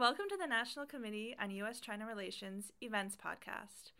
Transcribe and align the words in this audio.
Welcome 0.00 0.26
to 0.30 0.36
the 0.38 0.46
National 0.46 0.86
Committee 0.86 1.36
on 1.38 1.50
U.S. 1.50 1.78
China 1.78 2.06
Relations 2.06 2.72
Events 2.80 3.18
Podcast, 3.22 3.90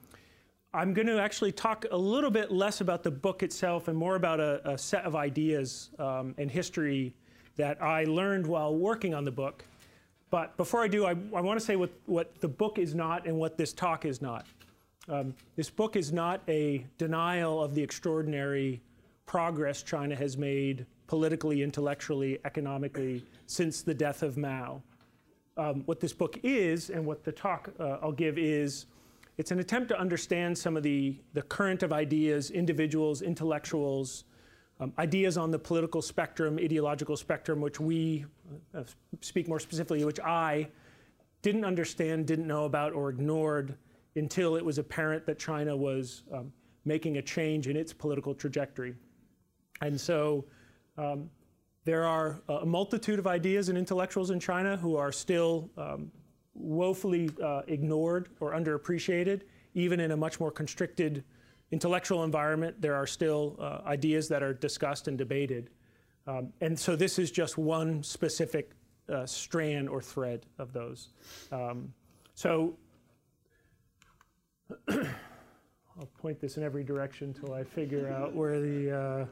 I'm 0.75 0.95
going 0.95 1.07
to 1.09 1.21
actually 1.21 1.53
talk 1.53 1.85
a 1.91 1.97
little 1.97 2.31
bit 2.31 2.51
less 2.51 2.81
about 2.81 3.03
the 3.03 3.11
book 3.11 3.43
itself 3.43 3.89
and 3.89 3.97
more 3.97 4.17
about 4.17 4.41
a, 4.41 4.71
a 4.71 4.79
set 4.79 5.05
of 5.05 5.15
ideas 5.15 5.91
um, 5.99 6.35
and 6.39 6.51
history 6.51 7.15
that 7.57 7.83
I 7.83 8.05
learned 8.05 8.47
while 8.47 8.75
working 8.75 9.13
on 9.13 9.25
the 9.25 9.31
book. 9.31 9.65
But 10.31 10.57
before 10.57 10.83
I 10.83 10.89
do, 10.89 11.05
I, 11.05 11.11
I 11.11 11.43
want 11.43 11.61
to 11.61 11.65
say 11.65 11.77
what, 11.77 11.91
what 12.07 12.41
the 12.41 12.49
book 12.49 12.79
is 12.79 12.95
not 12.95 13.27
and 13.27 13.37
what 13.37 13.59
this 13.59 13.75
talk 13.75 14.07
is 14.07 14.23
not. 14.23 14.47
Um, 15.11 15.35
this 15.57 15.69
book 15.69 15.95
is 15.95 16.11
not 16.11 16.41
a 16.49 16.87
denial 16.97 17.63
of 17.63 17.75
the 17.75 17.83
extraordinary 17.83 18.81
progress 19.27 19.83
China 19.83 20.17
has 20.17 20.39
made 20.39 20.87
politically, 21.13 21.63
intellectually, 21.63 22.39
economically 22.47 23.23
since 23.47 23.83
the 23.83 23.93
death 23.93 24.23
of 24.23 24.39
Mao. 24.39 24.83
Um, 25.59 25.83
what 25.85 26.01
this 26.01 26.15
book 26.15 26.39
is, 26.43 26.89
and 26.89 27.05
what 27.05 27.23
the 27.23 27.31
talk 27.31 27.69
uh, 27.79 27.99
I'll 28.01 28.13
give 28.13 28.39
is, 28.39 28.87
it's 29.37 29.51
an 29.51 29.59
attempt 29.59 29.91
to 29.91 30.01
understand 30.01 30.57
some 30.57 30.75
of 30.75 30.83
the, 30.83 31.19
the 31.35 31.43
current 31.43 31.83
of 31.83 31.93
ideas, 31.93 32.51
individuals, 32.51 33.21
intellectuals, 33.21 34.25
um, 34.81 34.95
ideas 34.99 35.37
on 35.37 35.51
the 35.51 35.59
political 35.59 36.01
spectrum, 36.01 36.59
ideological 36.59 37.19
spectrum, 37.19 37.61
which 37.61 37.79
we 37.79 38.25
uh, 38.75 38.83
speak 39.21 39.49
more 39.49 39.61
specifically, 39.61 40.07
which 40.07 40.21
I 40.21 40.67
didn't 41.43 41.67
understand, 41.67 42.27
didn't 42.27 42.47
know 42.47 42.65
about, 42.65 42.95
or 42.95 43.11
ignored 43.11 43.77
until 44.17 44.57
it 44.57 44.65
was 44.65 44.79
apparent 44.79 45.27
that 45.27 45.39
China 45.39 45.77
was 45.77 46.23
um, 46.33 46.51
making 46.87 47.19
a 47.19 47.23
change 47.23 47.69
in 47.69 47.77
its 47.77 47.93
political 47.93 48.35
trajectory. 48.35 48.95
And 49.83 50.01
so 50.01 50.47
um, 50.99 51.31
there 51.85 52.07
are 52.07 52.41
a 52.49 52.67
multitude 52.67 53.19
of 53.19 53.27
ideas 53.27 53.69
and 53.69 53.77
intellectuals 53.77 54.31
in 54.31 54.39
China 54.39 54.77
who 54.77 54.97
are 54.97 55.11
still 55.11 55.69
um, 55.77 56.13
woefully 56.55 57.31
uh, 57.43 57.63
ignored 57.67 58.29
or 58.41 58.53
underappreciated, 58.53 59.43
even 59.75 59.99
in 59.99 60.13
a 60.13 60.17
much 60.17 60.39
more 60.39 60.51
constricted 60.51 61.25
intellectual 61.73 62.23
environment. 62.23 62.81
There 62.81 62.95
are 62.95 63.07
still 63.07 63.57
uh, 63.59 63.81
ideas 63.87 64.29
that 64.29 64.43
are 64.43 64.55
discussed 64.55 65.09
and 65.09 65.19
debated. 65.19 65.71
Um, 66.27 66.53
and 66.61 66.79
so 66.79 66.95
this 66.95 67.19
is 67.19 67.33
just 67.33 67.59
one 67.59 68.03
specific 68.03 68.71
uh, 69.09 69.27
strand 69.27 69.89
or 69.89 70.01
thread 70.01 70.47
of 70.59 70.73
those. 70.73 71.09
Um, 71.51 71.93
so 72.35 72.77
I'll 74.89 76.07
point 76.19 76.41
this 76.41 76.57
in 76.59 76.63
every 76.63 76.85
direction 76.85 77.35
until 77.35 77.55
I 77.55 77.65
figure 77.65 78.09
out 78.09 78.35
where 78.35 78.61
the 78.61 78.91
uh, 78.91 79.27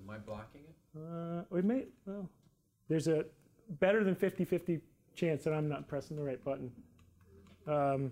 I 0.11 0.17
blocking 0.17 0.61
it? 0.61 0.99
Uh, 0.99 1.43
we 1.49 1.61
may, 1.61 1.85
well, 2.05 2.29
there's 2.87 3.07
a 3.07 3.25
better 3.79 4.03
than 4.03 4.15
50 4.15 4.43
50 4.45 4.81
chance 5.15 5.43
that 5.43 5.53
I'm 5.53 5.69
not 5.69 5.87
pressing 5.87 6.17
the 6.17 6.23
right 6.23 6.43
button. 6.43 6.71
Um, 7.67 8.11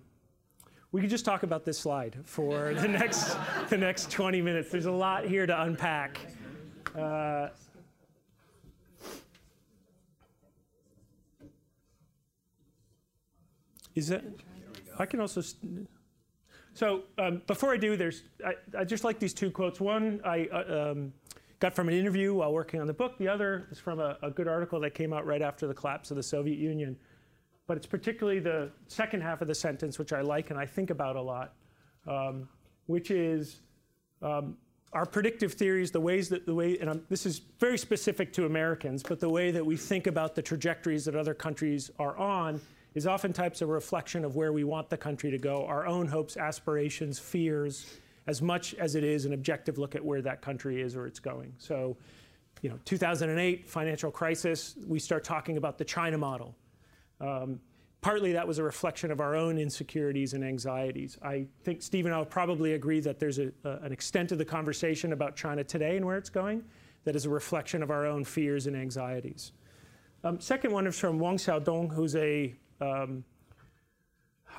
we 0.92 1.02
could 1.02 1.10
just 1.10 1.26
talk 1.26 1.44
about 1.44 1.66
this 1.66 1.78
slide 1.78 2.18
for 2.24 2.74
the 2.76 2.88
next, 2.88 3.38
the 3.70 3.78
next 3.78 4.12
20 4.12 4.42
minutes. 4.42 4.72
There's 4.72 4.86
a 4.86 4.92
lot 4.92 5.26
here 5.26 5.46
to 5.46 5.62
unpack. 5.62 6.20
Uh, 6.98 7.50
is 13.96 14.08
that? 14.08 14.24
I 14.98 15.06
can 15.06 15.20
also. 15.20 15.42
So 16.74 17.04
um, 17.18 17.42
before 17.48 17.74
I 17.74 17.78
do, 17.78 17.98
there's 17.98 18.24
I, 18.46 18.54
I, 18.78 18.84
just 18.84 19.04
like 19.04 19.20
these 19.20 19.34
two 19.34 19.52
quotes. 19.52 19.80
One, 19.80 20.22
I 20.24 20.48
uh, 20.48 20.92
um, 20.92 21.14
got 21.60 21.76
from 21.76 21.90
an 21.90 21.94
interview 21.94 22.34
while 22.34 22.54
working 22.54 22.80
on 22.80 22.88
the 22.88 22.94
book. 22.94 23.18
The 23.18 23.28
other 23.28 23.68
is 23.70 23.80
from 23.80 24.00
a, 24.00 24.18
a, 24.22 24.32
good 24.32 24.48
article 24.48 24.80
that 24.80 24.94
came 24.94 25.12
out 25.12 25.26
right 25.26 25.42
after 25.42 25.68
the 25.68 25.74
collapse 25.74 26.10
of 26.10 26.18
the 26.18 26.24
Soviet 26.24 26.58
Union. 26.58 26.98
But 27.68 27.78
it's 27.78 27.86
particularly 27.86 28.40
the 28.40 28.72
second 28.88 29.22
half 29.22 29.42
of 29.42 29.48
the 29.48 29.56
sentence, 29.56 30.00
which 30.00 30.14
I 30.14 30.22
like 30.22 30.50
and 30.50 30.60
I 30.60 30.66
think 30.66 30.90
about 30.90 31.16
a 31.16 31.22
lot, 31.22 31.54
um, 32.08 32.48
which 32.88 33.12
is 33.12 33.58
um, 34.22 34.58
our 34.94 35.06
predictive 35.06 35.54
theories, 35.54 35.92
the 35.92 36.00
ways 36.00 36.30
that 36.30 36.46
the 36.46 36.54
way, 36.54 36.78
and 36.80 36.90
I'm, 36.90 37.06
this 37.10 37.26
is 37.26 37.40
very 37.60 37.78
specific 37.78 38.34
to 38.34 38.46
Americans, 38.46 39.04
but 39.04 39.20
the 39.20 39.30
way 39.30 39.52
that 39.52 39.64
we 39.64 39.76
think 39.76 40.08
about 40.08 40.36
the 40.36 40.42
trajectories 40.42 41.06
that 41.06 41.16
other 41.16 41.34
countries 41.34 41.92
are 42.00 42.18
on 42.18 42.60
is 42.96 43.06
oftentimes 43.06 43.62
a 43.62 43.68
reflection 43.68 44.26
of 44.26 44.36
where 44.36 44.52
we 44.52 44.64
want 44.64 44.90
the 44.90 44.98
country 44.98 45.30
to 45.30 45.38
go, 45.38 45.66
our 45.66 45.86
own 45.86 46.08
hopes, 46.08 46.38
aspirations, 46.38 47.20
fears, 47.20 48.00
as 48.30 48.44
much 48.44 48.76
as 48.76 48.94
it 48.94 49.04
is 49.04 49.26
an 49.26 49.34
objective 49.34 49.80
look 49.80 49.96
at 49.96 50.06
where 50.06 50.22
that 50.22 50.40
country 50.40 50.80
is 50.80 50.96
or 50.96 51.08
it's 51.08 51.20
going. 51.20 51.52
So, 51.58 51.98
you 52.62 52.70
know, 52.70 52.78
2008 52.86 53.68
financial 53.68 54.12
crisis, 54.12 54.76
we 54.86 55.00
start 55.00 55.24
talking 55.24 55.58
about 55.58 55.80
the 55.80 55.84
China 55.84 56.16
model. 56.16 56.56
Um, 57.20 57.60
partly 58.02 58.32
that 58.34 58.48
was 58.48 58.60
a 58.60 58.64
reflection 58.64 59.10
of 59.10 59.20
our 59.20 59.36
own 59.36 59.58
insecurities 59.58 60.36
and 60.36 60.44
anxieties. 60.44 61.18
I 61.24 61.48
think 61.64 61.82
Steve 61.82 62.06
and 62.06 62.14
I 62.14 62.20
will 62.20 62.26
probably 62.26 62.74
agree 62.74 63.00
that 63.00 63.18
there's 63.18 63.40
a, 63.40 63.52
a, 63.64 63.78
an 63.78 63.92
extent 63.92 64.32
of 64.32 64.38
the 64.38 64.46
conversation 64.46 65.12
about 65.12 65.36
China 65.36 65.64
today 65.64 65.98
and 65.98 66.06
where 66.06 66.18
it's 66.18 66.30
going 66.30 66.64
that 67.06 67.16
is 67.16 67.26
a 67.26 67.30
reflection 67.32 67.82
of 67.82 67.90
our 67.90 68.06
own 68.06 68.24
fears 68.24 68.68
and 68.68 68.76
anxieties. 68.76 69.54
Um, 70.24 70.40
second 70.40 70.72
one 70.72 70.86
is 70.86 71.00
from 71.00 71.18
Wang 71.18 71.38
Xiaodong, 71.38 71.92
who's 71.96 72.16
a, 72.16 72.54
um, 72.80 73.24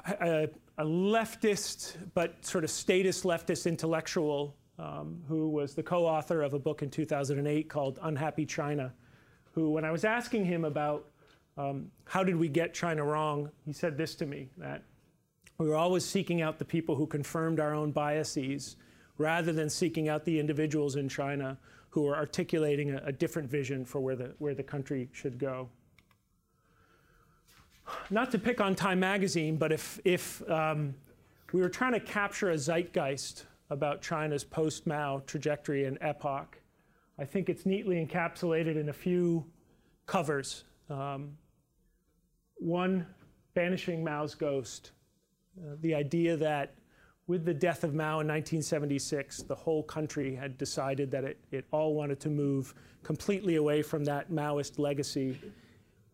a, 0.06 0.48
a 0.78 0.84
leftist, 0.84 1.96
but 2.14 2.44
sort 2.44 2.64
of 2.64 2.70
statist 2.70 3.24
leftist 3.24 3.66
intellectual 3.66 4.56
um, 4.78 5.22
who 5.28 5.48
was 5.48 5.74
the 5.74 5.82
co 5.82 6.06
author 6.06 6.42
of 6.42 6.54
a 6.54 6.58
book 6.58 6.82
in 6.82 6.90
2008 6.90 7.68
called 7.68 7.98
Unhappy 8.02 8.46
China. 8.46 8.92
Who, 9.52 9.70
when 9.70 9.84
I 9.84 9.90
was 9.90 10.04
asking 10.04 10.44
him 10.44 10.64
about 10.64 11.10
um, 11.58 11.90
how 12.04 12.24
did 12.24 12.36
we 12.36 12.48
get 12.48 12.72
China 12.72 13.04
wrong, 13.04 13.50
he 13.66 13.72
said 13.72 13.98
this 13.98 14.14
to 14.16 14.26
me 14.26 14.48
that 14.56 14.82
we 15.58 15.68
were 15.68 15.76
always 15.76 16.04
seeking 16.04 16.40
out 16.40 16.58
the 16.58 16.64
people 16.64 16.94
who 16.94 17.06
confirmed 17.06 17.60
our 17.60 17.74
own 17.74 17.90
biases 17.90 18.76
rather 19.18 19.52
than 19.52 19.68
seeking 19.68 20.08
out 20.08 20.24
the 20.24 20.38
individuals 20.40 20.96
in 20.96 21.08
China 21.08 21.58
who 21.90 22.08
are 22.08 22.16
articulating 22.16 22.92
a, 22.92 23.02
a 23.04 23.12
different 23.12 23.50
vision 23.50 23.84
for 23.84 24.00
where 24.00 24.16
the, 24.16 24.34
where 24.38 24.54
the 24.54 24.62
country 24.62 25.10
should 25.12 25.38
go 25.38 25.68
not 28.10 28.30
to 28.32 28.38
pick 28.38 28.60
on 28.60 28.74
Time 28.74 29.00
Magazine, 29.00 29.56
but 29.56 29.72
if, 29.72 30.00
if 30.04 30.48
um, 30.50 30.94
we 31.52 31.60
were 31.60 31.68
trying 31.68 31.92
to 31.92 32.00
capture 32.00 32.50
a 32.50 32.58
zeitgeist 32.58 33.46
about 33.70 34.02
China's 34.02 34.44
post 34.44 34.86
Mao 34.86 35.22
trajectory 35.26 35.84
and 35.84 35.98
epoch, 36.00 36.58
I 37.18 37.24
think 37.24 37.48
it's 37.48 37.66
neatly 37.66 38.04
encapsulated 38.04 38.76
in 38.76 38.88
a 38.88 38.92
few 38.92 39.44
covers. 40.06 40.64
Um, 40.88 41.36
one, 42.56 43.06
Banishing 43.54 44.02
Mao's 44.04 44.34
Ghost. 44.34 44.92
Uh, 45.58 45.76
the 45.80 45.94
idea 45.94 46.36
that 46.36 46.74
with 47.26 47.44
the 47.44 47.54
death 47.54 47.84
of 47.84 47.94
Mao 47.94 48.20
in 48.20 48.26
1976, 48.26 49.42
the 49.42 49.54
whole 49.54 49.82
country 49.84 50.34
had 50.34 50.58
decided 50.58 51.10
that 51.12 51.24
it, 51.24 51.38
it 51.52 51.64
all 51.70 51.94
wanted 51.94 52.18
to 52.20 52.28
move 52.28 52.74
completely 53.02 53.56
away 53.56 53.82
from 53.82 54.04
that 54.04 54.32
Maoist 54.32 54.78
legacy. 54.78 55.38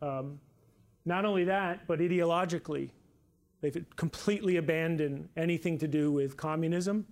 Um, 0.03 0.39
not 1.07 1.25
only 1.25 1.45
that, 1.45 1.87
but 1.87 2.01
ideologically, 2.01 2.91
they've 3.61 3.85
completely 3.95 4.57
abandoned 4.57 5.29
anything 5.37 5.79
to 5.79 5.89
do 5.89 6.11
with 6.11 6.37
communism. 6.37 7.07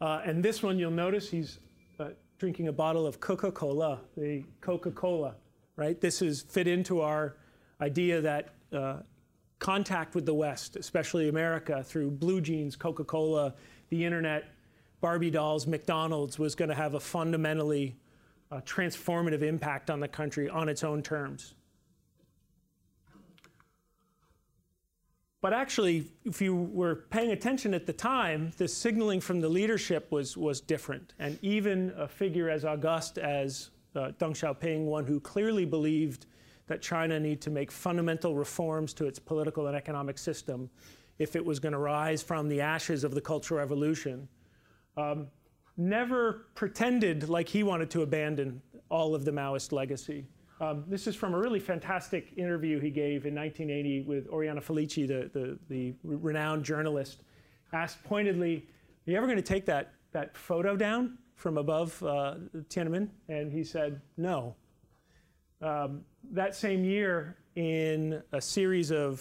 Uh, 0.00 0.20
and 0.24 0.44
this 0.44 0.62
one, 0.62 0.78
you'll 0.78 0.90
notice 0.90 1.30
he's 1.30 1.60
uh, 1.98 2.08
drinking 2.38 2.68
a 2.68 2.72
bottle 2.72 3.06
of 3.06 3.20
Coca 3.20 3.50
Cola, 3.52 4.00
the 4.16 4.44
Coca 4.60 4.90
Cola, 4.90 5.36
right? 5.76 6.00
This 6.00 6.20
is 6.20 6.42
fit 6.42 6.66
into 6.66 7.00
our 7.00 7.36
idea 7.80 8.20
that 8.20 8.48
uh, 8.72 8.96
contact 9.60 10.14
with 10.14 10.26
the 10.26 10.34
West, 10.34 10.76
especially 10.76 11.28
America, 11.28 11.82
through 11.82 12.10
blue 12.10 12.40
jeans, 12.40 12.76
Coca 12.76 13.04
Cola, 13.04 13.54
the 13.90 14.04
internet, 14.04 14.44
Barbie 15.00 15.30
dolls, 15.30 15.66
McDonald's, 15.66 16.38
was 16.38 16.54
going 16.56 16.68
to 16.68 16.74
have 16.74 16.94
a 16.94 17.00
fundamentally 17.00 17.96
uh, 18.50 18.60
transformative 18.62 19.42
impact 19.42 19.90
on 19.90 20.00
the 20.00 20.08
country 20.08 20.48
on 20.48 20.68
its 20.68 20.82
own 20.82 21.02
terms. 21.02 21.54
But 25.40 25.52
actually, 25.52 26.10
if 26.24 26.42
you 26.42 26.54
were 26.54 27.06
paying 27.10 27.30
attention 27.30 27.72
at 27.72 27.86
the 27.86 27.92
time, 27.92 28.52
the 28.56 28.66
signaling 28.66 29.20
from 29.20 29.40
the 29.40 29.48
leadership 29.48 30.10
was, 30.10 30.36
was 30.36 30.60
different. 30.60 31.14
And 31.18 31.38
even 31.42 31.92
a 31.96 32.08
figure 32.08 32.50
as 32.50 32.64
august 32.64 33.18
as 33.18 33.70
uh, 33.94 34.10
Deng 34.18 34.32
Xiaoping, 34.32 34.84
one 34.84 35.06
who 35.06 35.20
clearly 35.20 35.64
believed 35.64 36.26
that 36.66 36.82
China 36.82 37.20
needed 37.20 37.40
to 37.42 37.50
make 37.50 37.70
fundamental 37.70 38.34
reforms 38.34 38.92
to 38.94 39.06
its 39.06 39.18
political 39.18 39.68
and 39.68 39.76
economic 39.76 40.18
system 40.18 40.68
if 41.18 41.36
it 41.36 41.44
was 41.44 41.58
going 41.60 41.72
to 41.72 41.78
rise 41.78 42.22
from 42.22 42.48
the 42.48 42.60
ashes 42.60 43.04
of 43.04 43.14
the 43.14 43.20
Cultural 43.20 43.58
Revolution, 43.58 44.28
um, 44.96 45.28
never 45.76 46.46
pretended 46.54 47.28
like 47.28 47.48
he 47.48 47.62
wanted 47.62 47.90
to 47.90 48.02
abandon 48.02 48.60
all 48.88 49.14
of 49.14 49.24
the 49.24 49.30
Maoist 49.30 49.72
legacy. 49.72 50.26
Um, 50.60 50.84
this 50.88 51.06
is 51.06 51.14
from 51.14 51.34
a 51.34 51.38
really 51.38 51.60
fantastic 51.60 52.32
interview 52.36 52.80
he 52.80 52.90
gave 52.90 53.26
in 53.26 53.34
1980 53.34 54.02
with 54.02 54.26
Oriana 54.28 54.60
Fallaci, 54.60 55.06
the, 55.06 55.30
the, 55.32 55.58
the 55.68 55.94
renowned 56.02 56.64
journalist, 56.64 57.22
asked 57.72 58.02
pointedly, 58.02 58.66
Are 59.06 59.10
you 59.10 59.16
ever 59.16 59.26
going 59.26 59.36
to 59.36 59.42
take 59.42 59.64
that, 59.66 59.92
that 60.12 60.36
photo 60.36 60.76
down 60.76 61.18
from 61.36 61.58
above 61.58 62.02
uh, 62.02 62.34
Tiananmen? 62.68 63.08
And 63.28 63.52
he 63.52 63.62
said, 63.62 64.00
No. 64.16 64.56
Um, 65.62 66.02
that 66.32 66.56
same 66.56 66.84
year, 66.84 67.36
in 67.54 68.22
a 68.32 68.40
series 68.40 68.92
of 68.92 69.20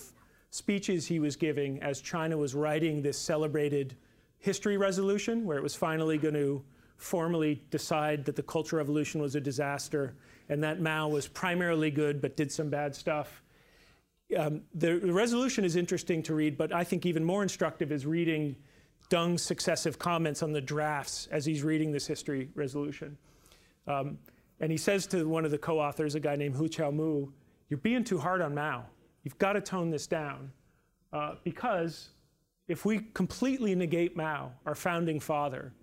speeches 0.51 1.07
he 1.07 1.19
was 1.19 1.35
giving 1.35 1.81
as 1.81 2.01
China 2.01 2.37
was 2.37 2.53
writing 2.53 3.01
this 3.01 3.17
celebrated 3.17 3.95
history 4.37 4.77
resolution, 4.77 5.45
where 5.45 5.57
it 5.57 5.63
was 5.63 5.75
finally 5.75 6.17
going 6.17 6.35
to 6.35 6.63
formally 6.97 7.63
decide 7.71 8.25
that 8.25 8.35
the 8.35 8.43
Cultural 8.43 8.79
Revolution 8.79 9.21
was 9.21 9.35
a 9.35 9.41
disaster 9.41 10.15
and 10.49 10.63
that 10.63 10.79
Mao 10.81 11.07
was 11.07 11.27
primarily 11.27 11.91
good 11.91 12.21
but 12.21 12.37
did 12.37 12.51
some 12.51 12.69
bad 12.69 12.95
stuff. 12.95 13.41
Um, 14.37 14.61
the, 14.73 14.99
the, 14.99 15.13
resolution 15.13 15.63
is 15.63 15.75
interesting 15.75 16.21
to 16.23 16.35
read, 16.35 16.57
but 16.57 16.73
I 16.73 16.83
think 16.83 17.05
even 17.05 17.23
more 17.23 17.43
instructive 17.43 17.91
is 17.91 18.05
reading 18.05 18.57
Deng's 19.09 19.41
successive 19.41 19.97
comments 19.97 20.43
on 20.43 20.51
the 20.51 20.59
drafts 20.59 21.27
as 21.31 21.45
he's 21.45 21.63
reading 21.63 21.91
this 21.91 22.05
history 22.05 22.49
resolution. 22.53 23.17
Um, 23.87 24.17
and 24.59 24.69
he 24.71 24.77
says 24.77 25.07
to 25.07 25.27
one 25.27 25.45
of 25.45 25.51
the 25.51 25.57
co 25.57 25.79
authors, 25.79 26.15
a 26.15 26.19
guy 26.19 26.35
named 26.35 26.55
Hu 26.55 26.67
Qiaomu, 26.67 27.31
You're 27.69 27.77
being 27.77 28.03
too 28.03 28.17
hard 28.17 28.41
on 28.41 28.53
Mao. 28.53 28.85
You've 29.23 29.37
got 29.37 29.53
to 29.53 29.61
tone 29.61 29.89
this 29.89 30.07
down. 30.07 30.51
Uh, 31.13 31.35
because 31.43 32.09
if 32.67 32.83
we 32.83 32.99
completely 33.13 33.75
negate 33.75 34.17
Mao, 34.17 34.51
our 34.65 34.75
founding 34.75 35.19
father, 35.19 35.73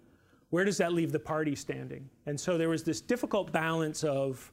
where 0.51 0.65
does 0.65 0.77
that 0.79 0.93
leave 0.93 1.13
the 1.13 1.19
party 1.19 1.55
standing? 1.55 2.09
And 2.27 2.39
so 2.39 2.59
there 2.59 2.69
was 2.69 2.85
this 2.85 3.01
difficult 3.01 3.53
balance 3.53 4.05
of 4.05 4.53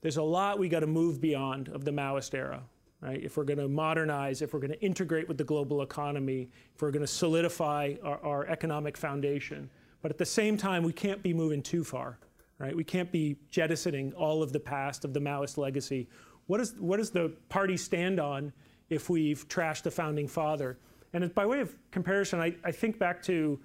there's 0.00 0.16
a 0.16 0.22
lot 0.22 0.58
we 0.58 0.68
got 0.68 0.80
to 0.80 0.86
move 0.86 1.20
beyond 1.20 1.68
of 1.68 1.84
the 1.84 1.90
Maoist 1.90 2.34
era, 2.34 2.62
right? 3.00 3.22
If 3.22 3.36
we're 3.36 3.44
going 3.44 3.58
to 3.58 3.68
modernize, 3.68 4.42
if 4.42 4.52
we're 4.52 4.60
going 4.60 4.72
to 4.72 4.80
integrate 4.80 5.28
with 5.28 5.38
the 5.38 5.44
global 5.44 5.82
economy, 5.82 6.50
if 6.74 6.82
we're 6.82 6.90
going 6.90 7.04
to 7.04 7.12
solidify 7.12 7.94
our, 8.02 8.22
our, 8.24 8.46
economic 8.46 8.96
foundation. 8.96 9.68
But 10.02 10.10
at 10.10 10.18
the 10.18 10.26
same 10.26 10.56
time, 10.56 10.82
we 10.82 10.92
can't 10.92 11.22
be 11.22 11.34
moving 11.34 11.62
too 11.62 11.82
far, 11.82 12.18
right? 12.58 12.74
We 12.76 12.84
can't 12.84 13.10
be 13.10 13.36
jettisoning 13.50 14.12
all 14.12 14.42
of 14.42 14.52
the 14.52 14.60
past 14.60 15.04
of 15.04 15.12
the 15.12 15.20
Maoist 15.20 15.58
legacy. 15.58 16.08
What, 16.46 16.60
is, 16.60 16.74
what 16.78 16.98
does 16.98 17.10
the 17.10 17.32
party 17.48 17.76
stand 17.76 18.20
on 18.20 18.52
if 18.90 19.10
we've 19.10 19.48
trashed 19.48 19.82
the 19.82 19.90
founding 19.90 20.28
father? 20.28 20.78
And 21.12 21.34
by 21.34 21.46
way 21.46 21.60
of 21.60 21.74
comparison, 21.90 22.40
I, 22.40 22.54
I 22.64 22.70
think 22.70 22.98
back 22.98 23.22
to 23.24 23.58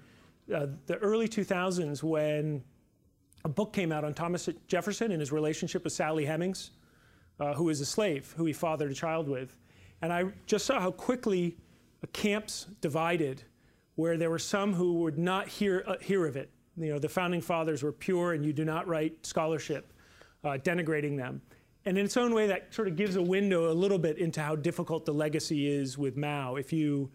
uh, 0.52 0.66
the 0.86 0.96
early 0.96 1.28
2000s 1.28 2.02
when 2.02 2.62
a 3.44 3.48
book 3.48 3.72
came 3.72 3.92
out 3.92 4.04
on 4.04 4.14
Thomas 4.14 4.48
Jefferson 4.66 5.12
and 5.12 5.20
his 5.20 5.32
relationship 5.32 5.84
with 5.84 5.92
Sally 5.92 6.24
Hemings, 6.24 6.70
uh, 7.38 7.54
who 7.54 7.64
was 7.64 7.80
a 7.80 7.86
slave 7.86 8.34
who 8.36 8.46
he 8.46 8.52
fathered 8.52 8.90
a 8.90 8.94
child 8.94 9.28
with. 9.28 9.56
And 10.02 10.12
I 10.12 10.24
just 10.46 10.66
saw 10.66 10.80
how 10.80 10.90
quickly 10.90 11.56
camps 12.12 12.66
divided, 12.80 13.42
where 13.96 14.16
there 14.16 14.30
were 14.30 14.38
some 14.38 14.74
who 14.74 14.94
would 14.94 15.18
not 15.18 15.48
hear, 15.48 15.84
uh, 15.86 15.96
hear 16.00 16.26
of 16.26 16.36
it. 16.36 16.50
You 16.76 16.92
know, 16.92 16.98
the 16.98 17.08
founding 17.08 17.40
fathers 17.40 17.82
were 17.82 17.92
pure, 17.92 18.32
and 18.32 18.44
you 18.44 18.52
do 18.52 18.64
not 18.64 18.86
write 18.88 19.24
scholarship 19.24 19.92
uh, 20.42 20.58
denigrating 20.62 21.16
them. 21.16 21.40
And 21.86 21.98
in 21.98 22.04
its 22.04 22.16
own 22.16 22.34
way, 22.34 22.46
that 22.46 22.72
sort 22.74 22.88
of 22.88 22.96
gives 22.96 23.16
a 23.16 23.22
window 23.22 23.70
a 23.70 23.74
little 23.74 23.98
bit 23.98 24.18
into 24.18 24.40
how 24.40 24.56
difficult 24.56 25.04
the 25.04 25.12
legacy 25.12 25.68
is 25.68 25.98
with 25.98 26.16
Mao. 26.16 26.56
If 26.56 26.72
you, 26.72 27.10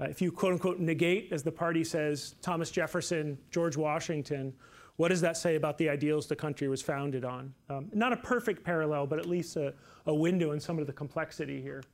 uh, 0.00 0.04
if 0.04 0.20
you 0.20 0.32
quote 0.32 0.52
unquote 0.52 0.80
negate, 0.80 1.32
as 1.32 1.42
the 1.42 1.52
party 1.52 1.84
says, 1.84 2.34
Thomas 2.42 2.70
Jefferson, 2.70 3.38
George 3.50 3.76
Washington, 3.76 4.52
what 4.98 5.08
does 5.08 5.20
that 5.20 5.36
say 5.36 5.54
about 5.54 5.78
the 5.78 5.88
ideals 5.88 6.26
the 6.26 6.34
country 6.34 6.66
was 6.66 6.82
founded 6.82 7.24
on? 7.24 7.54
Um, 7.70 7.88
not 7.94 8.12
a 8.12 8.16
perfect 8.16 8.64
parallel, 8.64 9.06
but 9.06 9.20
at 9.20 9.26
least 9.26 9.56
a, 9.56 9.72
a 10.06 10.14
window 10.14 10.50
in 10.50 10.58
some 10.58 10.76
of 10.80 10.88
the 10.88 10.92
complexity 10.92 11.62
here. 11.62 11.84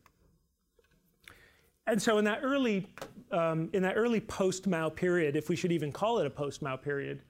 And 1.87 2.01
so 2.01 2.17
in 2.17 2.25
that 2.25 2.41
early, 2.43 2.89
um, 3.31 3.69
in 3.75 3.83
that 3.83 3.97
early 3.97 4.21
post-Mao 4.21 4.89
period, 4.89 5.37
if 5.37 5.51
we 5.51 5.55
should 5.55 5.71
even 5.71 5.93
call 5.93 6.19
it 6.19 6.27
a 6.27 6.31
post-Mao 6.31 6.77
period, 6.77 7.21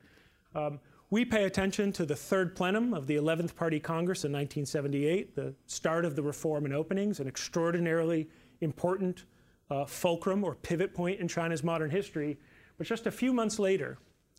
um, 0.55 0.79
we 1.11 1.25
pay 1.25 1.43
attention 1.43 1.93
to 1.95 2.07
the 2.07 2.15
third 2.15 2.55
plenum 2.55 2.95
of 2.95 3.09
the 3.09 3.17
11th 3.17 3.57
Party 3.57 3.81
Congress 3.81 4.25
in 4.25 4.31
1978, 4.31 5.35
the 5.35 5.53
start 5.67 6.05
of 6.05 6.15
the 6.15 6.23
reform 6.23 6.67
and 6.67 6.73
openings, 6.73 7.19
an 7.19 7.27
extraordinarily 7.27 8.29
important 8.61 9.25
uh, 9.71 9.85
fulcrum 9.85 10.45
or 10.45 10.55
pivot 10.55 10.95
point 10.95 11.19
in 11.19 11.27
China's 11.27 11.65
modern 11.65 11.91
history. 11.91 12.39
But 12.79 12.87
just 12.87 13.09
a 13.09 13.11
few 13.11 13.33
months 13.33 13.59
later, 13.59 13.99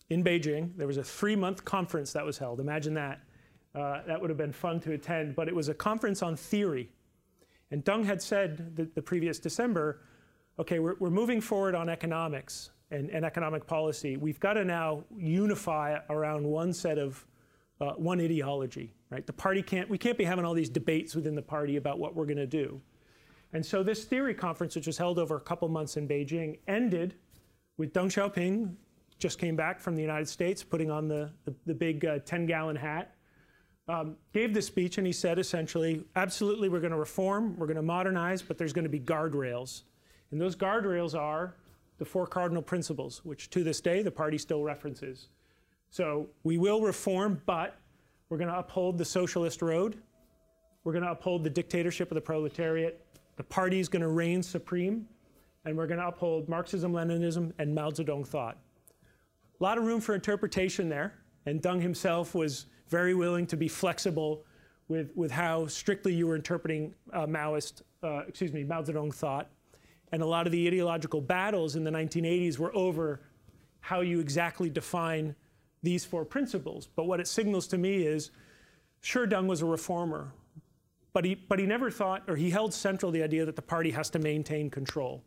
in 0.10 0.24
Beijing. 0.24 0.75
There 0.78 0.88
was 0.88 0.98
a 0.98 1.04
three 1.04 1.36
month 1.36 1.66
conference 1.66 2.13
that 2.13 2.25
was 2.25 2.38
held. 2.38 2.60
Imagine 2.60 2.94
that. 2.96 3.22
Uh, 3.74 4.02
that 4.07 4.19
would 4.22 4.30
have 4.30 4.38
been 4.38 4.54
fun 4.54 4.80
to 4.80 4.94
attend, 4.94 5.36
but 5.36 5.50
it 5.50 5.56
was 5.56 5.68
a 5.68 5.74
conference 5.74 6.24
on 6.24 6.36
theory. 6.38 6.90
And 7.72 7.84
Deng 7.84 8.06
had 8.06 8.22
said 8.22 8.75
the, 8.75 8.86
the 8.96 9.02
previous 9.02 9.38
December 9.40 10.02
okay, 10.60 10.80
we're, 10.80 10.96
we're 11.00 11.10
moving 11.10 11.42
forward 11.42 11.75
on 11.75 11.90
economics 11.90 12.72
and, 12.92 13.10
and 13.10 13.25
economic 13.25 13.68
policy. 13.68 14.18
We've 14.18 14.40
got 14.40 14.54
to 14.54 14.63
now 14.63 15.04
unify 15.16 16.00
around 16.10 16.46
one 16.46 16.74
set 16.74 16.98
of 16.98 17.25
uh, 17.81 17.92
one 17.94 18.22
ideology, 18.22 18.94
right? 19.10 19.28
The 19.28 19.34
party 19.34 19.62
can't, 19.62 19.90
we 19.90 19.98
can't 19.98 20.18
be 20.18 20.24
having 20.24 20.46
all 20.46 20.54
these 20.54 20.69
debates 20.69 21.13
within 21.13 21.36
the 21.36 21.42
party 21.42 21.75
about 21.75 22.00
what 22.00 22.16
we're 22.16 22.25
going 22.25 22.38
to 22.38 22.48
do. 22.48 22.80
And 23.52 23.66
so 23.66 23.84
this 23.84 24.06
theory 24.06 24.34
conference, 24.34 24.75
which 24.75 24.88
was 24.88 24.98
held 24.98 25.19
over 25.19 25.36
a 25.36 25.42
couple 25.42 25.68
months 25.68 25.98
in 25.98 26.07
Beijing, 26.07 26.60
ended 26.68 27.16
with 27.78 27.94
Deng 27.94 28.06
Xiaoping 28.06 28.75
just 29.19 29.39
came 29.39 29.56
back 29.56 29.79
from 29.79 29.95
the 29.95 30.01
United 30.01 30.27
States, 30.27 30.63
putting 30.63 30.91
on 30.91 31.07
the, 31.07 31.31
the, 31.45 31.53
the 31.65 31.73
big 31.73 32.06
uh, 32.06 32.19
10 32.19 32.45
gallon 32.45 32.75
hat, 32.75 33.15
um, 33.88 34.15
gave 34.33 34.53
this 34.53 34.65
speech 34.65 34.97
and 34.97 35.06
he 35.06 35.13
said 35.13 35.38
essentially, 35.38 36.03
absolutely, 36.15 36.69
we're 36.69 36.79
going 36.79 36.91
to 36.91 36.97
reform, 36.97 37.56
we're 37.57 37.67
going 37.67 37.75
to 37.75 37.83
modernize, 37.83 38.41
but 38.41 38.57
there's 38.57 38.73
going 38.73 38.83
to 38.83 38.89
be 38.89 39.00
guardrails. 39.00 39.83
And 40.31 40.41
those 40.41 40.56
guardrails 40.56 41.13
are 41.13 41.56
the 41.97 42.06
four 42.06 42.25
cardinal 42.25 42.62
principles, 42.62 43.23
which 43.23 43.50
to 43.51 43.63
this 43.63 43.79
day 43.79 44.01
the 44.01 44.12
party 44.12 44.38
still 44.38 44.63
references. 44.63 45.29
So 45.91 46.27
we 46.44 46.57
will 46.57 46.81
reform, 46.81 47.41
but 47.45 47.77
we're 48.29 48.38
going 48.38 48.50
to 48.50 48.57
uphold 48.57 48.97
the 48.97 49.06
socialist 49.06 49.61
road. 49.61 49.97
We're 50.83 50.94
going 50.94 51.06
to 51.06 51.11
uphold 51.11 51.44
the 51.44 51.49
dictatorship 51.49 52.11
of 52.11 52.16
the 52.16 52.21
proletariat. 52.21 53.06
The 53.37 53.44
party 53.44 53.80
is 53.80 53.87
going 53.87 54.01
to 54.01 54.07
reign 54.07 54.42
supreme. 54.42 55.07
And 55.63 55.75
we're 55.75 55.87
going 55.87 55.99
to 55.99 56.07
uphold 56.07 56.47
Marxism, 56.47 56.92
Leninism, 56.92 57.51
and 57.57 57.73
Mao 57.73 57.90
Zedong 57.90 58.25
thought. 58.28 58.57
A 59.59 59.64
lot 59.64 59.78
of 59.78 59.85
room 59.85 60.02
for 60.02 60.14
interpretation 60.14 60.90
there, 60.90 61.14
and 61.45 61.62
Deng 61.62 61.81
himself 61.81 62.35
was 62.35 62.66
very 62.90 63.14
willing 63.14 63.47
to 63.47 63.57
be 63.57 63.68
flexible 63.68 64.44
with, 64.88 65.12
with 65.16 65.31
how 65.31 65.66
strictly 65.68 66.14
you 66.14 66.28
were 66.28 66.35
interpreting 66.35 66.94
uh, 67.14 67.26
Maoist, 67.26 67.81
uh, 68.04 68.24
excuse 68.28 68.52
me, 68.52 68.64
Mao 68.64 68.81
Zedong 68.81 69.14
thought. 69.14 69.50
And 70.12 70.21
a 70.21 70.26
lot 70.26 70.45
of 70.45 70.52
the 70.52 70.68
ideological 70.68 71.21
battles 71.21 71.76
in 71.76 71.83
the 71.83 71.92
1980s 71.92 72.59
were 72.59 72.76
over 72.76 73.21
how 73.80 74.02
you 74.02 74.19
exactly 74.19 74.69
define 74.69 75.35
these 75.83 76.04
four 76.04 76.26
principles. 76.26 76.88
But 76.88 77.06
what 77.06 77.19
it 77.19 77.28
signals 77.28 77.68
to 77.68 77.78
me 77.78 78.06
is 78.06 78.31
sure, 79.02 79.26
Deng 79.26 79.47
was 79.47 79.62
a 79.62 79.66
reformer, 79.66 80.33
but 81.14 81.24
he, 81.24 81.35
but 81.35 81.59
he 81.59 81.66
never 81.66 81.90
thought, 81.90 82.24
or 82.28 82.35
he 82.35 82.50
held 82.50 82.74
central 82.74 83.12
the 83.12 83.24
idea 83.24 83.45
that 83.45 83.56
the 83.56 83.62
party 83.62 83.92
has 83.92 84.09
to 84.12 84.19
maintain 84.19 84.69
control. 84.69 85.24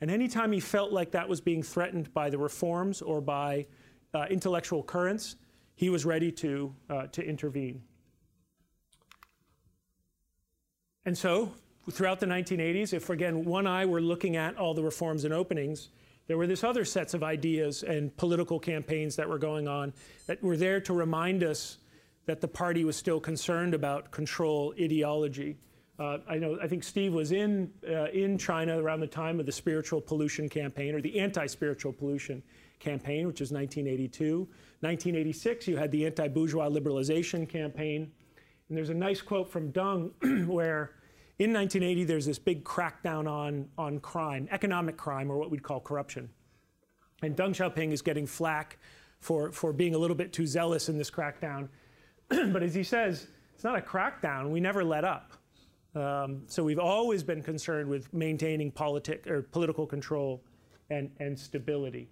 And 0.00 0.10
anytime 0.10 0.52
he 0.52 0.60
felt 0.60 0.92
like 0.92 1.12
that 1.12 1.28
was 1.28 1.40
being 1.40 1.62
threatened 1.62 2.12
by 2.12 2.30
the 2.30 2.38
reforms 2.38 3.00
or 3.00 3.20
by 3.20 3.66
uh, 4.12 4.26
intellectual 4.28 4.82
currents, 4.82 5.36
he 5.74 5.90
was 5.90 6.04
ready 6.04 6.30
to, 6.32 6.74
uh, 6.90 7.06
to 7.08 7.22
intervene. 7.22 7.82
And 11.04 11.16
so, 11.16 11.52
throughout 11.90 12.18
the 12.18 12.26
1980s, 12.26 12.92
if 12.92 13.10
again 13.10 13.44
one 13.44 13.66
eye 13.66 13.86
were 13.86 14.00
looking 14.00 14.36
at 14.36 14.56
all 14.56 14.74
the 14.74 14.82
reforms 14.82 15.24
and 15.24 15.32
openings, 15.32 15.90
there 16.26 16.36
were 16.36 16.46
this 16.46 16.64
other 16.64 16.84
sets 16.84 17.14
of 17.14 17.22
ideas 17.22 17.84
and 17.84 18.14
political 18.16 18.58
campaigns 18.58 19.16
that 19.16 19.28
were 19.28 19.38
going 19.38 19.68
on 19.68 19.92
that 20.26 20.42
were 20.42 20.56
there 20.56 20.80
to 20.80 20.92
remind 20.92 21.44
us 21.44 21.78
that 22.24 22.40
the 22.40 22.48
party 22.48 22.84
was 22.84 22.96
still 22.96 23.20
concerned 23.20 23.72
about 23.72 24.10
control 24.10 24.74
ideology. 24.80 25.56
Uh, 25.98 26.18
I 26.28 26.36
know. 26.36 26.58
I 26.62 26.68
think 26.68 26.84
Steve 26.84 27.14
was 27.14 27.32
in 27.32 27.70
uh, 27.88 28.06
in 28.06 28.36
China 28.36 28.82
around 28.82 29.00
the 29.00 29.06
time 29.06 29.40
of 29.40 29.46
the 29.46 29.52
spiritual 29.52 30.00
pollution 30.00 30.48
campaign 30.48 30.94
or 30.94 31.00
the 31.00 31.18
anti-spiritual 31.18 31.92
pollution 31.92 32.42
campaign, 32.80 33.26
which 33.26 33.40
was 33.40 33.50
1982. 33.50 34.40
1986, 34.80 35.68
you 35.68 35.76
had 35.78 35.90
the 35.90 36.04
anti-bourgeois 36.04 36.68
liberalization 36.68 37.48
campaign, 37.48 38.12
and 38.68 38.76
there's 38.76 38.90
a 38.90 38.94
nice 38.94 39.22
quote 39.22 39.50
from 39.50 39.72
Deng 39.72 40.46
where 40.46 40.92
in 41.38 41.52
1980, 41.52 42.04
there's 42.04 42.24
this 42.24 42.38
big 42.38 42.64
crackdown 42.64 43.28
on, 43.30 43.68
on 43.76 44.00
crime, 44.00 44.48
economic 44.50 44.96
crime, 44.96 45.30
or 45.30 45.36
what 45.36 45.50
we'd 45.50 45.62
call 45.62 45.80
corruption. 45.80 46.30
And 47.22 47.36
Deng 47.36 47.50
Xiaoping 47.50 47.92
is 47.92 48.00
getting 48.00 48.26
flack 48.26 48.78
for, 49.20 49.52
for 49.52 49.72
being 49.72 49.94
a 49.94 49.98
little 49.98 50.16
bit 50.16 50.32
too 50.32 50.46
zealous 50.46 50.88
in 50.88 50.96
this 50.96 51.10
crackdown. 51.10 51.68
but 52.28 52.62
as 52.62 52.74
he 52.74 52.82
says, 52.82 53.26
it's 53.54 53.64
not 53.64 53.76
a 53.76 53.82
crackdown. 53.82 54.50
We 54.50 54.60
never 54.60 54.82
let 54.82 55.04
up. 55.04 55.32
Um, 55.96 56.42
so 56.46 56.62
we've 56.62 56.78
always 56.78 57.22
been 57.22 57.42
concerned 57.42 57.88
with 57.88 58.12
maintaining 58.12 58.70
politic 58.70 59.26
or 59.26 59.40
political 59.40 59.86
control 59.86 60.42
and, 60.90 61.10
and 61.20 61.38
stability. 61.38 62.06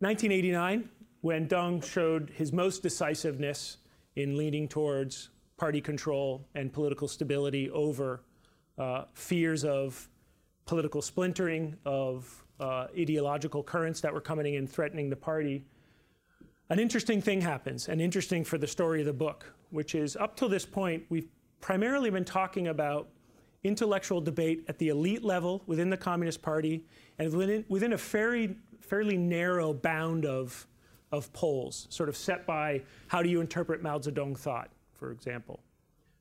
1989, 0.00 0.88
when 1.20 1.46
Deng 1.46 1.84
showed 1.84 2.30
his 2.30 2.52
most 2.52 2.82
decisiveness 2.82 3.76
in 4.16 4.36
leaning 4.36 4.66
towards 4.66 5.28
party 5.56 5.80
control 5.80 6.44
and 6.56 6.72
political 6.72 7.06
stability 7.06 7.70
over 7.70 8.22
uh, 8.76 9.04
fears 9.12 9.64
of 9.64 10.08
political 10.66 11.00
splintering, 11.00 11.76
of 11.84 12.44
uh, 12.58 12.88
ideological 12.98 13.62
currents 13.62 14.00
that 14.00 14.12
were 14.12 14.20
coming 14.20 14.54
in 14.54 14.66
threatening 14.66 15.10
the 15.10 15.16
party, 15.16 15.64
an 16.70 16.80
interesting 16.80 17.22
thing 17.22 17.40
happens, 17.40 17.88
and 17.88 18.00
interesting 18.00 18.42
for 18.42 18.58
the 18.58 18.66
story 18.66 19.00
of 19.00 19.06
the 19.06 19.12
book, 19.12 19.52
which 19.70 19.94
is 19.94 20.16
up 20.16 20.36
till 20.36 20.48
this 20.48 20.66
point, 20.66 21.04
we've 21.08 21.28
primarily 21.60 22.10
been 22.10 22.24
talking 22.24 22.68
about 22.68 23.08
intellectual 23.64 24.20
debate 24.20 24.64
at 24.68 24.78
the 24.78 24.88
elite 24.88 25.22
level 25.22 25.62
within 25.66 25.90
the 25.90 25.96
Communist 25.96 26.40
Party 26.42 26.84
and 27.18 27.32
within, 27.34 27.64
within 27.68 27.92
a 27.92 27.96
very, 27.96 28.56
fairly 28.80 29.16
narrow 29.16 29.72
bound 29.72 30.24
of, 30.24 30.66
of 31.12 31.32
poles, 31.32 31.86
sort 31.90 32.08
of 32.08 32.16
set 32.16 32.46
by 32.46 32.82
how 33.08 33.22
do 33.22 33.28
you 33.28 33.40
interpret 33.40 33.82
Mao 33.82 33.98
Zedong 33.98 34.36
thought, 34.36 34.70
for 34.94 35.10
example. 35.10 35.60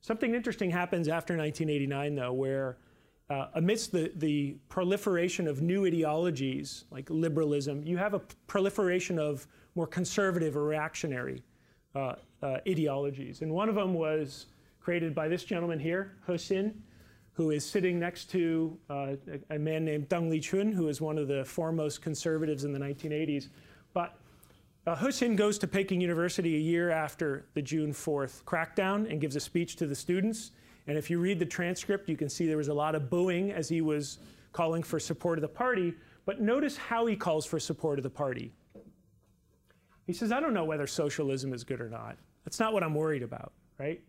Something 0.02 0.34
interesting 0.36 0.70
happens 0.70 1.08
after 1.08 1.36
1989, 1.36 2.16
though, 2.16 2.34
where 2.34 2.78
uh, 3.30 3.48
amidst 3.56 3.92
the, 3.92 4.12
the 4.16 4.58
proliferation 4.70 5.48
of 5.48 5.62
new 5.62 5.86
ideologies 5.86 6.86
like 6.90 7.10
liberalism, 7.10 7.84
you 7.84 7.98
have 7.98 8.14
a 8.14 8.20
proliferation 8.48 9.20
of 9.20 9.48
more 9.76 9.88
conservative 9.88 10.58
or 10.58 10.64
reactionary 10.64 11.44
uh, 11.96 12.14
uh, 12.42 12.58
ideologies. 12.68 13.42
And 13.42 13.52
one 13.52 13.70
of 13.70 13.76
them 13.76 13.94
was 13.94 14.48
created 14.80 15.14
by 15.14 15.28
this 15.28 15.44
gentleman 15.44 15.80
here, 15.80 16.16
He 16.28 16.34
Xin, 16.34 16.74
who 17.34 17.52
is 17.52 17.66
sitting 17.66 18.00
next 18.00 18.30
to 18.32 18.78
uh, 18.90 19.16
a, 19.50 19.56
a, 19.56 19.60
man 19.60 19.86
named 19.86 20.10
Deng 20.10 20.30
Liqun, 20.30 20.74
who 20.74 20.88
is 20.88 21.00
one 21.00 21.18
of 21.18 21.28
the 21.28 21.46
foremost 21.46 22.02
conservatives 22.02 22.64
in 22.64 22.74
the 22.74 22.80
1980s. 22.80 23.48
But 23.94 24.18
uh, 24.86 24.96
Xin 24.96 25.36
goes 25.36 25.58
to 25.60 25.68
Peking 25.68 26.02
University 26.02 26.56
a 26.56 26.60
year 26.60 26.90
after 26.90 27.46
the 27.54 27.62
June 27.62 27.94
4th 27.94 28.44
crackdown 28.44 29.10
and 29.10 29.22
gives 29.22 29.36
a 29.36 29.40
speech 29.40 29.76
to 29.78 29.88
the 29.88 29.96
students. 29.96 30.52
And 30.88 30.98
if 30.98 31.10
you 31.10 31.20
read 31.20 31.40
the 31.40 31.46
transcript, 31.46 32.10
you 32.10 32.18
can 32.18 32.30
see 32.30 32.48
there 32.48 32.58
was 32.58 32.70
a 32.70 32.74
lot 32.74 32.96
of 32.96 33.10
booing 33.10 33.52
as 33.52 33.70
he 33.70 33.82
was 33.82 34.20
calling 34.52 34.82
for 34.82 35.00
support 35.00 35.38
of 35.38 35.44
the 35.44 35.48
party. 35.48 35.94
But 36.26 36.42
notice 36.42 36.78
how 36.78 37.06
he 37.06 37.16
calls 37.16 37.46
for 37.46 37.60
support 37.60 38.00
of 38.00 38.04
the 38.04 38.10
party. 38.10 38.52
He 40.10 40.14
says, 40.14 40.32
I 40.32 40.40
don't 40.40 40.56
know 40.56 40.66
whether 40.66 40.88
socialism 40.88 41.54
is 41.54 41.64
good 41.64 41.80
or 41.80 41.88
not. 41.88 42.18
That's 42.44 42.60
not 42.60 42.74
what 42.74 42.82
I'm 42.82 42.96
worried 42.96 43.22
about, 43.22 43.54
right? 43.78 44.02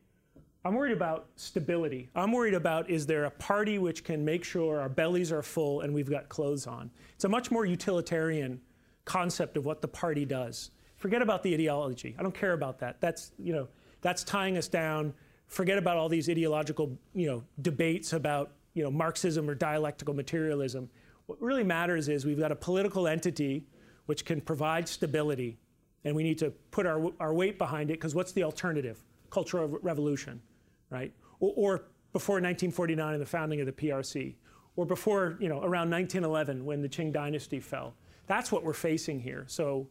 I'm 0.64 0.74
worried 0.74 0.94
about 0.96 1.26
stability. 1.36 2.08
I'm 2.14 2.32
worried 2.32 2.54
about 2.54 2.88
is 2.88 3.04
there 3.04 3.26
a 3.26 3.30
party 3.30 3.78
which 3.78 4.02
can 4.02 4.24
make 4.24 4.42
sure 4.42 4.80
our 4.80 4.88
bellies 4.88 5.30
are 5.30 5.42
full 5.42 5.82
and 5.82 5.92
we've 5.92 6.08
got 6.08 6.30
clothes 6.30 6.66
on? 6.66 6.90
It's 7.16 7.24
a 7.24 7.28
much 7.28 7.50
more 7.50 7.66
utilitarian 7.66 8.62
concept 9.04 9.58
of 9.58 9.66
what 9.66 9.82
the 9.82 9.88
party 9.88 10.24
does. 10.24 10.70
Forget 10.96 11.20
about 11.20 11.42
the 11.42 11.52
ideology. 11.52 12.16
I 12.18 12.22
don't 12.22 12.34
care 12.34 12.54
about 12.54 12.78
that. 12.78 12.98
That's, 13.02 13.32
you 13.38 13.52
know, 13.52 13.68
that's 14.00 14.24
tying 14.24 14.56
us 14.56 14.68
down. 14.68 15.12
Forget 15.48 15.76
about 15.76 15.98
all 15.98 16.08
these 16.08 16.30
ideological, 16.30 16.98
you 17.12 17.26
know, 17.26 17.44
debates 17.60 18.14
about, 18.14 18.52
you 18.72 18.82
know, 18.82 18.90
Marxism 18.90 19.50
or 19.50 19.54
dialectical 19.54 20.14
materialism. 20.14 20.88
What 21.26 21.42
really 21.42 21.62
matters 21.62 22.08
is 22.08 22.24
we've 22.24 22.40
got 22.40 22.52
a 22.52 22.56
political 22.56 23.06
entity 23.06 23.66
which 24.06 24.24
can 24.24 24.40
provide 24.40 24.88
stability 24.88 25.58
and 26.04 26.14
we 26.14 26.22
need 26.22 26.38
to 26.38 26.50
put 26.70 26.86
our, 26.86 27.10
our 27.20 27.34
weight 27.34 27.58
behind 27.58 27.90
it 27.90 27.94
because 27.94 28.14
what's 28.14 28.32
the 28.32 28.42
alternative? 28.42 29.02
Cultural 29.30 29.68
revolution, 29.68 30.40
right? 30.90 31.12
Or, 31.40 31.52
or, 31.56 31.84
before 32.12 32.34
1949 32.34 33.12
and 33.12 33.22
the 33.22 33.26
founding 33.26 33.60
of 33.60 33.66
the 33.66 33.72
PRC, 33.72 34.34
or 34.74 34.84
before, 34.84 35.36
you 35.40 35.48
know, 35.48 35.58
around 35.58 35.90
1911 35.90 36.64
when 36.64 36.82
the 36.82 36.88
Qing 36.88 37.12
dynasty 37.12 37.60
fell. 37.60 37.94
That's 38.26 38.50
what 38.50 38.64
we're 38.64 38.72
facing 38.72 39.20
here. 39.20 39.44
So 39.46 39.86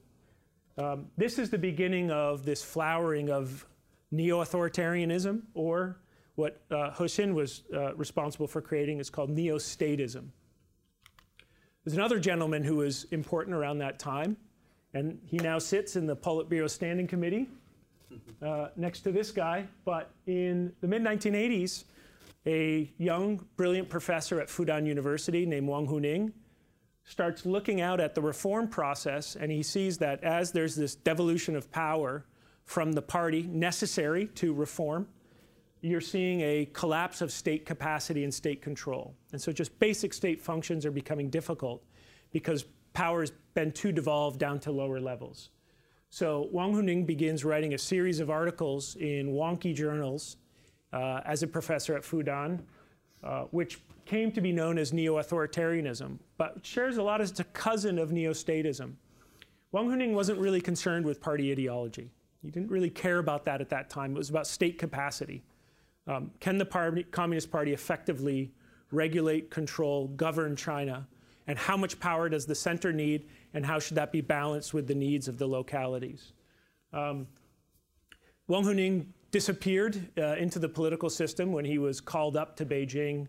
um, 0.77 1.07
this 1.17 1.39
is 1.39 1.49
the 1.49 1.57
beginning 1.57 2.11
of 2.11 2.43
this 2.43 2.61
flowering 2.63 3.29
of 3.29 3.65
neo-authoritarianism, 4.11 5.43
or 5.53 6.01
what 6.35 6.61
uh, 6.71 6.91
He 6.91 7.03
Xin 7.03 7.33
was 7.33 7.63
uh, 7.73 7.93
responsible 7.95 8.47
for 8.47 8.61
creating 8.61 8.99
is 8.99 9.09
called 9.09 9.29
neo-statism. 9.29 10.29
There's 11.83 11.95
another 11.95 12.19
gentleman 12.19 12.63
who 12.63 12.77
was 12.77 13.05
important 13.11 13.55
around 13.55 13.79
that 13.79 13.99
time, 13.99 14.37
and 14.93 15.19
he 15.25 15.37
now 15.37 15.59
sits 15.59 15.95
in 15.95 16.05
the 16.05 16.15
Politburo 16.15 16.69
Standing 16.69 17.07
Committee 17.07 17.47
uh, 18.41 18.69
next 18.75 19.01
to 19.01 19.11
this 19.11 19.31
guy. 19.31 19.65
But 19.85 20.11
in 20.25 20.73
the 20.81 20.87
mid 20.87 21.03
1980s, 21.03 21.85
a 22.45 22.91
young, 22.97 23.45
brilliant 23.55 23.89
professor 23.89 24.39
at 24.39 24.47
Fudan 24.47 24.85
University 24.85 25.45
named 25.45 25.67
Wang 25.67 25.87
Huning 25.87 26.31
starts 27.03 27.45
looking 27.45 27.81
out 27.81 27.99
at 27.99 28.13
the 28.13 28.21
reform 28.21 28.67
process, 28.67 29.35
and 29.35 29.51
he 29.51 29.63
sees 29.63 29.97
that 29.97 30.23
as 30.23 30.51
there's 30.51 30.75
this 30.75 30.95
devolution 30.95 31.55
of 31.55 31.71
power 31.71 32.25
from 32.65 32.91
the 32.93 33.01
party 33.01 33.43
necessary 33.43 34.27
to 34.27 34.53
reform, 34.53 35.07
you're 35.81 36.01
seeing 36.01 36.41
a 36.41 36.69
collapse 36.73 37.21
of 37.21 37.31
state 37.31 37.65
capacity 37.65 38.23
and 38.23 38.33
state 38.33 38.61
control. 38.61 39.15
And 39.31 39.41
so 39.41 39.51
just 39.51 39.77
basic 39.79 40.13
state 40.13 40.41
functions 40.41 40.85
are 40.85 40.91
becoming 40.91 41.29
difficult 41.29 41.83
because 42.31 42.65
power 42.93 43.21
has 43.21 43.31
been 43.53 43.71
too 43.71 43.91
devolved 43.91 44.39
down 44.39 44.59
to 44.59 44.71
lower 44.71 44.99
levels. 44.99 45.49
So 46.09 46.49
Wang 46.51 46.73
Huning 46.73 47.05
begins 47.05 47.45
writing 47.45 47.73
a 47.73 47.77
series 47.77 48.19
of 48.19 48.29
articles 48.29 48.95
in 48.95 49.33
wonky 49.33 49.75
journals 49.75 50.37
uh, 50.91 51.21
as 51.25 51.43
a 51.43 51.47
professor 51.47 51.95
at 51.95 52.03
Fudan, 52.03 52.61
uh, 53.23 53.43
which 53.51 53.79
came 54.05 54.31
to 54.31 54.41
be 54.41 54.51
known 54.51 54.79
as 54.79 54.91
neo-authoritarianism, 54.91 56.17
but 56.37 56.65
shares 56.65 56.97
a 56.97 57.03
lot 57.03 57.21
as 57.21 57.39
a 57.39 57.43
cousin 57.43 57.99
of 57.99 58.11
neo-statism. 58.11 58.93
Wang 59.71 59.87
Huning 59.87 60.13
wasn't 60.13 60.39
really 60.39 60.61
concerned 60.61 61.05
with 61.05 61.21
party 61.21 61.51
ideology. 61.51 62.09
He 62.41 62.49
didn't 62.49 62.71
really 62.71 62.89
care 62.89 63.19
about 63.19 63.45
that 63.45 63.61
at 63.61 63.69
that 63.69 63.89
time. 63.89 64.15
It 64.15 64.17
was 64.17 64.31
about 64.31 64.47
state 64.47 64.79
capacity. 64.79 65.43
Um, 66.07 66.31
can 66.39 66.57
the 66.57 67.05
Communist 67.11 67.51
Party 67.51 67.73
effectively 67.73 68.51
regulate, 68.91 69.51
control, 69.51 70.07
govern 70.07 70.55
China 70.55 71.07
and 71.49 71.57
how 71.57 71.75
much 71.75 71.99
power 71.99 72.29
does 72.29 72.45
the 72.45 72.53
center 72.53 72.93
need, 72.93 73.27
and 73.55 73.65
how 73.65 73.79
should 73.79 73.95
that 73.95 74.11
be 74.11 74.21
balanced 74.21 74.71
with 74.71 74.85
the 74.85 74.93
needs 74.93 75.27
of 75.27 75.39
the 75.39 75.47
localities. 75.47 76.33
Um, 76.93 77.25
Wang 78.47 78.63
Huning 78.63 79.07
disappeared 79.31 79.99
uh, 80.15 80.35
into 80.35 80.59
the 80.59 80.69
political 80.69 81.09
system 81.09 81.51
when 81.51 81.65
he 81.65 81.79
was 81.79 81.99
called 82.01 82.37
up 82.37 82.55
to 82.57 82.67
Beijing 82.67 83.27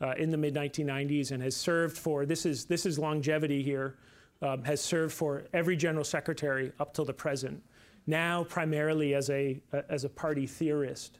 uh, 0.00 0.14
in 0.18 0.30
the 0.30 0.36
mid 0.36 0.52
1990s 0.52 1.30
and 1.30 1.40
has 1.40 1.54
served 1.54 1.96
for 1.96 2.26
this 2.26 2.44
is 2.44 2.64
this 2.64 2.86
is 2.86 2.98
longevity 2.98 3.62
here 3.62 3.96
um, 4.42 4.64
has 4.64 4.80
served 4.80 5.12
for 5.12 5.44
every 5.52 5.76
general 5.76 6.04
secretary 6.04 6.72
up 6.80 6.92
till 6.94 7.04
the 7.04 7.12
present 7.12 7.62
now 8.06 8.44
primarily 8.44 9.14
as 9.14 9.28
a 9.30 9.60
as 9.88 10.04
a 10.04 10.08
party 10.08 10.46
theorist 10.46 11.18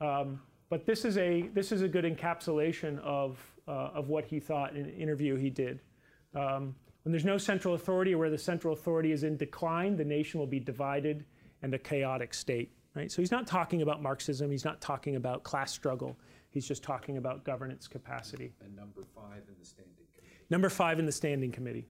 um, 0.00 0.40
but 0.68 0.84
this 0.84 1.04
is 1.04 1.16
a 1.16 1.42
this 1.54 1.72
is 1.72 1.82
a 1.82 1.88
good 1.88 2.04
encapsulation 2.04 2.98
of 3.00 3.38
of 3.94 4.08
what 4.08 4.24
he 4.24 4.40
thought 4.40 4.74
in 4.76 4.84
an 4.84 4.94
interview 4.94 5.36
he 5.36 5.50
did. 5.50 5.80
Um, 6.34 6.74
when 7.02 7.12
there's 7.12 7.24
no 7.24 7.38
central 7.38 7.74
authority 7.74 8.14
or 8.14 8.18
where 8.18 8.30
the 8.30 8.38
central 8.38 8.74
authority 8.74 9.12
is 9.12 9.24
in 9.24 9.36
decline, 9.36 9.96
the 9.96 10.04
nation 10.04 10.38
will 10.38 10.46
be 10.46 10.60
divided 10.60 11.24
and 11.62 11.72
a 11.74 11.78
chaotic 11.78 12.34
state. 12.34 12.72
Right? 12.94 13.10
So 13.10 13.22
he's 13.22 13.30
not 13.30 13.46
talking 13.46 13.82
about 13.82 14.02
Marxism, 14.02 14.50
he's 14.50 14.64
not 14.64 14.80
talking 14.80 15.16
about 15.16 15.44
class 15.44 15.72
struggle, 15.72 16.18
he's 16.50 16.66
just 16.66 16.82
talking 16.82 17.16
about 17.16 17.44
governance 17.44 17.86
capacity. 17.86 18.52
And 18.62 18.74
number 18.74 19.04
five 19.14 19.42
in 19.48 19.54
the 19.58 19.64
standing 19.64 19.94
committee. 19.94 20.34
Number 20.50 20.68
five 20.68 20.98
in 20.98 21.06
the 21.06 21.12
standing 21.12 21.52
committee. 21.52 21.86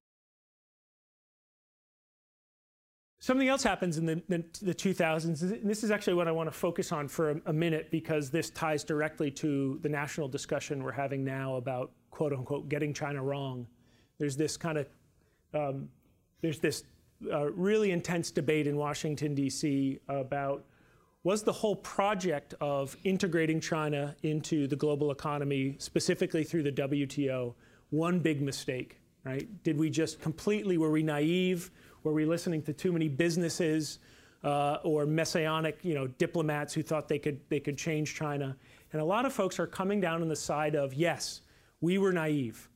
Something 3.22 3.48
else 3.48 3.62
happens 3.62 3.98
in 3.98 4.06
the, 4.06 4.22
the, 4.28 4.42
the, 4.62 4.74
2000s, 4.74 5.42
and 5.42 5.68
this 5.68 5.84
is 5.84 5.90
actually 5.90 6.14
what 6.14 6.26
I 6.26 6.32
want 6.32 6.46
to 6.50 6.58
focus 6.58 6.90
on 6.90 7.06
for 7.06 7.32
a, 7.32 7.40
a, 7.46 7.52
minute 7.52 7.90
because 7.90 8.30
this 8.30 8.48
ties 8.48 8.82
directly 8.82 9.30
to 9.32 9.78
the 9.82 9.90
national 9.90 10.26
discussion 10.26 10.82
we're 10.82 10.92
having 10.92 11.22
now 11.22 11.56
about 11.56 11.92
quote 12.10 12.32
unquote 12.32 12.70
getting 12.70 12.94
China 12.94 13.22
wrong. 13.22 13.66
There's 14.18 14.38
this 14.38 14.56
kind 14.56 14.78
of, 14.78 14.88
um, 15.52 15.90
there's 16.40 16.60
this 16.60 16.84
uh, 17.30 17.50
really 17.52 17.90
intense 17.90 18.30
debate 18.30 18.66
in 18.66 18.78
Washington, 18.78 19.34
D.C. 19.34 19.98
about 20.08 20.64
was 21.22 21.42
the 21.42 21.52
whole 21.52 21.76
project 21.76 22.54
of 22.62 22.96
integrating 23.04 23.60
China 23.60 24.16
into 24.22 24.66
the 24.66 24.76
global 24.76 25.10
economy, 25.10 25.76
specifically 25.78 26.42
through 26.42 26.62
the 26.62 26.72
WTO, 26.72 27.52
one 27.90 28.20
big 28.20 28.40
mistake, 28.40 28.98
right? 29.24 29.62
Did 29.62 29.78
we 29.78 29.90
just 29.90 30.22
completely, 30.22 30.78
were 30.78 30.90
we 30.90 31.02
naive? 31.02 31.70
Were 32.02 32.12
we 32.12 32.24
listening 32.24 32.62
to 32.62 32.72
too 32.72 32.92
many 32.92 33.08
businesses? 33.08 33.98
uh, 34.42 34.78
or 34.82 35.06
messianic, 35.06 35.78
you 35.82 35.94
know, 35.94 36.06
diplomats 36.06 36.72
who 36.72 36.82
thought 36.82 37.08
they 37.08 37.18
could 37.18 37.40
they 37.48 37.60
could 37.60 37.76
change 37.76 38.14
China. 38.14 38.56
And 38.92 39.00
a 39.00 39.04
lot 39.04 39.26
of 39.26 39.32
folks 39.32 39.58
are 39.58 39.66
coming 39.66 40.00
down 40.00 40.22
on 40.22 40.28
the 40.28 40.36
side 40.36 40.74
of 40.74 40.94
yes, 40.94 41.42
we 41.80 41.98
were 41.98 42.12
naive. 42.12 42.68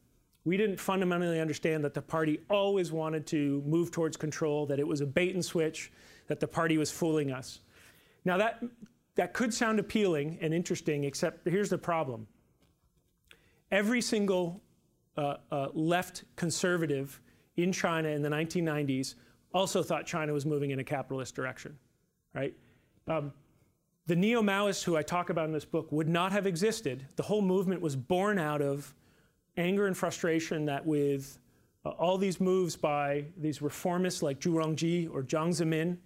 We 0.45 0.59
didn't 0.59 0.79
fundamentally 0.79 1.41
understand 1.41 1.83
that 1.85 1.95
the 1.95 2.03
party 2.03 2.41
always 2.51 2.93
wanted 2.93 3.27
to 3.29 3.63
move 3.67 3.91
towards 3.91 4.17
control, 4.17 4.67
that 4.67 4.79
it 4.79 4.87
was 4.87 5.01
a 5.01 5.07
bait 5.07 5.35
and 5.35 5.43
switch, 5.43 5.91
that 6.27 6.39
the 6.39 6.47
party 6.47 6.77
was 6.77 6.91
fooling 6.91 7.33
us. 7.33 7.61
Now 8.25 8.37
that 8.37 8.63
that 9.15 9.33
could 9.33 9.55
sound 9.55 9.79
appealing 9.79 10.39
and 10.41 10.53
interesting, 10.53 11.05
except 11.05 11.49
here's 11.49 11.71
the 11.71 11.79
problem. 11.79 12.27
Every 13.71 14.03
single 14.03 14.61
uh, 15.17 15.37
uh, 15.51 15.69
left 15.73 16.25
conservative 16.37 17.21
in 17.57 17.73
China 17.73 18.09
in 18.09 18.23
the 18.23 18.29
1990s 18.29 19.15
also 19.53 19.83
thought 19.83 20.07
China 20.07 20.33
was 20.33 20.45
moving 20.45 20.71
in 20.71 20.81
a 20.81 20.85
capitalist 20.85 21.35
direction, 21.35 21.79
right? 22.35 22.55
Um, 23.07 23.33
the 24.07 24.17
neo 24.17 24.43
Maoists 24.43 24.83
who 24.83 24.97
I 24.97 25.03
talk 25.03 25.31
about 25.31 25.47
in 25.47 25.53
this 25.53 25.65
book 25.65 25.91
would 25.93 26.09
not 26.09 26.33
have 26.33 26.47
existed. 26.47 27.07
The 27.17 27.23
whole 27.23 27.43
movement 27.43 27.81
was 27.81 27.97
born 27.97 28.39
out 28.39 28.61
of 28.61 28.95
anger 29.57 29.87
and 29.87 29.97
frustration 29.97 30.67
that 30.67 30.85
with 30.85 31.39
uh, 31.85 31.91
all 31.91 32.19
these 32.19 32.41
moves 32.41 32.77
by 32.77 33.25
these 33.37 33.61
reformists 33.61 34.23
like 34.23 34.41
Zhu 34.41 34.53
Rongji 34.53 35.09
or 35.11 35.23
Jiang 35.23 35.51
Zemin, 35.51 35.99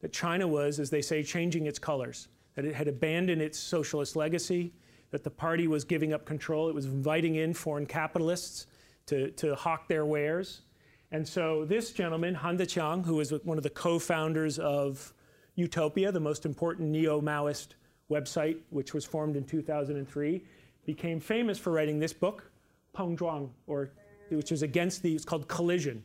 that 0.00 0.12
China 0.12 0.46
was, 0.46 0.78
as 0.78 0.90
they 0.90 1.02
say, 1.02 1.22
changing 1.22 1.66
its 1.66 1.78
colors, 1.78 2.28
that 2.54 2.64
it 2.64 2.74
had 2.74 2.88
abandoned 2.88 3.42
its 3.42 3.58
socialist 3.58 4.16
legacy, 4.16 4.72
that 5.10 5.24
the 5.24 5.30
party 5.30 5.66
was 5.66 5.84
giving 5.84 6.12
up 6.12 6.24
control, 6.24 6.68
it 6.68 6.74
was 6.74 6.86
inviting 6.86 7.36
in 7.36 7.52
foreign 7.52 7.86
capitalists 7.86 8.66
to, 9.06 9.30
to 9.32 9.54
hawk 9.54 9.88
their 9.88 10.06
wares. 10.06 10.62
And 11.12 11.26
so 11.26 11.64
this 11.64 11.92
gentleman, 11.92 12.34
Han 12.36 12.56
Deqiang, 12.56 13.04
who 13.04 13.16
was 13.16 13.32
one 13.44 13.56
of 13.56 13.64
the 13.64 13.70
co-founders 13.70 14.58
of 14.58 15.12
Utopia, 15.56 16.12
the 16.12 16.20
most 16.20 16.46
important 16.46 16.90
neo-Maoist 16.90 17.68
website, 18.10 18.58
which 18.70 18.94
was 18.94 19.04
formed 19.04 19.36
in 19.36 19.44
2003, 19.44 20.44
became 20.86 21.20
famous 21.20 21.58
for 21.58 21.72
writing 21.72 21.98
this 21.98 22.12
book, 22.12 22.50
Peng 22.92 23.16
Zhuang, 23.16 23.50
or 23.66 23.90
which 24.30 24.50
was 24.50 24.62
against 24.62 25.02
the, 25.02 25.14
it's 25.14 25.24
called 25.24 25.48
Collision. 25.48 26.04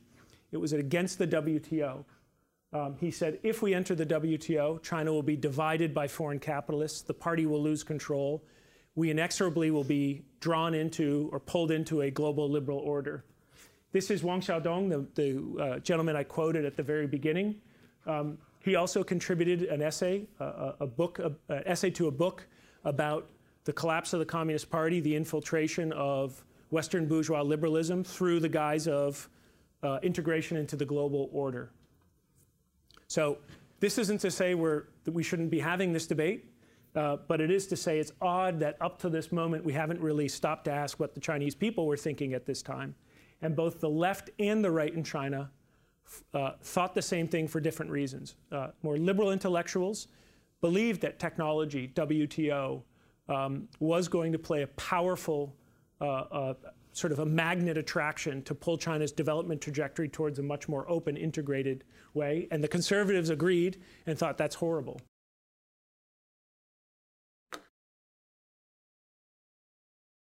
It 0.51 0.57
was 0.57 0.73
against 0.73 1.19
the 1.19 1.27
WTO. 1.27 2.03
Um, 2.73 2.95
he 2.99 3.11
said, 3.11 3.39
if 3.43 3.61
we 3.61 3.73
enter 3.73 3.95
the 3.95 4.05
WTO, 4.05 4.81
China 4.81 5.13
will 5.13 5.23
be 5.23 5.37
divided 5.37 5.93
by 5.93 6.07
foreign 6.07 6.39
capitalists, 6.39 7.01
the 7.01 7.13
party 7.13 7.45
will 7.45 7.61
lose 7.61 7.83
control, 7.83 8.43
we 8.95 9.11
inexorably 9.11 9.71
will 9.71 9.83
be 9.83 10.23
drawn 10.39 10.73
into 10.73 11.29
or 11.31 11.39
pulled 11.39 11.71
into 11.71 12.01
a 12.01 12.11
global 12.11 12.49
liberal 12.49 12.79
order. 12.79 13.23
This 13.95 14.11
is 14.11 14.25
Wang 14.25 14.41
Xiaodong, 14.41 14.89
the, 14.89 15.23
the 15.23 15.63
uh, 15.63 15.79
gentleman 15.79 16.17
I 16.17 16.23
quoted 16.23 16.65
at 16.65 16.75
the 16.75 16.83
very 16.83 17.07
beginning. 17.07 17.55
Um, 18.05 18.37
he 18.59 18.75
also 18.75 19.05
contributed 19.05 19.69
an 19.69 19.81
essay, 19.81 20.27
uh, 20.37 20.73
a 20.81 20.85
book, 20.85 21.19
an 21.19 21.37
essay 21.65 21.91
to 21.91 22.09
a 22.09 22.11
book 22.11 22.45
about 22.83 23.29
the 23.63 23.71
collapse 23.71 24.11
of 24.11 24.19
the 24.19 24.25
Communist 24.25 24.69
Party, 24.69 24.99
the 24.99 25.15
infiltration 25.15 25.93
of 25.93 26.43
Western 26.71 27.07
bourgeois 27.07 27.41
liberalism 27.41 28.03
through 28.03 28.41
the 28.41 28.49
guise 28.49 28.85
of 28.85 29.29
uh, 29.81 29.99
integration 30.03 30.57
into 30.57 30.75
the 30.75 30.85
global 30.85 31.29
order. 31.31 31.71
So 33.07 33.37
this 33.79 33.97
isn't 33.97 34.19
to 34.19 34.29
say 34.29 34.55
we're, 34.55 34.87
that 35.05 35.13
we 35.13 35.23
shouldn't 35.23 35.51
be 35.51 35.61
having 35.61 35.93
this 35.93 36.05
debate. 36.05 36.51
Uh, 36.95 37.15
but 37.29 37.39
it 37.39 37.49
is 37.49 37.65
to 37.67 37.77
say 37.77 37.99
it's 37.99 38.11
odd 38.21 38.59
that 38.59 38.75
up 38.81 38.99
to 38.99 39.09
this 39.09 39.31
moment 39.31 39.63
we 39.63 39.71
haven't 39.71 40.01
really 40.01 40.27
stopped 40.27 40.65
to 40.65 40.71
ask 40.71 40.99
what 40.99 41.13
the 41.13 41.21
Chinese 41.21 41.55
people 41.55 41.87
were 41.87 41.95
thinking 41.95 42.33
at 42.33 42.45
this 42.45 42.61
time. 42.61 42.93
And 43.41 43.55
both 43.55 43.79
the 43.79 43.89
left 43.89 44.29
and 44.39 44.63
the 44.63 44.71
right 44.71 44.93
in 44.93 45.03
China 45.03 45.51
uh, 46.33 46.51
thought 46.61 46.93
the 46.95 47.01
same 47.01 47.27
thing 47.27 47.47
for 47.47 47.59
different 47.59 47.91
reasons. 47.91 48.35
Uh, 48.51 48.67
more 48.83 48.97
liberal 48.97 49.31
intellectuals 49.31 50.07
believed 50.61 51.01
that 51.01 51.19
technology, 51.19 51.91
WTO, 51.93 52.81
um, 53.27 53.67
was 53.79 54.07
going 54.07 54.31
to 54.31 54.39
play 54.39 54.61
a 54.61 54.67
powerful 54.67 55.55
uh, 56.01 56.05
uh, 56.05 56.53
sort 56.91 57.11
of 57.11 57.19
a 57.19 57.25
magnet 57.25 57.77
attraction 57.77 58.41
to 58.43 58.55
pull 58.55 58.77
China's 58.77 59.11
development 59.11 59.61
trajectory 59.61 60.07
towards 60.07 60.39
a 60.39 60.43
much 60.43 60.69
more 60.69 60.89
open, 60.89 61.17
integrated 61.17 61.83
way. 62.13 62.47
And 62.51 62.63
the 62.63 62.67
conservatives 62.67 63.29
agreed 63.29 63.81
and 64.05 64.17
thought 64.17 64.37
that's 64.37 64.55
horrible. 64.55 65.01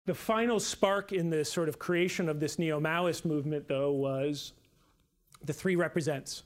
The 0.06 0.14
final 0.14 0.60
spark 0.60 1.14
in 1.14 1.32
the 1.32 1.44
sort 1.44 1.68
of 1.68 1.80
creation 1.80 2.30
of 2.30 2.40
this 2.40 2.60
neo 2.60 2.80
Maoist 2.80 3.26
movement, 3.26 3.68
though, 3.68 3.92
was 3.92 4.54
the 5.44 5.54
three 5.54 5.76
represents. 5.76 6.44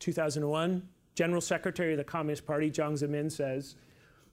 2001, 0.00 0.88
General 1.14 1.40
Secretary 1.40 1.92
of 1.92 1.98
the 1.98 2.04
Communist 2.04 2.44
Party, 2.44 2.70
Jiang 2.70 2.94
Zemin, 2.94 3.30
says 3.30 3.76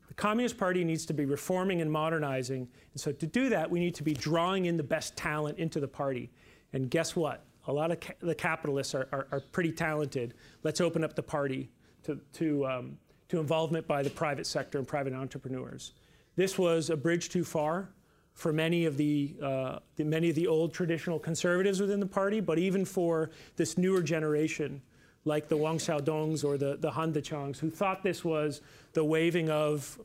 the 0.08 0.13
Communist 0.15 0.58
Party 0.58 0.84
needs 0.84 1.06
to 1.06 1.13
be 1.13 1.25
reforming 1.25 1.82
and 1.82 1.91
modernizing. 1.91 2.67
And 2.93 3.01
so 3.01 3.12
to 3.12 3.28
do 3.28 3.49
that, 3.49 3.69
we 3.69 3.80
need 3.80 3.93
to 3.95 4.04
be 4.04 4.13
drawing 4.13 4.65
in 4.65 4.78
the 4.78 4.84
best 4.84 5.15
talent 5.15 5.60
into 5.60 5.80
the 5.80 5.88
party. 5.88 6.32
And 6.73 6.89
guess 6.89 7.15
what? 7.15 7.43
A 7.67 7.73
lot 7.73 7.91
of 7.91 7.99
ca 7.99 8.13
the 8.19 8.36
capitalists 8.36 8.93
are, 8.93 9.08
are, 9.12 9.28
are, 9.32 9.39
pretty 9.39 9.71
talented. 9.71 10.36
Let's 10.62 10.82
open 10.82 11.04
up 11.04 11.15
the 11.15 11.23
party 11.23 11.71
to, 12.04 12.19
to, 12.34 12.65
um, 12.67 12.97
to 13.30 13.39
involvement 13.39 13.88
by 13.88 14.04
the 14.04 14.12
private 14.12 14.45
sector 14.45 14.78
and 14.78 14.88
private 14.88 15.13
entrepreneurs. 15.13 15.93
This 16.36 16.60
was 16.60 16.91
a 16.91 16.97
bridge 16.97 17.30
too 17.30 17.43
far 17.43 17.89
for 18.36 18.52
many 18.52 18.86
of 18.86 18.98
the, 18.98 19.34
uh, 19.41 19.80
the, 19.95 20.04
many 20.04 20.30
of 20.30 20.36
the 20.36 20.45
old 20.45 20.74
traditional 20.74 21.17
conservatives 21.17 21.80
within 21.80 22.02
the 22.02 22.06
party, 22.06 22.41
but 22.41 22.60
even 22.60 22.86
for 22.86 23.32
this 23.56 23.78
newer 23.78 24.02
generation, 24.02 24.82
like 25.24 25.48
the 25.48 25.58
Wang 25.58 25.78
Xiaodongs 25.78 26.43
or 26.43 26.58
the, 26.58 26.76
the 26.76 26.91
Han 26.91 27.13
Deqiangs, 27.13 27.58
who 27.58 27.69
thought 27.69 28.04
this 28.04 28.24
was 28.24 28.62
the 28.93 29.04
waving 29.04 29.50
of, 29.50 30.00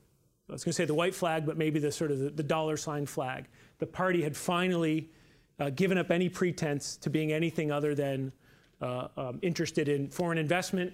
I 0.48 0.52
was 0.52 0.64
going 0.64 0.70
to 0.70 0.76
say 0.76 0.84
the 0.84 0.94
white 0.94 1.14
flag, 1.14 1.44
but 1.44 1.58
maybe 1.58 1.80
the 1.80 1.90
sort 1.90 2.12
of 2.12 2.20
the, 2.20 2.30
the 2.30 2.42
dollar 2.42 2.76
sign 2.76 3.04
flag. 3.04 3.46
The 3.78 3.86
party 3.86 4.22
had 4.22 4.36
finally 4.36 5.10
uh, 5.58 5.70
given 5.70 5.98
up 5.98 6.10
any 6.12 6.28
pretense 6.28 6.96
to 6.98 7.10
being 7.10 7.32
anything 7.32 7.72
other 7.72 7.96
than 7.96 8.32
uh, 8.80 9.08
um, 9.16 9.40
interested 9.42 9.88
in 9.88 10.08
foreign 10.08 10.38
investment. 10.38 10.92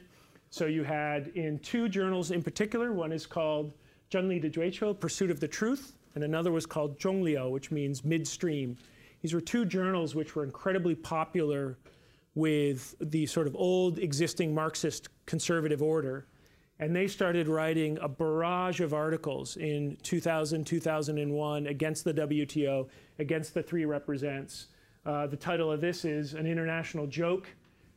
So 0.49 0.65
you 0.65 0.85
had 0.85 1.29
in 1.29 1.59
two 1.59 1.89
journals 1.89 2.31
in 2.31 2.43
particular, 2.43 2.93
one 2.93 3.13
is 3.13 3.27
called 3.27 3.73
Zhenli 4.11 4.41
de 4.41 4.49
Zhuiqiu, 4.49 4.99
Pursuit 4.99 5.31
of 5.31 5.39
the 5.39 5.49
Truth, 5.49 5.96
and 6.17 6.25
another 6.25 6.51
was 6.51 6.65
called 6.65 6.99
Zhongliu, 6.99 7.51
which 7.51 7.71
means 7.71 8.03
midstream. 8.03 8.77
These 9.21 9.35
were 9.35 9.41
two 9.41 9.67
journals 9.67 10.15
which 10.15 10.35
were 10.35 10.45
incredibly 10.45 10.95
popular 10.95 11.77
with 12.35 12.95
the 13.01 13.27
sort 13.27 13.47
of 13.47 13.55
old 13.55 13.99
existing 13.99 14.55
Marxist 14.55 15.09
conservative 15.27 15.83
order. 15.83 16.27
And 16.79 16.97
they 16.97 17.07
started 17.07 17.49
writing 17.49 17.99
a 18.01 18.09
barrage 18.09 18.81
of 18.81 18.95
articles 18.95 19.57
in 19.59 19.97
2000, 20.03 20.65
2001 20.65 21.67
against 21.67 22.05
the 22.05 22.15
WTO, 22.15 22.89
against 23.19 23.53
the 23.55 23.63
three 23.63 23.85
represents. 23.85 24.69
Uh, 25.05 25.27
the 25.27 25.37
title 25.37 25.71
of 25.71 25.81
this 25.83 26.05
is 26.05 26.35
An 26.35 26.47
International 26.47 27.07
Joke 27.07 27.47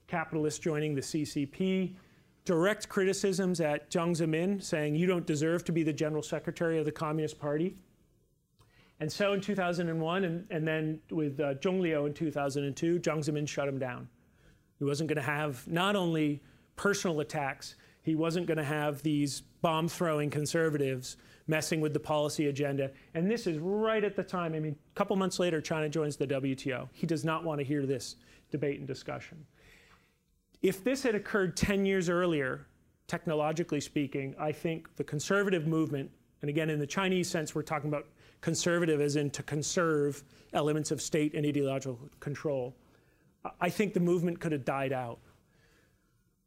Capitalists 0.07 0.59
Joining 0.59 0.93
the 0.93 1.01
CCP. 1.01 1.95
Direct 2.43 2.89
criticisms 2.89 3.61
at 3.61 3.89
Jiang 3.89 4.11
Zemin, 4.11 4.61
saying, 4.61 4.95
You 4.95 5.07
don't 5.07 5.25
deserve 5.25 5.63
to 5.65 5.71
be 5.71 5.83
the 5.83 5.93
General 5.93 6.23
Secretary 6.23 6.79
of 6.79 6.85
the 6.85 6.91
Communist 6.91 7.39
Party. 7.39 7.77
And 8.99 9.11
so 9.11 9.33
in 9.33 9.41
2001, 9.41 10.23
and, 10.23 10.45
and 10.49 10.67
then 10.67 10.99
with 11.09 11.39
uh, 11.39 11.53
Zhongliu 11.55 12.07
in 12.07 12.13
2002, 12.13 12.99
Jiang 12.99 13.19
Zemin 13.19 13.47
shut 13.47 13.67
him 13.67 13.79
down. 13.79 14.09
He 14.77 14.83
wasn't 14.83 15.09
going 15.09 15.17
to 15.17 15.21
have 15.21 15.65
not 15.67 15.95
only 15.95 16.41
personal 16.75 17.19
attacks, 17.19 17.75
he 18.01 18.15
wasn't 18.15 18.45
going 18.45 18.57
to 18.57 18.63
have 18.63 19.01
these 19.03 19.41
bomb 19.61 19.87
throwing 19.87 20.29
conservatives 20.29 21.17
messing 21.47 21.81
with 21.81 21.93
the 21.93 21.99
policy 21.99 22.47
agenda. 22.47 22.91
And 23.13 23.29
this 23.29 23.47
is 23.47 23.57
right 23.57 24.03
at 24.03 24.15
the 24.15 24.23
time, 24.23 24.53
I 24.53 24.59
mean, 24.59 24.75
a 24.75 24.95
couple 24.95 25.15
months 25.15 25.39
later, 25.39 25.59
China 25.59 25.89
joins 25.89 26.15
the 26.15 26.27
WTO. 26.27 26.87
He 26.93 27.07
does 27.07 27.25
not 27.25 27.43
want 27.43 27.59
to 27.59 27.65
hear 27.65 27.85
this 27.85 28.17
debate 28.51 28.79
and 28.79 28.87
discussion. 28.87 29.45
If 30.61 30.83
this 30.83 31.03
had 31.03 31.15
occurred 31.15 31.57
10 31.57 31.85
years 31.85 32.09
earlier, 32.09 32.67
technologically 33.07 33.81
speaking, 33.81 34.35
I 34.39 34.51
think 34.51 34.95
the 34.95 35.03
conservative 35.03 35.67
movement, 35.67 36.11
and 36.41 36.49
again, 36.49 36.69
in 36.69 36.79
the 36.79 36.87
Chinese 36.87 37.29
sense, 37.29 37.55
we're 37.55 37.63
talking 37.63 37.89
about 37.89 38.07
conservative 38.41 39.01
as 39.01 39.15
in 39.15 39.29
to 39.31 39.43
conserve 39.43 40.23
elements 40.53 40.91
of 40.91 41.01
state 41.01 41.33
and 41.33 41.45
ideological 41.45 41.99
control. 42.19 42.75
I 43.59 43.69
think 43.69 43.93
the 43.93 43.99
movement 43.99 44.39
could 44.39 44.51
have 44.51 44.65
died 44.65 44.93
out. 44.93 45.19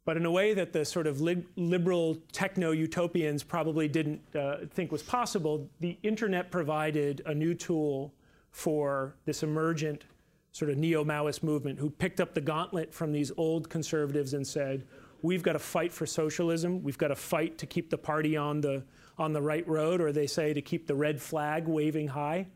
But 0.04 0.16
in 0.16 0.26
a 0.26 0.30
way 0.30 0.52
that 0.54 0.72
the 0.72 0.84
sort 0.84 1.06
of 1.06 1.20
li 1.20 1.44
liberal 1.56 2.16
techno 2.32 2.72
utopians 2.72 3.44
probably 3.44 3.86
didn't 3.86 4.20
uh, 4.34 4.66
think 4.70 4.90
was 4.90 5.02
possible, 5.02 5.68
the 5.80 5.96
internet 6.02 6.50
provided 6.50 7.22
a 7.26 7.34
new 7.34 7.54
tool 7.54 8.12
for 8.50 9.14
this 9.24 9.42
emergent 9.42 10.04
sort 10.50 10.70
of 10.70 10.76
neo 10.76 11.04
Maoist 11.04 11.42
movement 11.42 11.78
who 11.78 11.88
picked 11.88 12.20
up 12.20 12.34
the 12.34 12.40
gauntlet 12.40 12.92
from 12.92 13.12
these 13.12 13.32
old 13.36 13.70
conservatives 13.70 14.34
and 14.34 14.46
said, 14.46 14.86
We've 15.22 15.42
got 15.42 15.52
to 15.52 15.60
fight 15.60 15.92
for 15.92 16.04
socialism, 16.04 16.82
we've 16.82 16.98
got 16.98 17.08
to 17.08 17.16
fight 17.16 17.56
to 17.58 17.66
keep 17.66 17.88
the 17.88 17.98
party 17.98 18.36
on 18.36 18.60
the 18.60 18.82
on 19.22 19.32
the 19.32 19.40
right 19.40 19.66
road, 19.66 20.00
or 20.00 20.12
they 20.12 20.26
say 20.26 20.52
to 20.52 20.60
keep 20.60 20.86
the 20.86 20.94
red 20.94 21.20
flag 21.20 21.66
waving 21.66 22.08
high. 22.08 22.46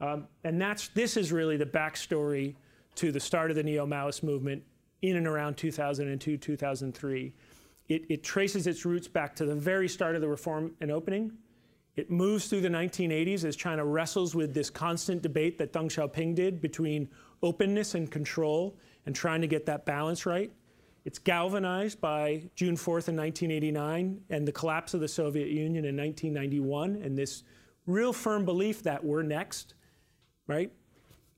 Um, 0.00 0.28
and 0.44 0.60
that's, 0.60 0.88
this 0.88 1.16
is 1.16 1.32
really 1.32 1.56
the 1.56 1.66
backstory 1.66 2.56
to 2.96 3.12
the 3.12 3.20
start 3.20 3.50
of 3.50 3.56
the 3.56 3.62
neo 3.62 3.86
Maoist 3.86 4.22
movement 4.22 4.62
in 5.02 5.16
and 5.16 5.26
around 5.26 5.56
2002, 5.56 6.36
2003. 6.36 7.32
it, 7.88 8.02
it 8.08 8.22
traces 8.22 8.66
its 8.66 8.84
roots 8.84 9.08
back 9.08 9.34
to 9.36 9.44
the 9.46 9.54
very 9.54 9.88
start 9.88 10.14
of 10.14 10.20
the 10.20 10.28
reform 10.28 10.72
and 10.80 10.90
opening. 10.90 11.32
It 11.96 12.10
moves 12.10 12.46
through 12.46 12.60
the 12.60 12.68
1980s 12.68 13.44
as 13.44 13.56
China 13.56 13.84
wrestles 13.84 14.34
with 14.34 14.54
this 14.54 14.70
constant 14.70 15.22
debate 15.22 15.58
that 15.58 15.72
Deng 15.72 15.86
Xiaoping 15.86 16.34
did 16.34 16.60
between 16.60 17.08
openness 17.42 17.94
and 17.94 18.10
control 18.10 18.76
and 19.06 19.14
trying 19.14 19.40
to 19.40 19.46
get 19.46 19.66
that 19.66 19.84
balance 19.86 20.24
right. 20.24 20.52
It's 21.04 21.18
galvanized 21.18 22.00
by 22.00 22.50
June 22.54 22.76
4th 22.76 23.08
in 23.08 23.16
1989 23.16 24.20
and 24.28 24.46
the 24.46 24.52
collapse 24.52 24.92
of 24.92 25.00
the 25.00 25.08
Soviet 25.08 25.48
Union 25.48 25.84
in 25.84 25.96
1991 25.96 26.96
and 27.02 27.16
this 27.16 27.42
real 27.86 28.12
firm 28.12 28.44
belief 28.44 28.82
that 28.82 29.02
we're 29.02 29.22
next, 29.22 29.74
right? 30.46 30.70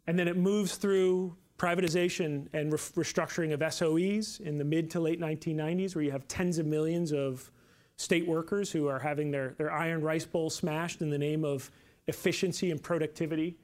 And 0.07 0.19
then 0.19 0.27
it 0.27 0.37
moves 0.37 0.77
through 0.77 1.37
privatization 1.59 2.49
and 2.53 2.73
re- 2.73 2.79
restructuring 2.79 3.53
of 3.53 3.61
SOEs 3.61 4.41
in 4.41 4.59
the 4.59 4.65
mid 4.65 4.91
to 4.91 5.01
late 5.01 5.21
1990s, 5.21 5.95
where 5.95 6.05
you 6.05 6.11
have 6.11 6.27
tens 6.27 6.59
of 6.59 6.67
millions 6.67 7.13
of 7.13 7.51
state 7.97 8.27
workers 8.27 8.73
who 8.73 8.89
are 8.89 8.99
having 8.99 9.31
their, 9.31 9.55
their 9.59 9.71
iron 9.71 10.03
rice 10.03 10.25
bowl 10.25 10.51
smashed 10.51 11.03
in 11.03 11.11
the 11.11 11.19
name 11.19 11.45
of 11.45 11.71
efficiency 12.09 12.73
and 12.73 12.83
productivity. 12.83 13.57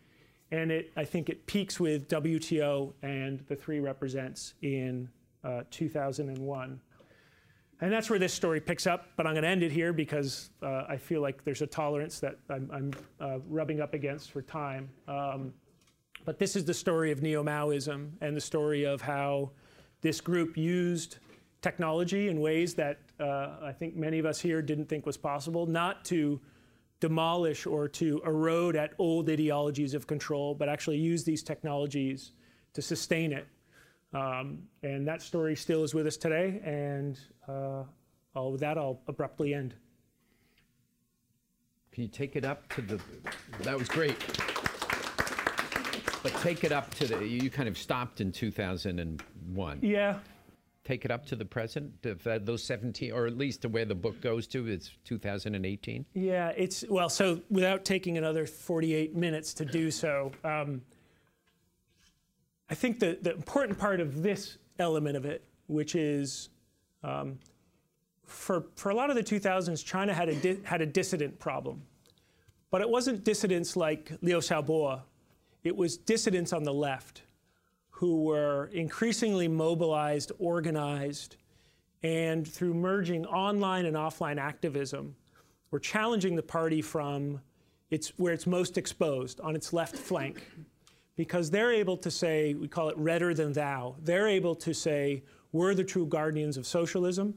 And 0.53 0.71
it, 0.71 0.93
I 0.97 1.05
think 1.05 1.29
it 1.29 1.47
peaks 1.47 1.81
with 1.81 2.09
WTO 2.09 2.95
and 3.03 3.41
the 3.49 3.57
three 3.57 3.81
represents 3.81 4.55
in 4.63 5.09
uh, 5.45 5.63
2001. 5.71 6.81
And 7.81 7.93
that's 7.93 8.11
where 8.11 8.19
this 8.19 8.35
story 8.35 8.61
picks 8.61 8.89
up, 8.89 9.07
but 9.17 9.27
I'm 9.27 9.35
going 9.35 9.45
to 9.45 9.49
end 9.49 9.63
it 9.63 9.71
here 9.71 9.93
because 9.93 10.51
uh, 10.63 10.85
I 10.89 10.97
feel 10.97 11.21
like 11.21 11.45
there's 11.45 11.63
a 11.63 11.67
tolerance 11.67 12.19
that 12.21 12.37
I'm, 12.51 12.69
I'm 12.73 12.91
uh, 13.21 13.39
rubbing 13.49 13.81
up 13.81 13.95
against 13.95 14.33
for 14.33 14.43
time. 14.43 14.91
Um, 15.07 15.55
but 16.25 16.39
this 16.39 16.57
is 16.57 16.65
the 16.65 16.75
story 16.75 17.13
of 17.13 17.23
neo 17.23 17.45
Maoism 17.45 18.11
and 18.21 18.37
the 18.37 18.41
story 18.41 18.85
of 18.85 19.01
how 19.01 19.53
this 20.01 20.21
group 20.21 20.57
used 20.57 21.19
technology 21.63 22.29
in 22.29 22.41
ways 22.41 22.75
that 22.75 22.99
uh, 23.21 23.57
I 23.63 23.73
think 23.73 23.97
many 23.97 24.19
of 24.19 24.27
us 24.27 24.41
here 24.41 24.61
didn't 24.61 24.89
think 24.89 25.07
was 25.07 25.17
possible, 25.17 25.67
not 25.67 26.05
to 26.07 26.41
demolish 27.01 27.65
or 27.67 27.89
to 27.89 28.21
erode 28.25 28.77
at 28.77 28.93
old 28.99 29.31
ideologies 29.31 29.95
of 29.95 30.07
control, 30.07 30.55
but 30.55 30.69
actually 30.69 30.99
use 30.99 31.25
these 31.25 31.43
technologies 31.43 32.33
to 32.75 32.83
sustain 32.83 33.33
it. 33.33 33.47
Um, 34.13 34.61
and 34.83 35.07
that 35.07 35.23
story 35.23 35.55
still 35.55 35.85
is 35.85 35.95
with 35.95 36.07
us 36.07 36.17
today. 36.17 36.61
And 36.65 37.19
uh, 37.47 37.85
all 38.35 38.53
with 38.53 38.61
that, 38.61 38.79
I'll 38.79 39.01
abruptly 39.07 39.55
end. 39.55 39.75
Can 41.93 42.05
you 42.05 42.09
take 42.09 42.37
it 42.37 42.45
up 42.45 42.69
to 42.75 42.83
the? 42.83 43.01
That 43.63 43.77
was 43.77 43.89
great. 43.89 44.17
But 46.23 46.33
take 46.41 46.65
it 46.65 46.73
up 46.73 46.95
to 46.95 47.07
the. 47.07 47.27
You 47.27 47.51
kind 47.51 47.69
of 47.69 47.77
stopped 47.77 48.21
in 48.21 48.33
2001. 48.33 49.79
Yeah. 49.83 50.19
Take 50.85 51.05
it 51.05 51.11
up 51.11 51.27
to 51.27 51.37
the 51.37 51.45
present, 51.45 51.93
those 52.25 52.65
17, 52.65 53.13
or 53.13 53.27
at 53.27 53.37
least 53.37 53.63
to 53.63 53.69
where 53.69 53.85
the 53.85 53.95
book 53.95 54.21
goes 54.23 54.47
to. 54.47 54.67
It's 54.69 54.91
2018. 55.05 56.07
Yeah, 56.15 56.49
it's 56.57 56.83
well. 56.89 57.11
So 57.11 57.43
without 57.51 57.85
taking 57.85 58.17
another 58.17 58.47
48 58.47 59.15
minutes 59.15 59.53
to 59.55 59.67
do 59.67 59.91
so, 59.91 60.33
um, 60.45 60.81
I 62.71 62.75
think 62.75 63.01
the 63.01 63.19
the 63.21 63.33
important 63.33 63.79
part 63.79 64.01
of 64.01 64.23
this 64.23 64.59
element 64.79 65.17
of 65.17 65.25
it, 65.25 65.45
which 65.67 65.95
is 65.95 66.51
um, 67.03 67.39
for, 68.29 68.67
for 68.77 68.91
a 68.91 68.95
lot 68.95 69.11
of 69.11 69.17
the 69.17 69.23
2000s, 69.23 69.85
China 69.85 70.13
had 70.13 70.29
a, 70.29 70.57
had 70.63 70.81
a 70.81 70.87
dissident 70.87 71.39
problem. 71.39 71.83
But 72.71 72.83
it 72.83 72.89
wasn't 72.89 73.25
dissidents 73.25 73.77
like 73.77 74.13
Liu 74.21 74.37
Xiaobo, 74.37 75.01
it 75.65 75.75
was 75.75 75.97
dissidents 75.97 76.53
on 76.53 76.63
the 76.63 76.73
left 76.73 77.23
who 77.91 78.23
were 78.23 78.67
increasingly 78.73 79.49
mobilized, 79.49 80.31
organized, 80.39 81.37
and 82.03 82.47
through 82.47 82.75
merging 82.75 83.27
online 83.27 83.87
and 83.87 83.97
offline 83.97 84.39
activism, 84.39 85.17
were 85.71 85.81
challenging 85.81 86.37
the 86.37 86.43
party 86.43 86.81
from 86.81 87.41
its, 87.91 88.13
where 88.19 88.33
it's 88.33 88.47
most 88.47 88.79
exposed, 88.79 89.41
on 89.41 89.57
its 89.57 89.73
left 89.73 89.97
flank. 89.97 90.49
Because 91.19 91.51
they're 91.51 91.73
able 91.73 91.97
to 91.97 92.13
say, 92.13 92.55
we 92.55 92.69
call 92.69 92.91
it 92.91 92.97
redder 92.97 93.35
than 93.35 93.53
thou, 93.53 93.97
they're 94.05 94.29
able 94.29 94.55
to 94.55 94.73
say, 94.73 95.25
we're 95.51 95.75
the 95.75 95.83
true 95.83 96.07
guardians 96.07 96.57
of 96.57 96.65
socialism. 96.65 97.35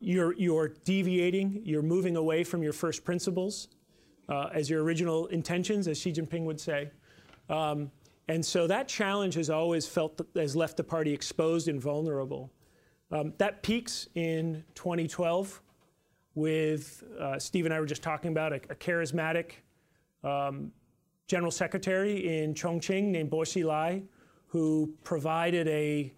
You're, 0.00 0.34
you're 0.34 0.74
deviating, 0.84 1.62
you're 1.64 1.80
moving 1.80 2.16
away 2.16 2.42
from 2.42 2.60
your 2.64 2.72
first 2.72 3.04
principles 3.04 3.68
uh, 4.28 4.48
as 4.52 4.68
your 4.68 4.82
original 4.82 5.26
intentions, 5.26 5.86
as 5.86 5.96
Xi 5.96 6.12
Jinping 6.12 6.42
would 6.42 6.60
say. 6.60 6.90
Um, 7.48 7.92
and 8.26 8.44
so 8.44 8.66
that 8.66 8.88
challenge 8.88 9.34
has 9.34 9.48
always 9.48 9.86
felt 9.86 10.20
has 10.34 10.56
left 10.56 10.76
the 10.76 10.82
party 10.82 11.12
exposed 11.12 11.68
and 11.68 11.80
vulnerable. 11.80 12.50
Um, 13.12 13.32
that 13.38 13.62
peaks 13.62 14.08
in 14.16 14.64
2012 14.74 15.62
with 16.34 17.04
uh, 17.20 17.38
Steve 17.38 17.64
and 17.64 17.72
I 17.72 17.78
were 17.78 17.86
just 17.86 18.02
talking 18.02 18.32
about 18.32 18.52
a, 18.52 18.56
a 18.56 18.74
charismatic 18.74 19.52
um, 20.24 20.72
general 21.26 21.50
secretary 21.50 22.42
in 22.42 22.54
Chongqing 22.54 23.04
named 23.04 23.30
Bo 23.30 23.38
Xilai, 23.38 24.02
who 24.46 24.92
provided 25.02 25.66
a, 25.68 26.12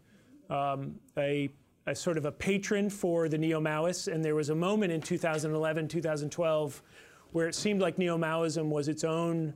um, 0.51 0.97
a, 1.17 1.49
a, 1.87 1.95
sort 1.95 2.19
of 2.19 2.25
a 2.25 2.33
patron 2.33 2.91
for 2.91 3.29
the 3.29 3.39
neo 3.39 3.61
Maoists. 3.61 4.13
And 4.13 4.25
there 4.25 4.35
was 4.35 4.51
a 4.51 4.55
moment 4.55 4.93
in 4.93 5.01
2011, 5.01 5.89
2012, 5.89 6.83
where 7.33 7.49
it 7.49 7.55
seemed 7.55 7.81
like 7.81 7.99
neo 7.99 8.19
Maoism 8.19 8.69
was 8.69 8.89
its 8.89 9.05
own 9.05 9.55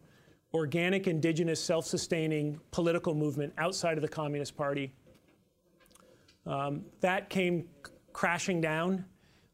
organic, 0.54 1.06
indigenous, 1.06 1.62
self 1.62 1.84
sustaining 1.84 2.60
political 2.70 3.14
movement 3.14 3.52
outside 3.58 3.98
of 3.98 4.02
the 4.02 4.08
Communist 4.08 4.56
Party. 4.56 4.92
Um, 6.46 6.84
that 7.00 7.28
came 7.28 7.68
crashing 8.12 8.60
down 8.60 9.04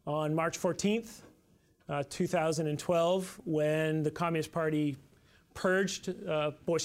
on 0.06 0.35
March 0.35 0.59
14th, 0.59 1.22
uh, 1.88 2.02
2012, 2.09 3.40
when 3.44 4.02
the 4.02 4.11
Communist 4.11 4.52
Party 4.52 4.96
purged 5.56 6.14
uh, 6.28 6.52
Bo 6.64 6.76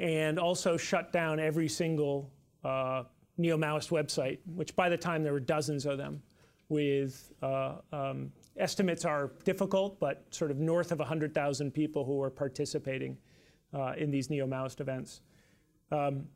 and 0.00 0.38
also 0.38 0.76
shut 0.76 1.12
down 1.12 1.40
every 1.40 1.68
single 1.68 2.30
uh, 2.64 3.04
neo 3.38 3.56
Maoist 3.56 3.90
website, 3.90 4.38
which 4.54 4.76
by 4.76 4.88
the 4.90 4.96
time 4.96 5.22
there 5.22 5.32
were 5.32 5.40
dozens 5.40 5.86
of 5.86 5.96
them, 5.96 6.20
with 6.68 7.32
uh, 7.42 7.76
um, 7.92 8.32
estimates 8.56 9.04
are 9.04 9.30
difficult, 9.44 9.98
but 10.00 10.24
sort 10.30 10.50
of 10.50 10.58
north 10.58 10.92
of 10.92 10.98
100,000 10.98 11.70
people 11.70 12.04
who 12.04 12.16
were 12.16 12.30
participating 12.30 13.16
uh, 13.72 13.92
in 13.96 14.10
these 14.10 14.30
neo 14.30 14.46
Maoist 14.46 14.80
events. 14.80 15.20
Um, 15.92 16.26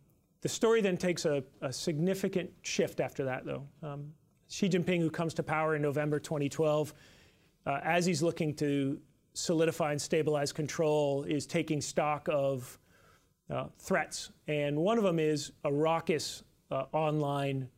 the 0.41 0.49
story 0.49 0.81
then 0.81 0.97
takes 0.97 1.25
a, 1.25 1.43
a, 1.63 1.73
significant 1.73 2.51
shift 2.63 3.01
after 3.01 3.25
that, 3.25 3.45
though. 3.45 3.67
Um, 3.83 4.13
Xi 4.49 4.69
Jinping, 4.69 5.01
who 5.01 5.11
comes 5.11 5.35
to 5.35 5.43
power 5.43 5.75
in 5.75 5.83
November 5.83 6.21
2012, 6.21 6.95
uh, 7.67 7.81
as 7.83 8.07
he's 8.07 8.23
looking 8.23 8.55
to 8.55 9.01
solidify 9.39 9.93
and 9.93 10.01
stabilize 10.01 10.53
control, 10.53 11.23
is 11.25 11.47
taking 11.47 11.81
stock 11.81 12.29
of 12.31 12.79
uh, 13.51 13.67
threats. 13.79 14.31
And 14.47 14.77
one 14.77 14.99
of 14.99 15.05
them 15.05 15.19
is 15.19 15.53
a 15.65 15.73
raucous 15.73 16.43
uh, 16.71 16.85
online, 16.93 17.69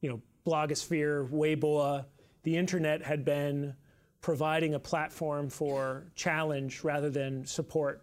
you 0.00 0.10
know, 0.10 0.20
blogosphere, 0.46 1.28
Weibo. 1.30 2.04
The 2.42 2.56
internet 2.56 3.02
had 3.02 3.24
been 3.24 3.74
providing 4.22 4.74
a 4.74 4.78
platform 4.78 5.50
for 5.50 6.06
challenge 6.14 6.82
rather 6.82 7.10
than 7.10 7.44
support. 7.44 8.02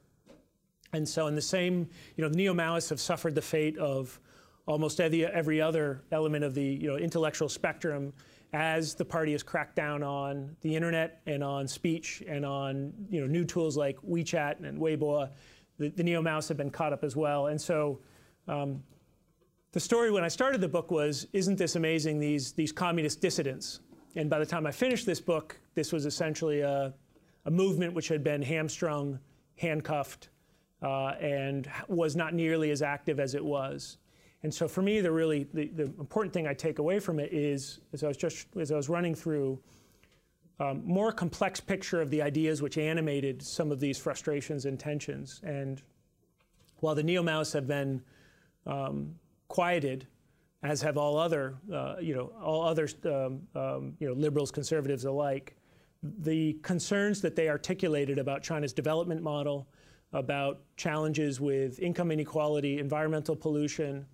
And 0.93 1.08
so, 1.08 1.27
in 1.27 1.36
the 1.36 1.41
same, 1.41 1.89
you 2.15 2.23
know, 2.23 2.30
the 2.30 2.38
neo 2.38 2.53
Maoists 2.53 2.89
have 2.89 3.01
suffered 3.01 3.36
the 3.36 3.41
fate 3.41 3.77
of 3.77 4.19
almost 4.67 5.01
every, 5.01 5.25
every 5.25 5.60
other 5.60 6.03
element 6.12 6.43
of 6.43 6.53
the 6.53 6.63
you 6.63 6.88
know, 6.88 6.97
intellectual 6.97 7.49
spectrum 7.49 8.13
as 8.58 8.96
the 8.96 9.06
party 9.06 9.34
has 9.34 9.43
cracked 9.43 9.76
down 9.76 10.02
on 10.02 10.56
the 10.62 10.76
internet 10.76 11.22
and 11.28 11.43
on 11.43 11.67
speech 11.67 12.24
and 12.28 12.43
on 12.43 12.91
you 13.08 13.22
know, 13.22 13.28
new 13.28 13.46
tools 13.46 13.78
like 13.78 13.98
WeChat 14.02 14.65
and 14.67 14.80
Weibo. 14.82 15.30
The, 15.78 15.89
the 15.89 16.04
neo 16.04 16.24
Maoists 16.24 16.48
have 16.48 16.58
been 16.58 16.72
caught 16.72 16.91
up 16.91 17.04
as 17.04 17.15
well. 17.15 17.48
And 17.48 17.62
so, 17.62 18.00
um, 18.48 18.82
the 19.74 19.80
story 19.80 20.10
when 20.10 20.24
I 20.24 20.28
started 20.28 20.60
the 20.60 20.67
book 20.67 20.89
was, 20.89 21.28
isn't 21.34 21.56
this 21.56 21.76
amazing, 21.76 22.20
these, 22.20 22.52
these 22.54 22.72
communist 22.72 23.22
dissidents? 23.22 23.82
And 24.15 24.28
by 24.28 24.39
the 24.39 24.46
time 24.46 24.65
I 24.65 24.72
finished 24.72 25.06
this 25.06 25.22
book, 25.22 25.60
this 25.76 25.93
was 25.93 26.08
essentially 26.08 26.62
a, 26.62 26.96
a 27.46 27.52
movement 27.52 27.93
which 27.93 28.08
had 28.08 28.24
been 28.24 28.41
hamstrung, 28.41 29.20
handcuffed, 29.58 30.30
uh, 30.82 31.10
and 31.22 31.70
was 31.88 32.15
not 32.15 32.34
nearly 32.34 32.72
as 32.72 32.82
active 32.82 33.20
as 33.20 33.36
it 33.36 33.46
was. 33.46 33.98
And 34.43 34.54
so 34.54 34.67
for 34.67 34.82
me, 34.82 35.02
the 35.02 35.12
really 35.12 35.47
the, 35.54 35.67
the 35.67 35.84
important 35.84 36.34
thing 36.34 36.47
I 36.47 36.54
take 36.54 36.80
away 36.80 37.00
from 37.00 37.19
it 37.19 37.34
is, 37.34 37.80
as 37.93 38.04
I 38.04 38.08
was 38.08 38.17
just 38.17 38.47
as 38.60 38.71
I 38.71 38.76
was 38.76 38.89
running 38.89 39.15
through, 39.15 39.60
um, 40.60 40.84
more 40.86 41.12
complex 41.12 41.60
picture 41.60 42.02
of 42.02 42.10
the 42.10 42.21
ideas 42.21 42.62
which 42.62 42.78
animated 42.78 43.41
some 43.41 43.71
of 43.71 43.80
these 43.80 43.97
frustrations 43.97 44.65
and 44.65 44.80
tensions. 44.80 45.41
And 45.43 45.82
while 46.78 46.95
the 46.95 47.04
neo 47.04 47.23
Maoists 47.23 47.54
have 47.54 47.67
been 47.67 48.02
um, 48.65 49.15
quieted, 49.47 50.08
as 50.63 50.82
have 50.82 50.97
all 50.97 51.17
other, 51.17 51.56
uh, 51.73 51.95
you 52.02 52.15
know, 52.15 52.32
all 52.41 52.63
other, 52.63 52.88
um, 53.06 53.41
um, 53.56 53.93
you 54.00 54.08
know, 54.08 54.13
liberals, 54.13 54.52
conservatives 54.52 55.06
alike. 55.06 55.56
The 56.04 56.54
concerns 56.62 57.21
that 57.21 57.36
they 57.36 57.50
articulated 57.50 58.17
about 58.17 58.43
China's 58.43 58.73
development 58.73 59.21
model, 59.21 59.67
about 60.13 60.62
challenges 60.76 61.39
with 61.39 61.80
income 61.80 62.12
inequality, 62.12 62.80
environmental 62.80 63.36
pollution, 63.36 64.06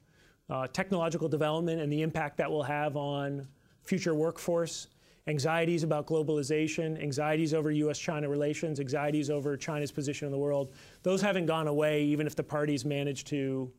uh, 0.50 0.68
technological 0.68 1.28
development, 1.28 1.82
and 1.82 1.92
the 1.92 2.02
impact 2.02 2.38
that 2.38 2.50
will 2.50 2.64
have 2.64 2.96
on 2.98 3.48
future 3.84 4.14
workforce, 4.14 4.88
anxieties 5.28 5.84
about 5.84 6.06
globalization, 6.06 7.02
anxieties 7.02 7.54
over 7.54 7.72
US 7.72 7.98
China 7.98 8.28
relations, 8.30 8.80
anxieties 8.80 9.30
over 9.30 9.56
China's 9.56 9.92
position 9.92 10.26
in 10.26 10.32
the 10.32 10.38
world, 10.38 10.74
those 11.02 11.22
haven't 11.22 11.46
gone 11.46 11.68
away 11.68 12.04
even 12.04 12.28
if 12.28 12.36
the 12.36 12.44
parties 12.44 12.84
manage 12.84 13.24
to 13.26 13.72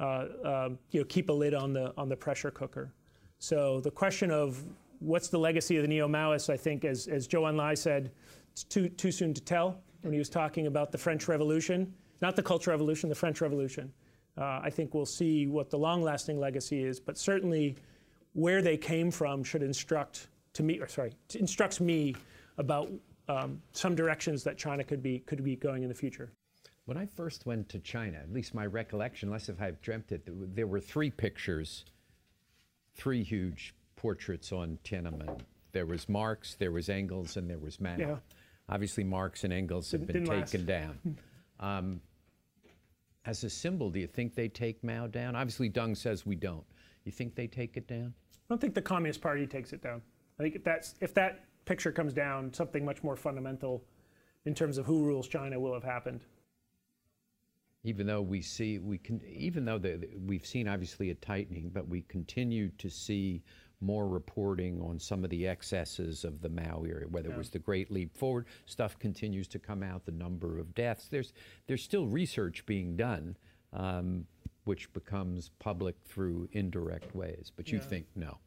uh, 0.00 0.26
uh, 0.44 0.68
you 0.90 1.00
know, 1.00 1.06
keep 1.06 1.28
a 1.28 1.32
lid 1.32 1.54
on 1.54 1.72
the, 1.72 1.92
on 1.96 2.08
the 2.08 2.16
pressure 2.16 2.50
cooker. 2.50 2.92
So 3.38 3.80
the 3.80 3.90
question 3.90 4.30
of 4.30 4.64
what's 4.98 5.28
the 5.28 5.38
legacy 5.38 5.76
of 5.76 5.82
the 5.82 5.88
neo 5.88 6.08
Maoists, 6.08 6.50
I 6.50 6.56
think, 6.56 6.84
as, 6.84 7.08
as 7.08 7.26
Zhou 7.26 7.42
Enlai 7.42 7.76
said, 7.76 8.10
it's 8.52 8.64
too, 8.64 8.88
too 8.88 9.10
soon 9.10 9.32
to 9.34 9.40
tell 9.40 9.80
when 10.02 10.12
he 10.12 10.18
was 10.18 10.28
talking 10.28 10.66
about 10.66 10.92
the 10.92 10.98
French 10.98 11.28
Revolution, 11.28 11.92
not 12.20 12.36
the 12.36 12.42
Cultural 12.42 12.74
Revolution, 12.74 13.08
the 13.08 13.14
French 13.14 13.40
Revolution. 13.40 13.92
Uh, 14.36 14.60
I 14.62 14.70
think 14.70 14.94
we'll 14.94 15.04
see 15.06 15.46
what 15.46 15.70
the 15.70 15.78
long 15.78 16.02
lasting 16.02 16.38
legacy 16.38 16.82
is, 16.82 16.98
but 17.00 17.18
certainly 17.18 17.76
where 18.32 18.62
they 18.62 18.76
came 18.76 19.10
from 19.10 19.44
should 19.44 19.62
instruct 19.62 20.28
to 20.54 20.62
me, 20.62 20.80
or 20.80 20.88
sorry, 20.88 21.12
instructs 21.34 21.80
me 21.80 22.14
about 22.58 22.90
um, 23.28 23.60
some 23.72 23.94
directions 23.94 24.42
that 24.44 24.56
China 24.58 24.84
could 24.84 25.02
be 25.02 25.20
could 25.20 25.42
be 25.44 25.56
going 25.56 25.82
in 25.82 25.88
the 25.88 25.94
future. 25.94 26.32
When 26.84 26.96
I 26.96 27.06
first 27.06 27.46
went 27.46 27.68
to 27.70 27.78
China, 27.78 28.18
at 28.18 28.32
least 28.32 28.54
my 28.54 28.66
recollection, 28.66 29.28
unless 29.28 29.48
if 29.48 29.60
I've 29.60 29.80
dreamt 29.80 30.10
it, 30.10 30.28
there 30.54 30.66
were 30.66 30.80
three 30.80 31.10
pictures, 31.10 31.84
three 32.96 33.22
huge 33.22 33.74
portraits 33.94 34.50
on 34.50 34.78
Tiananmen. 34.82 35.40
There 35.70 35.86
was 35.86 36.08
Marx, 36.08 36.56
there 36.56 36.72
was 36.72 36.88
Engels, 36.88 37.36
and 37.36 37.48
there 37.48 37.58
was 37.58 37.80
Mao. 37.80 37.96
Yeah. 37.96 38.16
Obviously, 38.68 39.04
Marx 39.04 39.44
and 39.44 39.52
Engels 39.52 39.92
have 39.92 40.06
been 40.06 40.24
taken 40.24 40.64
down. 40.66 40.98
Um, 41.60 42.00
as 43.24 43.44
a 43.44 43.50
symbol, 43.50 43.90
do 43.90 44.00
you 44.00 44.06
think 44.06 44.34
they 44.34 44.48
take 44.48 44.82
Mao 44.82 45.06
down? 45.06 45.36
Obviously, 45.36 45.70
Deng 45.70 45.96
says 45.96 46.26
we 46.26 46.34
don't. 46.34 46.64
You 47.04 47.12
think 47.12 47.34
they 47.34 47.46
take 47.46 47.76
it 47.76 47.86
down? 47.86 48.14
I 48.32 48.38
don't 48.48 48.60
think 48.60 48.74
the 48.74 48.82
Communist 48.82 49.20
Party 49.20 49.46
takes 49.46 49.72
it 49.72 49.82
down. 49.82 50.02
I 50.38 50.42
think 50.42 50.54
if 50.56 50.64
that's 50.64 50.94
if 51.00 51.14
that 51.14 51.44
picture 51.64 51.92
comes 51.92 52.12
down, 52.12 52.52
something 52.52 52.84
much 52.84 53.02
more 53.02 53.16
fundamental 53.16 53.84
in 54.44 54.54
terms 54.54 54.78
of 54.78 54.86
who 54.86 55.04
rules 55.04 55.28
China 55.28 55.58
will 55.58 55.72
have 55.72 55.84
happened. 55.84 56.20
Even 57.84 58.06
though 58.06 58.22
we 58.22 58.42
see 58.42 58.78
we 58.78 58.98
can, 58.98 59.20
even 59.26 59.64
though 59.64 59.78
the, 59.78 60.08
we've 60.26 60.46
seen 60.46 60.68
obviously 60.68 61.10
a 61.10 61.14
tightening, 61.14 61.70
but 61.70 61.86
we 61.88 62.02
continue 62.02 62.70
to 62.78 62.88
see 62.88 63.42
more 63.82 64.08
reporting 64.08 64.80
on 64.80 64.98
some 64.98 65.24
of 65.24 65.30
the 65.30 65.46
excesses 65.46 66.24
of 66.24 66.40
the 66.40 66.48
Mao 66.48 66.84
era, 66.86 67.06
whether 67.08 67.28
yeah. 67.28 67.34
it 67.34 67.38
was 67.38 67.50
the 67.50 67.58
Great 67.58 67.90
Leap 67.90 68.16
Forward. 68.16 68.46
Stuff 68.66 68.98
continues 68.98 69.48
to 69.48 69.58
come 69.58 69.82
out. 69.82 70.04
The 70.06 70.12
number 70.12 70.58
of 70.58 70.74
deaths. 70.74 71.08
There's 71.08 71.32
there's 71.66 71.82
still 71.82 72.06
research 72.06 72.64
being 72.66 72.96
done, 72.96 73.36
um, 73.72 74.26
which 74.64 74.92
becomes 74.92 75.50
public 75.58 75.96
through 76.04 76.48
indirect 76.52 77.14
ways. 77.14 77.52
But 77.54 77.70
you 77.70 77.78
yeah. 77.78 77.84
think 77.84 78.06
no. 78.14 78.38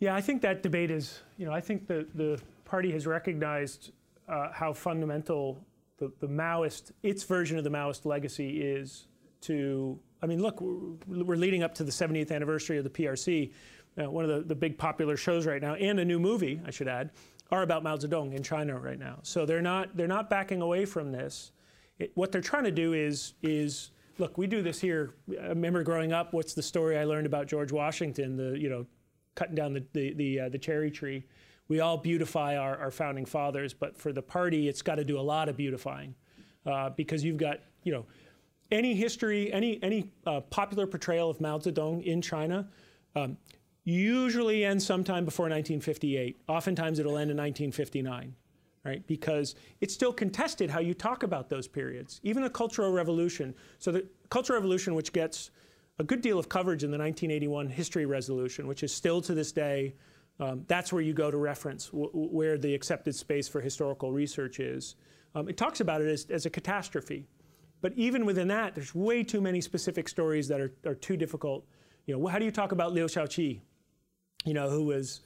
Yeah, 0.00 0.14
I 0.14 0.20
think 0.20 0.42
that 0.42 0.62
debate 0.62 0.90
is, 0.92 1.22
you 1.38 1.46
know, 1.46 1.52
I 1.52 1.60
think 1.60 1.88
the, 1.88 2.06
the 2.14 2.40
party 2.64 2.92
has 2.92 3.06
recognized 3.06 3.90
uh, 4.28 4.52
how 4.52 4.72
fundamental 4.72 5.58
the, 5.98 6.12
the 6.20 6.28
Maoist, 6.28 6.92
its 7.02 7.24
version 7.24 7.58
of 7.58 7.64
the 7.64 7.70
Maoist 7.70 8.04
legacy 8.04 8.62
is 8.62 9.08
to, 9.42 9.98
I 10.22 10.26
mean, 10.26 10.40
look, 10.40 10.60
we're, 10.60 11.24
we're 11.24 11.36
leading 11.36 11.64
up 11.64 11.74
to 11.76 11.84
the 11.84 11.90
70th 11.90 12.30
anniversary 12.30 12.78
of 12.78 12.84
the 12.84 12.90
PRC. 12.90 13.52
Uh, 13.98 14.10
one 14.10 14.24
of 14.24 14.30
the, 14.30 14.40
the 14.42 14.54
big 14.54 14.78
popular 14.78 15.16
shows 15.16 15.46
right 15.46 15.60
now, 15.60 15.74
and 15.74 15.98
a 15.98 16.04
new 16.04 16.18
movie, 16.18 16.60
I 16.66 16.70
should 16.70 16.88
add, 16.88 17.10
are 17.50 17.62
about 17.62 17.82
Mao 17.82 17.96
Zedong 17.96 18.34
in 18.34 18.42
China 18.42 18.78
right 18.78 18.98
now. 18.98 19.18
So 19.22 19.46
they're 19.46 19.62
not, 19.62 19.96
they're 19.96 20.06
not 20.06 20.30
backing 20.30 20.60
away 20.60 20.84
from 20.84 21.10
this. 21.10 21.52
It, 21.98 22.12
what 22.14 22.30
they're 22.30 22.40
trying 22.40 22.64
to 22.64 22.70
do 22.70 22.92
is, 22.92 23.34
is 23.42 23.90
look, 24.18 24.38
we 24.38 24.46
do 24.46 24.62
this 24.62 24.80
here. 24.80 25.14
I 25.40 25.48
remember 25.48 25.82
growing 25.82 26.12
up, 26.12 26.32
what's 26.32 26.54
the 26.54 26.62
story 26.62 26.98
I 26.98 27.04
learned 27.04 27.26
about 27.26 27.46
George 27.46 27.72
Washington, 27.72 28.36
the, 28.36 28.58
you 28.58 28.68
know, 28.68 28.86
cutting 29.34 29.54
down 29.54 29.72
the, 29.72 29.84
the, 29.92 30.12
the, 30.14 30.40
uh, 30.40 30.48
the 30.48 30.58
cherry 30.58 30.90
tree. 30.90 31.24
We 31.68 31.80
all 31.80 31.96
beautify 31.96 32.56
our, 32.56 32.76
our 32.78 32.90
founding 32.90 33.24
fathers, 33.24 33.74
but 33.74 33.96
for 33.96 34.12
the 34.12 34.22
party, 34.22 34.68
it's 34.68 34.82
got 34.82 34.96
to 34.96 35.04
do 35.04 35.18
a 35.18 35.22
lot 35.22 35.48
of 35.48 35.56
beautifying 35.56 36.14
uh, 36.66 36.90
because 36.90 37.24
you've 37.24 37.36
got, 37.36 37.60
you 37.82 37.92
know, 37.92 38.06
any 38.70 38.94
history, 38.94 39.52
any, 39.52 39.82
any 39.82 40.10
uh, 40.26 40.40
popular 40.40 40.86
portrayal 40.86 41.30
of 41.30 41.40
Mao 41.40 41.58
Zedong 41.58 42.04
in 42.04 42.20
China 42.20 42.68
um, 43.16 43.36
usually 43.84 44.64
ends 44.64 44.84
sometime 44.84 45.24
before 45.24 45.44
1958. 45.44 46.40
Oftentimes 46.48 46.98
it'll 46.98 47.16
end 47.16 47.30
in 47.30 47.36
1959. 47.36 48.34
Right? 48.84 49.06
Because 49.06 49.54
it's 49.80 49.92
still 49.92 50.12
contested 50.12 50.70
how 50.70 50.80
you 50.80 50.94
talk 50.94 51.22
about 51.22 51.50
those 51.50 51.68
periods. 51.68 52.20
Even 52.22 52.42
the 52.42 52.48
Cultural 52.48 52.90
Revolution. 52.90 53.54
So 53.78 53.92
the 53.92 54.06
Cultural 54.30 54.58
Revolution, 54.58 54.94
which 54.94 55.12
gets 55.12 55.50
a 55.98 56.04
good 56.04 56.22
deal 56.22 56.38
of 56.38 56.48
coverage 56.48 56.84
in 56.84 56.90
the 56.90 56.96
1981 56.96 57.68
history 57.68 58.06
resolution, 58.06 58.66
which 58.66 58.82
is 58.82 58.94
still 58.94 59.20
to 59.22 59.34
this 59.34 59.52
day, 59.52 59.94
um, 60.40 60.64
that's 60.68 60.92
where 60.92 61.02
you 61.02 61.12
go 61.12 61.30
to 61.30 61.36
reference 61.36 61.90
where 61.92 62.56
the 62.56 62.72
accepted 62.72 63.14
space 63.14 63.48
for 63.48 63.60
historical 63.60 64.12
research 64.12 64.60
is. 64.60 64.94
Um, 65.34 65.48
it 65.48 65.56
talks 65.56 65.80
about 65.80 66.00
it 66.00 66.08
as, 66.08 66.26
as, 66.30 66.46
a 66.46 66.50
catastrophe. 66.50 67.26
But 67.80 67.92
even 67.94 68.24
within 68.24 68.48
that, 68.48 68.74
there's 68.74 68.94
way 68.94 69.22
too 69.24 69.40
many 69.40 69.60
specific 69.60 70.08
stories 70.08 70.48
that 70.48 70.60
are, 70.60 70.72
are 70.86 70.94
too 70.94 71.16
difficult. 71.16 71.66
You 72.06 72.16
know, 72.16 72.26
how 72.26 72.38
do 72.38 72.44
you 72.44 72.50
talk 72.50 72.72
about 72.72 72.92
Liu 72.92 73.06
Shaoqi, 73.06 73.60
you 74.44 74.54
know, 74.54 74.68
who 74.68 74.84
was, 74.84 75.20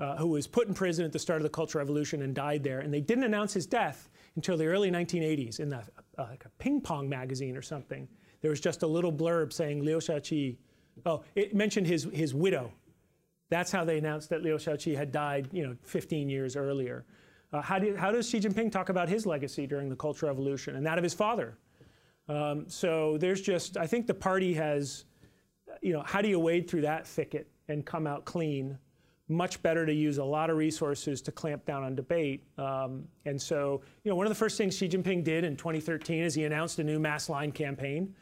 uh, 0.00 0.16
who 0.16 0.28
was 0.28 0.46
put 0.46 0.68
in 0.68 0.74
prison 0.74 1.04
at 1.04 1.12
the 1.12 1.18
start 1.18 1.38
of 1.38 1.42
the 1.42 1.50
Cultural 1.50 1.84
Revolution 1.84 2.22
and 2.22 2.34
died 2.34 2.62
there, 2.62 2.80
and 2.80 2.92
they 2.92 3.00
didn't 3.00 3.24
announce 3.24 3.52
his 3.52 3.66
death 3.66 4.08
until 4.36 4.56
the 4.56 4.66
early 4.66 4.90
1980s 4.90 5.60
in 5.60 5.68
the, 5.68 5.78
uh, 6.18 6.26
like 6.30 6.44
a 6.44 6.50
ping 6.58 6.80
pong 6.80 7.08
magazine 7.08 7.56
or 7.56 7.62
something 7.62 8.08
there 8.40 8.50
was 8.50 8.60
just 8.60 8.82
a 8.82 8.86
little 8.86 9.12
blurb 9.12 9.52
saying 9.52 9.82
Liu 9.82 9.98
Shaoqi. 9.98 10.56
Oh, 11.06 11.22
it 11.34 11.54
mentioned 11.54 11.86
his, 11.86 12.08
his 12.12 12.34
widow. 12.34 12.72
That's 13.50 13.72
how 13.72 13.84
they 13.84 13.98
announced 13.98 14.28
that 14.30 14.42
Liu 14.42 14.56
Shaoqi 14.56 14.96
had 14.96 15.10
died, 15.10 15.48
you 15.52 15.66
know, 15.66 15.76
15 15.82 16.28
years 16.28 16.56
earlier. 16.56 17.04
Uh, 17.52 17.62
how, 17.62 17.78
do, 17.78 17.96
how, 17.96 18.12
does 18.12 18.28
Xi 18.28 18.40
Jinping 18.40 18.70
talk 18.70 18.90
about 18.90 19.08
his 19.08 19.24
legacy 19.24 19.66
during 19.66 19.88
the 19.88 19.96
Cultural 19.96 20.30
Revolution 20.30 20.76
and 20.76 20.84
that 20.84 20.98
of 20.98 21.04
his 21.04 21.14
father? 21.14 21.56
Um, 22.28 22.68
so 22.68 23.16
there's 23.16 23.40
just, 23.40 23.78
I 23.78 23.86
think 23.86 24.06
the 24.06 24.14
party 24.14 24.52
has, 24.54 25.06
you 25.80 25.94
know, 25.94 26.02
how 26.04 26.20
do 26.20 26.28
you 26.28 26.38
wade 26.38 26.68
through 26.68 26.82
that 26.82 27.06
thicket 27.06 27.48
and 27.68 27.84
come 27.84 28.06
out 28.06 28.24
clean? 28.24 28.78
Much 29.28 29.62
better 29.62 29.84
to 29.84 29.92
use 29.92 30.18
a 30.18 30.24
lot 30.24 30.48
of 30.48 30.56
resources 30.56 31.20
to 31.22 31.32
clamp 31.32 31.64
down 31.66 31.82
on 31.82 31.94
debate. 31.94 32.44
Um, 32.56 33.04
and 33.26 33.40
so, 33.40 33.82
you 34.02 34.10
know, 34.10 34.16
one 34.16 34.26
of 34.26 34.30
the 34.30 34.38
first 34.38 34.56
things 34.56 34.76
Xi 34.76 34.88
Jinping 34.88 35.22
did 35.22 35.44
in 35.44 35.56
2013 35.56 36.22
is 36.22 36.34
he 36.34 36.44
announced 36.44 36.78
a 36.78 36.84
new 36.84 36.98
mass 36.98 37.28
line 37.28 37.52
campaign 37.52 38.14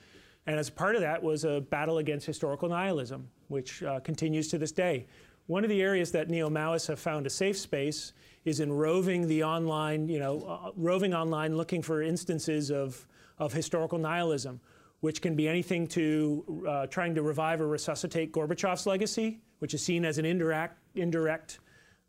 and 0.46 0.58
as 0.58 0.70
part 0.70 0.94
of 0.94 1.00
that 1.00 1.22
was 1.22 1.44
a 1.44 1.60
battle 1.60 1.98
against 1.98 2.26
historical 2.26 2.68
nihilism, 2.68 3.28
which 3.48 3.82
uh, 3.82 4.00
continues 4.00 4.48
to 4.48 4.58
this 4.58 4.72
day. 4.72 5.06
One 5.46 5.64
of 5.64 5.70
the 5.70 5.82
areas 5.82 6.12
that 6.12 6.28
neo-Maoists 6.28 6.88
have 6.88 6.98
found 6.98 7.26
a 7.26 7.30
safe 7.30 7.56
space 7.56 8.12
is 8.44 8.60
in 8.60 8.72
roving 8.72 9.26
the 9.26 9.42
online, 9.42 10.08
you 10.08 10.18
know, 10.18 10.42
uh, 10.42 10.70
roving 10.76 11.14
online 11.14 11.56
looking 11.56 11.82
for 11.82 12.02
instances 12.02 12.70
of, 12.70 13.06
of 13.38 13.52
historical 13.52 13.98
nihilism, 13.98 14.60
which 15.00 15.20
can 15.20 15.34
be 15.34 15.48
anything 15.48 15.86
to 15.86 16.64
uh, 16.68 16.86
trying 16.86 17.14
to 17.14 17.22
revive 17.22 17.60
or 17.60 17.68
resuscitate 17.68 18.32
Gorbachev's 18.32 18.86
legacy, 18.86 19.40
which 19.58 19.74
is 19.74 19.82
seen 19.82 20.04
as 20.04 20.18
an 20.18 20.24
indirect, 20.24 20.78
indirect 20.94 21.60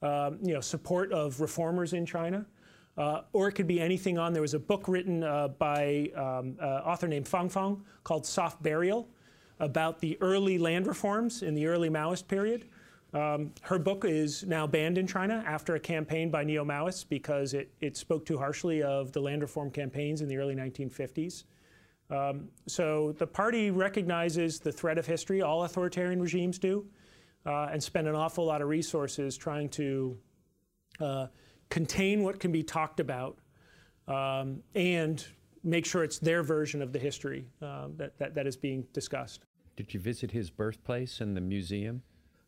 um, 0.02 0.40
you 0.42 0.54
know, 0.54 0.62
support 0.62 1.12
of 1.12 1.42
reformers 1.42 1.94
in 1.94 2.06
China. 2.06 2.46
Uh, 2.98 3.22
or 3.32 3.48
it 3.48 3.52
could 3.52 3.68
be 3.68 3.80
anything 3.80 4.18
on. 4.18 4.34
There 4.34 4.42
was 4.42 4.56
a 4.56 4.60
book 4.60 4.88
written 4.88 5.24
uh, 5.24 5.50
by 5.50 6.10
um, 6.16 6.58
uh, 6.60 6.82
author 6.84 7.08
named 7.08 7.28
Fang 7.28 7.48
Fang 7.48 7.84
called 8.04 8.26
Soft 8.26 8.64
Burial 8.64 9.08
about 9.60 10.00
the 10.00 10.18
early 10.20 10.58
land 10.58 10.88
reforms 10.88 11.44
in 11.44 11.54
the 11.54 11.68
early 11.68 11.90
Maoist 11.90 12.28
period. 12.28 12.66
Um, 13.14 13.54
her 13.62 13.80
book 13.80 14.04
is 14.04 14.44
now 14.46 14.68
banned 14.68 14.98
in 14.98 15.08
China 15.08 15.44
after 15.46 15.76
a 15.76 15.80
campaign 15.80 16.30
by 16.30 16.44
neo 16.44 16.66
Maoists 16.66 17.06
because 17.08 17.54
it, 17.54 17.72
it 17.82 17.96
spoke 17.96 18.26
too 18.26 18.38
harshly 18.38 18.84
of 18.84 19.12
the 19.12 19.22
land 19.22 19.42
reform 19.42 19.72
campaigns 19.72 20.22
in 20.22 20.28
the 20.28 20.38
early 20.38 20.56
1950s. 20.56 21.44
Um, 22.10 22.50
so 22.68 23.14
the 23.18 23.28
party 23.28 23.72
recognizes 23.72 24.60
the 24.60 24.72
threat 24.72 24.98
of 24.98 25.06
history, 25.06 25.42
all 25.42 25.64
authoritarian 25.64 26.22
regimes 26.22 26.58
do, 26.58 26.86
uh, 27.46 27.70
and 27.72 27.84
spend 27.84 28.08
an 28.08 28.16
awful 28.16 28.46
lot 28.46 28.62
of 28.62 28.70
resources 28.70 29.36
trying 29.36 29.70
to 29.70 30.18
uh, 31.00 31.28
contain 31.70 32.24
what 32.24 32.40
can 32.40 32.52
be 32.52 32.64
talked 32.64 33.00
about 33.00 33.40
um, 34.08 34.62
and 34.74 35.26
make 35.64 35.86
sure 35.86 36.04
it's 36.04 36.20
their 36.20 36.44
version 36.44 36.82
of 36.82 36.94
the 36.94 37.00
history 37.00 37.46
um, 37.62 37.94
that, 37.98 38.18
that, 38.20 38.36
that 38.36 38.48
is 38.48 38.56
being 38.56 38.86
discussed. 38.94 39.44
Did 39.76 39.94
you 39.94 40.00
visit 40.00 40.32
his 40.32 40.50
birthplace 40.50 41.20
and 41.22 41.36
the 41.36 41.42
museum? 41.42 42.02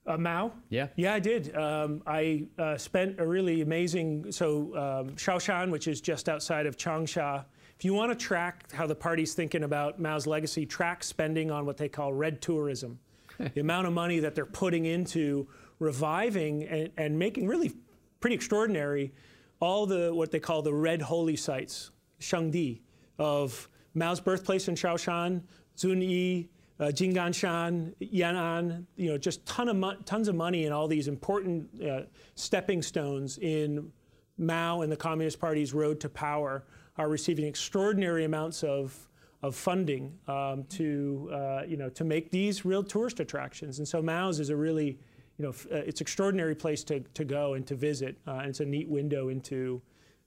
Uh, 0.08 0.18
Mao? 0.18 0.52
Yeah. 0.70 0.88
Yeah, 0.96 1.14
I 1.14 1.20
did. 1.20 1.56
Um, 1.56 2.02
I 2.08 2.48
uh, 2.58 2.78
spent 2.78 3.20
a 3.20 3.28
really 3.28 3.62
amazing, 3.62 4.32
so 4.32 4.76
um, 4.76 5.16
Shaoshan, 5.16 5.70
which 5.70 5.88
is 5.88 6.02
just 6.02 6.30
outside 6.30 6.66
of 6.66 6.78
Changsha. 6.78 7.46
If 7.80 7.86
you 7.86 7.94
want 7.94 8.12
to 8.12 8.16
track 8.26 8.74
how 8.74 8.88
the 8.88 8.96
party's 8.96 9.34
thinking 9.34 9.64
about 9.64 10.02
Mao's 10.02 10.28
legacy, 10.28 10.66
track 10.66 11.02
spending 11.02 11.50
on 11.50 11.66
what 11.66 11.78
they 11.78 11.88
call 11.88 12.14
red 12.14 12.42
tourism. 12.42 13.00
the 13.54 13.62
amount 13.62 13.88
of 13.88 13.94
money 13.94 14.20
that 14.20 14.36
they're 14.36 14.46
putting 14.46 14.84
into 14.84 15.48
reviving 15.80 16.64
and, 16.64 16.90
and 16.98 17.18
making 17.18 17.48
really 17.48 17.72
pretty 18.20 18.36
extraordinary. 18.36 19.14
All 19.62 19.86
the 19.86 20.14
what 20.14 20.30
they 20.30 20.42
call 20.42 20.62
the 20.62 20.74
red 20.74 21.02
holy 21.02 21.38
sites, 21.38 21.92
Shangdi, 22.20 22.82
of 23.18 23.70
Mao's 23.94 24.20
birthplace 24.20 24.68
in 24.68 24.76
Shaoshan, 24.76 25.42
Zunyi, 25.78 26.50
uh, 26.82 26.88
Jinggangshan, 26.88 27.94
Yan'an, 28.02 28.84
you 28.98 29.10
know, 29.10 29.18
just 29.18 29.46
ton 29.46 29.70
of 29.70 30.04
tons 30.04 30.28
of 30.28 30.36
money 30.36 30.66
in 30.66 30.74
all 30.74 30.90
these 30.90 31.08
important 31.08 31.70
uh, 31.82 32.02
stepping 32.36 32.82
stones 32.82 33.38
in 33.38 33.90
Mao 34.38 34.82
and 34.82 34.92
the 34.92 34.98
Communist 34.98 35.40
Party's 35.40 35.74
road 35.74 36.02
to 36.02 36.10
power 36.10 36.66
are 37.00 37.08
receiving 37.08 37.46
extraordinary 37.46 38.26
amounts 38.26 38.62
of, 38.62 39.08
of 39.42 39.56
funding 39.56 40.14
um, 40.28 40.66
to, 40.66 41.30
uh, 41.34 41.62
you 41.66 41.78
know, 41.78 41.90
to 41.90 42.04
make 42.04 42.30
these 42.30 42.66
real 42.66 42.84
tourist 42.84 43.22
attractions. 43.22 43.80
And 43.80 43.88
so 43.88 44.02
Mao's 44.02 44.42
is 44.42 44.50
a 44.50 44.56
really, 44.56 45.00
you 45.38 45.44
know, 45.46 45.50
f- 45.50 45.66
uh, 45.72 45.76
it's 45.78 46.02
extraordinary 46.02 46.54
place 46.56 46.84
to, 46.84 47.00
to 47.00 47.24
go 47.24 47.54
and 47.54 47.66
to 47.68 47.74
visit. 47.76 48.18
Uh, 48.28 48.32
and 48.42 48.50
it's 48.50 48.60
a 48.60 48.66
neat 48.66 48.90
window 48.90 49.30
into 49.30 49.82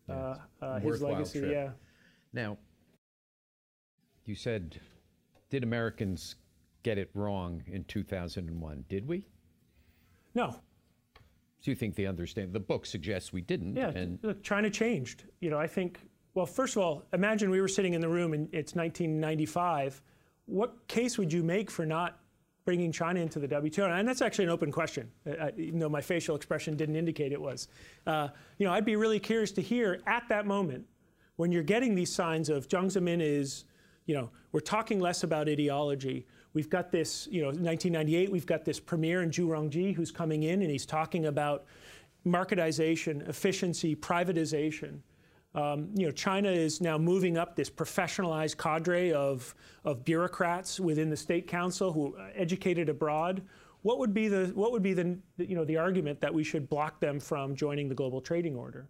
uh, 0.09 0.37
uh, 0.63 0.79
his 0.81 1.03
legacy. 1.03 1.41
trip. 1.41 1.53
Yeah. 1.53 1.69
Now, 2.33 2.57
you 4.25 4.35
said, 4.35 4.81
did 5.51 5.65
Americans 5.65 6.37
get 6.83 6.97
it 6.97 7.11
wrong 7.13 7.63
in 7.67 7.85
2001? 7.85 8.85
Did 8.89 9.07
we? 9.07 9.27
No, 10.35 10.57
Do 11.63 11.71
you 11.71 11.75
think 11.75 11.97
they 11.97 12.07
understand? 12.07 12.55
The 12.55 12.61
book 12.61 12.87
suggests 12.87 13.31
we 13.31 13.43
didn't. 13.43 13.77
Yeah, 13.77 13.91
And 13.91 14.19
look, 14.23 14.43
China 14.43 14.71
changed. 14.71 15.25
You 15.41 15.51
know, 15.51 15.59
I 15.59 15.67
think. 15.67 16.01
Well, 16.35 16.47
first 16.47 16.77
of 16.77 16.83
all, 16.83 17.05
imagine 17.13 17.51
we 17.51 17.61
were 17.61 17.69
sitting 17.69 17.93
in 17.93 18.01
the 18.01 18.09
room 18.09 18.33
and 18.33 18.49
it's 18.53 18.75
1995. 18.75 20.01
What 20.47 20.87
case 20.89 21.19
would 21.19 21.33
you 21.33 21.43
make 21.43 21.71
for 21.71 21.85
not 21.85 22.21
bringing 22.65 22.91
China 22.91 23.21
into 23.21 23.39
the 23.39 23.49
WTO? 23.49 23.99
And 23.99 24.09
that's 24.09 24.23
actually 24.23 24.45
an 24.45 24.51
open 24.51 24.73
question, 24.73 25.11
even 25.57 25.79
though 25.79 25.91
my 25.91 26.01
facial 26.01 26.35
expression 26.35 26.75
didn't 26.75 26.97
indicate 26.97 27.33
it 27.33 27.41
was. 27.41 27.69
Uh, 28.07 28.29
you 28.57 28.67
know, 28.67 28.73
I'd 28.73 28.87
be 28.87 28.97
really 28.97 29.21
curious 29.21 29.53
to 29.53 29.63
hear 29.63 30.01
at 30.07 30.27
that 30.31 30.47
moment 30.47 30.87
when 31.37 31.53
you're 31.53 31.63
getting 31.63 31.95
these 31.95 32.13
signs 32.13 32.49
of 32.49 32.67
Jiang 32.67 32.87
Zemin 32.87 33.21
is, 33.21 33.65
you 34.07 34.15
know, 34.15 34.31
we're 34.53 34.61
talking 34.61 35.01
less 35.01 35.25
about 35.25 35.49
ideology. 35.49 36.27
We've 36.55 36.71
got 36.71 36.91
this, 36.91 37.29
you 37.31 37.43
know, 37.43 37.49
1998, 37.49 38.31
we've 38.31 38.47
got 38.47 38.65
this 38.65 38.81
premier 38.81 39.23
in 39.23 39.31
Zhu 39.31 39.49
Rongji 39.49 39.95
who's 39.95 40.11
coming 40.11 40.45
in 40.45 40.63
and 40.63 40.71
he's 40.71 40.87
talking 40.87 41.27
about 41.27 41.65
marketization, 42.27 43.29
efficiency, 43.29 43.95
privatization. 43.95 45.01
Um, 45.55 45.91
you 45.95 46.07
know, 46.07 46.13
China 46.13 46.51
is 46.51 46.81
now 46.81 46.97
moving 46.97 47.37
up 47.37 47.57
this 47.57 47.69
professionalized 47.69 48.57
cadre 48.57 49.13
of, 49.13 49.55
of 49.85 50.05
bureaucrats 50.05 50.81
within 50.81 51.11
the 51.11 51.17
state 51.17 51.47
council 51.47 51.93
who 51.93 52.17
are 52.17 52.31
educated 52.35 52.89
abroad. 52.89 53.43
What 53.83 53.99
would 53.99 54.15
be 54.15 54.29
the 54.29 54.53
what 54.55 54.71
would 54.73 54.83
be 54.83 54.95
the 54.95 55.19
you 55.39 55.57
know 55.57 55.65
the 55.65 55.77
argument 55.77 56.21
that 56.21 56.33
we 56.33 56.45
should 56.45 56.71
block 56.71 57.01
them 57.01 57.19
from 57.19 57.57
joining 57.57 57.89
the 57.89 57.95
global 57.95 58.21
trading 58.21 58.57
order? 58.57 58.89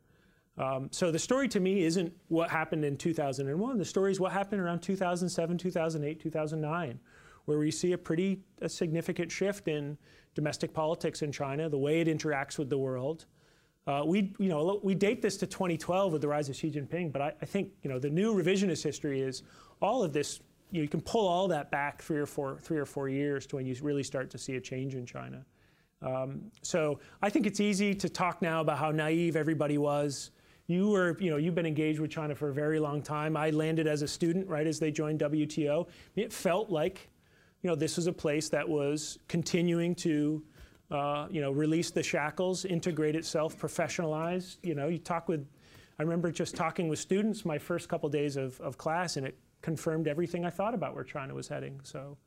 Um, 0.59 0.88
so 0.92 1.11
the 1.11 1.18
story 1.18 1.48
to 1.48 1.61
me 1.61 1.83
isn't 1.85 2.12
what 2.29 2.51
happened 2.51 2.85
in 2.85 2.96
2001. 2.96 3.79
The 3.79 3.85
story 3.85 4.12
is 4.12 4.20
what 4.20 4.33
happened 4.33 4.61
around 4.61 4.81
2007, 4.81 5.57
2008, 5.57 6.20
2009, 6.20 7.01
where 7.46 7.59
we 7.59 7.70
see 7.70 7.92
a 7.92 7.98
pretty 7.98 8.42
a 8.61 8.68
significant 8.68 9.33
shift 9.33 9.66
in 9.66 9.96
domestic 10.35 10.75
politics 10.75 11.22
in 11.22 11.33
China, 11.33 11.68
the 11.68 11.79
way 11.79 12.01
it 12.01 12.07
interacts 12.07 12.59
with 12.59 12.68
the 12.68 12.79
world. 12.79 13.25
Uh, 13.87 14.03
we, 14.07 14.33
you 14.38 14.49
know, 14.49 14.81
we 14.83 14.95
date 14.95 15.23
this 15.23 15.37
to 15.38 15.47
2012 15.47 16.12
with 16.12 16.23
the 16.23 16.29
rise 16.29 16.49
of 16.49 16.55
Xi 16.55 16.71
Jinping, 16.71 17.12
but 17.12 17.21
I, 17.21 17.33
I 17.42 17.47
think, 17.47 17.73
you 17.83 17.90
know, 17.90 17.99
the 17.99 18.11
new 18.11 18.35
revisionist 18.35 18.83
history 18.83 19.21
is 19.21 19.42
all 19.81 20.05
of 20.05 20.12
this. 20.12 20.40
You, 20.71 20.79
know, 20.79 20.83
you 20.83 20.88
can 20.88 21.01
pull 21.01 21.27
all 21.27 21.49
that 21.49 21.71
back 21.71 22.01
three 22.01 22.18
or 22.18 22.27
four, 22.27 22.59
three 22.61 22.79
or 22.79 22.87
four 22.87 23.09
years 23.09 23.45
to 23.47 23.57
when 23.57 23.66
you 23.66 23.75
really 23.83 24.05
start 24.05 24.31
to 24.31 24.38
see 24.38 24.57
a 24.57 24.61
change 24.61 24.95
in 24.95 25.05
China. 25.05 25.45
Um, 26.01 26.51
so 26.62 27.01
I 27.21 27.31
think 27.31 27.47
it's 27.47 27.61
easy 27.61 27.95
to 27.95 28.09
talk 28.09 28.40
now 28.40 28.61
about 28.61 28.79
how 28.79 28.90
naive 28.90 29.37
everybody 29.37 29.79
was. 29.79 30.31
You 30.66 30.88
were, 30.88 31.16
you 31.21 31.31
know, 31.31 31.37
you've 31.37 31.55
been 31.55 31.66
engaged 31.66 32.01
with 32.01 32.11
China 32.11 32.35
for 32.35 32.49
a 32.49 32.55
very 32.55 32.79
long 32.79 33.03
time. 33.03 33.37
I 33.37 33.51
landed 33.51 33.87
as 33.87 34.03
a 34.03 34.09
student 34.09 34.49
right 34.49 34.66
as 34.66 34.79
they 34.79 34.90
joined 34.90 35.21
WTO. 35.21 35.88
It 36.16 36.33
felt 36.33 36.71
like, 36.71 37.11
you 37.62 37.68
know, 37.68 37.77
this 37.77 37.97
was 37.97 38.07
a 38.07 38.12
place 38.12 38.49
that 38.49 38.68
was 38.68 39.18
continuing 39.29 39.95
to, 39.97 40.42
uh, 40.92 41.26
you 41.31 41.40
know, 41.40 41.50
release 41.50 41.90
the 41.90 42.02
shackles, 42.02 42.64
integrate 42.66 43.16
itself, 43.16 43.59
professionalize. 43.59 44.59
You 44.62 44.74
know, 44.74 44.88
you 44.88 44.98
talk 44.98 45.26
with, 45.26 45.48
I 45.98 46.02
remember 46.02 46.31
just 46.31 46.55
talking 46.55 46.88
with 46.88 46.98
students 46.98 47.44
my 47.44 47.59
first 47.59 47.88
couple 47.88 48.09
days 48.11 48.37
of, 48.37 48.61
of 48.61 48.76
class, 48.76 49.16
and 49.16 49.26
it 49.26 49.37
confirmed 49.62 50.07
everything 50.07 50.44
I 50.44 50.50
thought 50.50 50.74
about 50.74 50.94
where 50.94 51.05
China 51.05 51.35
was 51.35 51.48
heading. 51.48 51.81
So 51.83 52.18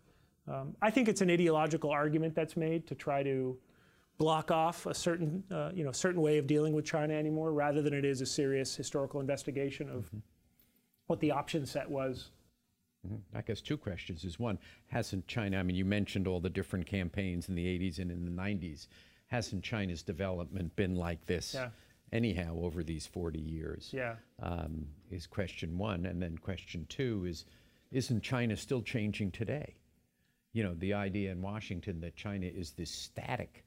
um, 0.47 0.75
I 0.82 0.89
think 0.89 1.08
it's 1.08 1.21
an 1.21 1.30
ideological 1.30 1.91
argument 1.91 2.34
that's 2.34 2.58
made 2.58 2.88
to 2.88 2.95
try 2.95 3.23
to 3.23 3.58
block 4.17 4.49
off 4.49 4.86
a 4.88 4.93
certain, 4.93 5.43
uh, 5.51 5.71
you 5.73 5.84
know, 5.84 5.91
certain 5.91 6.21
way 6.21 6.38
of 6.38 6.47
dealing 6.47 6.73
with 6.73 6.86
China 6.86 7.13
anymore, 7.13 7.51
rather 7.54 7.82
than 7.82 7.93
it 7.93 8.06
is 8.06 8.21
a 8.21 8.25
serious 8.25 8.75
historical 8.75 9.19
investigation 9.19 9.89
of 9.89 10.10
what 11.08 11.19
the 11.19 11.32
option 11.32 11.65
set 11.65 11.88
was. 11.89 12.32
I 13.34 13.41
guess 13.41 13.62
two 13.62 13.78
questions 13.78 14.24
is 14.24 14.39
one, 14.39 14.58
hasn't 14.88 15.28
China, 15.28 15.58
I 15.60 15.63
mean, 15.63 15.76
you 15.76 15.86
mentioned 15.86 16.28
all 16.28 16.39
the 16.39 16.50
different 16.50 16.86
campaigns 16.86 17.50
in 17.50 17.56
the 17.56 17.65
80s 17.65 18.00
and 18.00 18.12
in 18.12 18.26
the 18.26 18.32
90s. 18.32 18.88
Hasn't 19.28 19.63
China's 19.63 20.04
development 20.04 20.76
been 20.76 20.96
like 20.96 21.26
this 21.26 21.54
Yeah. 21.56 21.70
anyhow 22.12 22.58
over 22.62 22.84
these 22.84 23.08
40 23.08 23.39
years? 23.39 23.89
Yeah. 23.94 24.15
Um, 24.41 24.88
is 25.10 25.26
question 25.28 25.78
one. 25.78 26.06
And 26.06 26.22
then 26.22 26.38
question 26.38 26.86
two 26.89 27.26
is, 27.26 27.46
isn't 27.91 28.22
China 28.22 28.56
still 28.56 28.82
changing 28.82 29.32
today? 29.32 29.76
You 30.54 30.63
know, 30.63 30.74
the 30.76 30.94
idea 30.94 31.32
in 31.32 31.41
Washington 31.41 32.00
that 32.02 32.15
China 32.15 32.46
is 32.46 32.72
this 32.72 32.89
static 32.91 33.65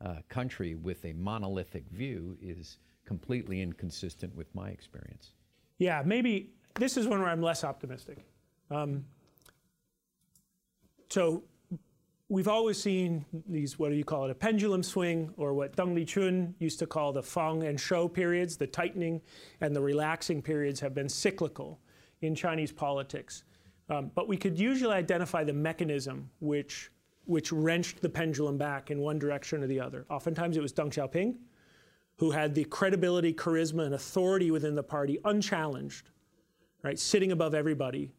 uh, 0.00 0.16
country 0.28 0.74
with 0.74 1.04
a 1.04 1.12
monolithic 1.12 1.88
view 1.90 2.36
is 2.40 2.78
completely 3.04 3.60
inconsistent 3.60 4.34
with 4.34 4.52
my 4.54 4.70
experience. 4.70 5.32
Yeah, 5.78 6.02
maybe 6.04 6.52
this 6.76 6.96
is 6.96 7.06
one 7.06 7.20
where 7.20 7.28
I'm 7.28 7.42
less 7.42 7.64
optimistic. 7.64 8.18
Um, 8.72 9.04
so 11.10 11.44
we've 12.30 12.48
always 12.48 12.80
seen 12.80 13.26
these, 13.46 13.78
what 13.78 13.90
do 13.90 13.96
you 13.96 14.04
call 14.04 14.24
it, 14.24 14.30
a 14.30 14.34
pendulum 14.34 14.82
swing, 14.82 15.34
or 15.36 15.52
what 15.52 15.76
Deng 15.76 15.94
Liqun 15.94 16.54
used 16.58 16.78
to 16.78 16.86
call 16.86 17.12
the 17.12 17.22
Fang 17.22 17.64
and 17.64 17.78
Shou 17.78 18.08
periods, 18.08 18.56
the 18.56 18.66
tightening 18.66 19.20
and 19.60 19.76
the 19.76 19.82
relaxing 19.82 20.40
periods 20.40 20.80
have 20.80 20.94
been 20.94 21.08
cyclical 21.08 21.78
in 22.22 22.34
Chinese 22.34 22.72
politics. 22.72 23.44
Um, 23.90 24.10
but 24.14 24.26
we 24.26 24.38
could 24.38 24.58
usually 24.58 24.94
identify 24.94 25.44
the 25.44 25.52
mechanism 25.52 26.30
which, 26.40 26.90
which 27.26 27.52
wrenched 27.52 28.00
the 28.00 28.08
pendulum 28.08 28.56
back 28.56 28.90
in 28.90 29.00
one 29.00 29.18
direction 29.18 29.62
or 29.62 29.66
the 29.66 29.80
other. 29.80 30.06
Oftentimes 30.08 30.56
it 30.56 30.62
was 30.62 30.72
Deng 30.72 30.90
Xiaoping, 30.90 31.34
who 32.16 32.30
had 32.30 32.54
the 32.54 32.64
credibility, 32.64 33.34
charisma, 33.34 33.84
and 33.84 33.94
authority 33.94 34.50
within 34.50 34.74
the 34.74 34.82
party 34.82 35.18
unchallenged, 35.26 36.08
right, 36.82 36.98
sitting 36.98 37.32
above 37.32 37.54
everybody, 37.54 38.12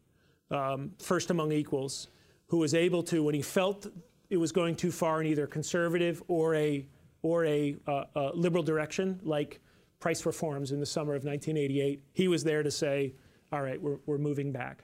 um, 0.52 0.92
first 1.00 1.30
among 1.30 1.52
equals, 1.52 2.08
who 2.48 2.58
was 2.58 2.74
able 2.74 3.04
to, 3.04 3.24
when 3.24 3.36
he 3.36 3.42
felt 3.42 3.88
it 4.30 4.38
was 4.38 4.52
going 4.52 4.76
too 4.76 4.92
far 4.92 5.22
in 5.22 5.28
either 5.28 5.48
conservative 5.48 6.22
or 6.28 6.56
a 6.56 6.86
or 7.22 7.46
a, 7.46 7.78
uh, 7.88 8.04
uh, 8.16 8.32
liberal 8.34 8.64
direction, 8.64 9.18
like 9.24 9.62
price 10.02 10.26
reforms 10.26 10.74
in 10.74 10.80
the 10.82 10.86
summer 10.86 11.16
of 11.16 11.24
1988, 11.24 12.04
he 12.12 12.28
was 12.28 12.44
there 12.44 12.64
to 12.64 12.70
say, 12.70 13.14
"All 13.54 13.62
right, 13.62 13.82
we're, 13.82 13.98
we're 14.06 14.18
moving 14.18 14.52
back." 14.52 14.84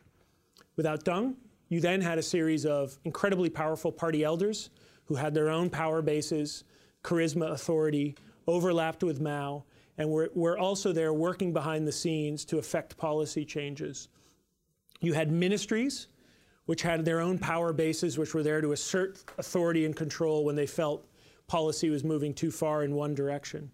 Without 0.78 1.04
Deng, 1.04 1.36
you 1.68 1.82
then 1.82 2.00
had 2.00 2.18
a 2.18 2.24
series 2.24 2.66
of 2.66 2.98
incredibly 3.04 3.50
powerful 3.50 3.92
party 3.92 4.24
elders 4.24 4.70
who 5.06 5.16
had 5.16 5.34
their 5.34 5.50
own 5.50 5.70
power 5.70 6.02
bases, 6.02 6.64
charisma, 7.04 7.52
authority, 7.52 8.16
overlapped 8.48 9.04
with 9.04 9.20
Mao, 9.20 9.64
and 9.98 10.10
were, 10.10 10.30
were 10.34 10.58
also 10.58 10.94
there 10.94 11.14
working 11.14 11.52
behind 11.52 11.88
the 11.88 11.92
scenes 11.92 12.46
to 12.46 12.58
affect 12.58 12.98
policy 12.98 13.44
changes. 13.44 14.08
You 15.00 15.14
had 15.14 15.32
ministries, 15.32 16.08
which 16.66 16.82
had 16.82 17.06
their 17.06 17.20
own 17.20 17.40
power 17.40 17.74
bases, 17.74 18.18
which 18.18 18.34
were 18.34 18.44
there 18.44 18.62
to 18.62 18.74
assert 18.74 19.24
authority 19.38 19.86
and 19.86 19.96
control 19.96 20.46
when 20.46 20.56
they 20.56 20.68
felt 20.68 21.08
policy 21.48 21.90
was 21.90 22.04
moving 22.04 22.34
too 22.34 22.52
far 22.52 22.84
in 22.84 22.94
one 22.94 23.16
direction. 23.16 23.72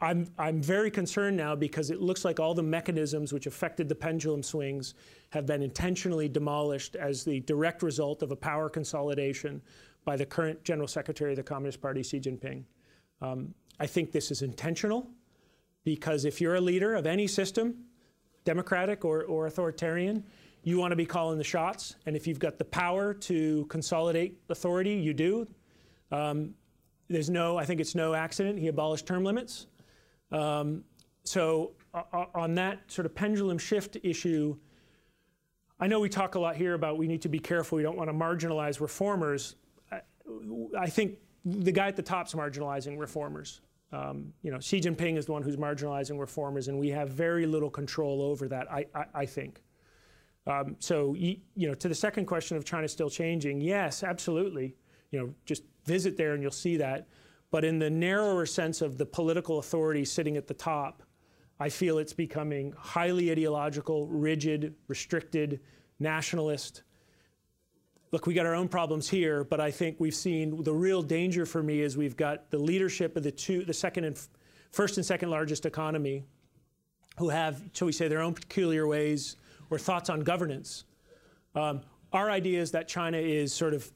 I'm, 0.00 0.28
I'm 0.38 0.62
very 0.62 0.90
concerned 0.90 1.36
now 1.36 1.56
because 1.56 1.90
it 1.90 2.00
looks 2.00 2.24
like 2.24 2.38
all 2.38 2.54
the 2.54 2.62
mechanisms 2.62 3.32
which 3.32 3.46
affected 3.46 3.88
the 3.88 3.94
pendulum 3.94 4.42
swings 4.42 4.94
have 5.30 5.44
been 5.44 5.62
intentionally 5.62 6.28
demolished 6.28 6.94
as 6.94 7.24
the 7.24 7.40
direct 7.40 7.82
result 7.82 8.22
of 8.22 8.30
a 8.30 8.36
power 8.36 8.68
consolidation 8.68 9.60
by 10.04 10.16
the 10.16 10.24
current 10.24 10.62
General 10.64 10.86
Secretary 10.86 11.32
of 11.32 11.36
the 11.36 11.42
Communist 11.42 11.80
Party, 11.80 12.02
Xi 12.02 12.20
Jinping. 12.20 12.62
Um, 13.20 13.54
I 13.80 13.86
think 13.86 14.12
this 14.12 14.30
is 14.30 14.42
intentional 14.42 15.08
because 15.84 16.24
if 16.24 16.40
you're 16.40 16.54
a 16.54 16.60
leader 16.60 16.94
of 16.94 17.06
any 17.06 17.26
system, 17.26 17.84
democratic 18.48 19.04
or, 19.04 19.24
or 19.24 19.46
authoritarian, 19.46 20.24
you 20.62 20.78
want 20.78 20.90
to 20.90 20.96
be 20.96 21.04
calling 21.04 21.36
the 21.36 21.44
shots. 21.44 21.96
And 22.06 22.16
if 22.16 22.26
you've 22.26 22.38
got 22.38 22.56
the 22.56 22.64
power 22.64 23.12
to 23.12 23.66
consolidate 23.66 24.40
authority, 24.48 24.94
you 24.94 25.12
do. 25.12 25.46
Um, 26.10 26.54
there's 27.10 27.28
no, 27.28 27.58
I 27.58 27.66
think 27.66 27.78
it's 27.78 27.94
no 27.94 28.14
accident. 28.14 28.58
He 28.58 28.68
abolished 28.68 29.06
term 29.06 29.22
limits. 29.22 29.66
Um, 30.32 30.84
so 31.24 31.72
on 32.34 32.54
that 32.54 32.90
sort 32.90 33.04
of 33.04 33.14
pendulum 33.14 33.58
shift 33.58 33.98
issue, 34.02 34.56
I 35.78 35.86
know 35.86 36.00
we 36.00 36.08
talk 36.08 36.34
a 36.34 36.40
lot 36.40 36.56
here 36.56 36.72
about 36.72 36.96
we 36.96 37.06
need 37.06 37.20
to 37.22 37.28
be 37.28 37.38
careful. 37.38 37.76
We 37.76 37.82
don't 37.82 37.98
want 37.98 38.08
to 38.08 38.14
marginalize 38.14 38.80
reformers. 38.80 39.56
I, 39.92 40.00
I 40.78 40.86
think 40.86 41.18
the 41.44 41.72
guy 41.72 41.88
at 41.88 41.96
the 41.96 42.02
top's 42.02 42.32
marginalizing 42.32 42.98
reformers. 42.98 43.60
Um, 43.92 44.32
you 44.42 44.50
know, 44.50 44.60
Xi 44.60 44.80
Jinping 44.80 45.16
is 45.16 45.26
the 45.26 45.32
one 45.32 45.42
who's 45.42 45.56
marginalizing 45.56 46.18
reformers, 46.18 46.68
and 46.68 46.78
we 46.78 46.88
have 46.88 47.10
very 47.10 47.46
little 47.46 47.70
control 47.70 48.22
over 48.22 48.48
that. 48.48 48.70
I, 48.70 48.86
I, 48.94 49.04
I 49.14 49.26
think. 49.26 49.62
Um, 50.46 50.76
so, 50.78 51.14
you, 51.14 51.36
you 51.54 51.68
know, 51.68 51.74
to 51.74 51.88
the 51.88 51.94
second 51.94 52.26
question 52.26 52.56
of 52.56 52.64
China 52.64 52.88
still 52.88 53.10
changing, 53.10 53.60
yes, 53.60 54.02
absolutely. 54.02 54.76
You 55.10 55.20
know, 55.20 55.34
just 55.44 55.62
visit 55.84 56.16
there 56.16 56.34
and 56.34 56.42
you'll 56.42 56.50
see 56.50 56.76
that. 56.78 57.06
But 57.50 57.64
in 57.64 57.78
the 57.78 57.90
narrower 57.90 58.46
sense 58.46 58.82
of 58.82 58.98
the 58.98 59.06
political 59.06 59.58
authority 59.58 60.04
sitting 60.04 60.36
at 60.36 60.46
the 60.46 60.54
top, 60.54 61.02
I 61.60 61.68
feel 61.68 61.98
it's 61.98 62.12
becoming 62.12 62.72
highly 62.78 63.30
ideological, 63.30 64.06
rigid, 64.06 64.74
restricted, 64.86 65.60
nationalist. 65.98 66.82
Look, 68.10 68.26
we 68.26 68.32
got 68.32 68.46
our 68.46 68.54
own 68.54 68.68
problems 68.68 69.08
here, 69.08 69.44
but 69.44 69.60
I 69.60 69.70
think 69.70 69.96
we've 69.98 70.14
seen 70.14 70.62
the 70.62 70.72
real 70.72 71.02
danger 71.02 71.44
for 71.44 71.62
me 71.62 71.80
is 71.80 71.96
we've 71.96 72.16
got 72.16 72.50
the 72.50 72.58
leadership 72.58 73.16
of 73.16 73.22
the 73.22 73.30
two, 73.30 73.64
the 73.64 73.74
second 73.74 74.04
and 74.04 74.18
first 74.70 74.96
and 74.96 75.04
second 75.04 75.28
largest 75.30 75.66
economy, 75.66 76.24
who 77.18 77.28
have, 77.28 77.60
shall 77.74 77.86
we 77.86 77.92
say, 77.92 78.08
their 78.08 78.22
own 78.22 78.32
peculiar 78.32 78.86
ways 78.86 79.36
or 79.68 79.78
thoughts 79.78 80.08
on 80.08 80.20
governance. 80.20 80.84
Um, 81.54 81.82
our 82.12 82.30
idea 82.30 82.60
is 82.62 82.70
that 82.70 82.88
China 82.88 83.18
is 83.18 83.52
sort 83.52 83.74
of 83.74 83.90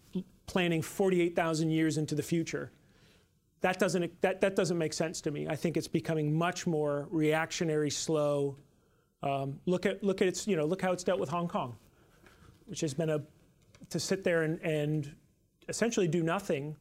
planning 0.46 0.82
48,000 0.82 1.70
years 1.70 1.96
into 1.96 2.14
the 2.14 2.22
future. 2.22 2.70
That 3.62 3.78
doesn't, 3.78 4.20
that, 4.20 4.42
that 4.42 4.56
doesn't 4.56 4.76
make 4.76 4.92
sense 4.92 5.22
to 5.22 5.30
me. 5.30 5.48
I 5.48 5.56
think 5.56 5.78
it's 5.78 5.88
becoming 5.88 6.36
much 6.36 6.66
more 6.66 7.08
reactionary, 7.10 7.90
slow. 7.90 8.56
Um, 9.22 9.60
look 9.66 9.86
at 9.86 10.02
look 10.02 10.20
at 10.20 10.26
its 10.26 10.48
you 10.48 10.56
know 10.56 10.64
look 10.64 10.82
how 10.82 10.90
it's 10.90 11.04
dealt 11.04 11.20
with 11.20 11.28
Hong 11.28 11.46
Kong, 11.46 11.76
which 12.66 12.80
has 12.80 12.92
been 12.92 13.08
a 13.08 13.22
to 13.90 14.00
sit 14.00 14.24
there 14.24 14.42
and, 14.42 14.60
and 14.60 15.14
essentially 15.68 16.08
do 16.08 16.22
nothing 16.22 16.76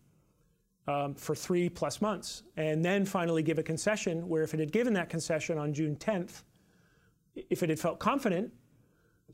um, 0.88 1.14
for 1.14 1.36
three 1.36 1.70
plus 1.70 2.02
months, 2.02 2.44
and 2.58 2.84
then 2.84 3.06
finally 3.06 3.44
give 3.44 3.60
a 3.60 3.64
concession. 3.64 4.28
Where 4.28 4.44
if 4.44 4.54
it 4.54 4.60
had 4.60 4.72
given 4.72 4.94
that 4.94 5.10
concession 5.10 5.58
on 5.58 5.74
June 5.74 5.96
10th, 5.96 6.44
if 7.36 7.64
it 7.64 7.70
had 7.70 7.80
felt 7.80 8.00
confident, 8.00 8.52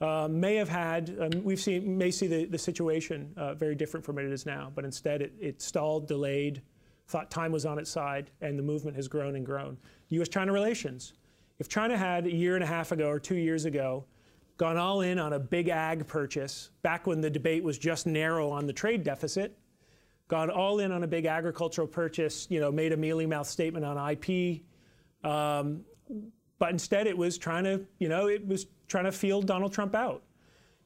uh, 0.02 0.28
may 0.30 0.56
have 0.56 0.70
had 0.70 1.16
um, 1.20 1.44
we've 1.44 1.60
seen 1.60 1.98
may 1.98 2.12
see 2.12 2.28
the, 2.28 2.46
the 2.46 2.58
situation 2.58 3.34
uh, 3.38 3.54
very 3.54 3.76
different 3.76 4.06
from 4.06 4.16
what 4.16 4.26
it 4.26 4.32
is 4.32 4.46
now. 4.46 4.72
But 4.76 4.86
instead, 4.86 5.22
it, 5.22 5.34
it 5.40 5.62
stalled, 5.62 6.08
delayed, 6.08 6.62
thought 7.08 7.32
time 7.32 7.52
was 7.52 7.66
on 7.66 7.80
its 7.80 7.90
side, 7.90 8.30
and 8.42 8.60
the 8.60 8.64
movement 8.64 8.96
has 8.98 9.08
grown 9.08 9.36
and 9.36 9.46
grown. 9.46 9.78
U.S.-China 10.10 10.52
relations. 10.52 11.14
If 11.60 11.70
China 11.70 11.98
had 11.98 12.28
a 12.28 12.32
year 12.32 12.56
and 12.56 12.64
a 12.64 12.68
half 12.68 12.92
ago 12.92 13.08
or 13.08 13.20
two 13.20 13.36
years 13.36 13.66
ago 13.66 14.06
gone 14.58 14.78
all 14.78 15.02
in 15.02 15.20
on 15.20 15.34
a 15.34 15.40
big 15.40 15.70
ag 15.70 16.08
purchase, 16.08 16.72
back 16.82 17.08
when 17.08 17.22
the 17.22 17.30
debate 17.30 17.64
was 17.64 17.78
just 17.78 18.08
narrow 18.08 18.50
on 18.50 18.66
the 18.66 18.74
trade 18.74 19.04
deficit, 19.04 19.58
gone 20.28 20.50
all 20.50 20.80
in 20.80 20.92
on 20.92 21.04
a 21.04 21.08
big 21.08 21.26
agricultural 21.26 21.88
purchase, 21.88 22.48
you 22.50 22.60
know, 22.60 22.72
made 22.72 22.92
a 22.92 22.98
mealy 22.98 23.26
mouth 23.26 23.48
statement 23.48 23.86
on 23.86 24.12
IP, 24.12 24.62
um, 25.24 25.82
but 26.60 26.72
instead 26.72 27.08
it 27.08 27.18
was 27.18 27.38
trying 27.38 27.64
to, 27.64 27.86
you 28.00 28.10
know, 28.10 28.28
it 28.28 28.46
was 28.46 28.66
trying 28.88 29.06
to 29.06 29.12
field 29.12 29.46
Donald 29.46 29.72
Trump 29.72 29.94
out. 29.94 30.24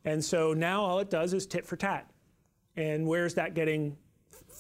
And 0.04 0.24
so 0.24 0.54
now 0.54 0.82
all 0.82 1.00
it 1.00 1.10
does 1.10 1.34
is 1.34 1.46
tit 1.46 1.66
for 1.66 1.76
tat. 1.76 2.10
And 2.76 3.08
where's 3.08 3.36
that 3.36 3.54
getting? 3.54 3.96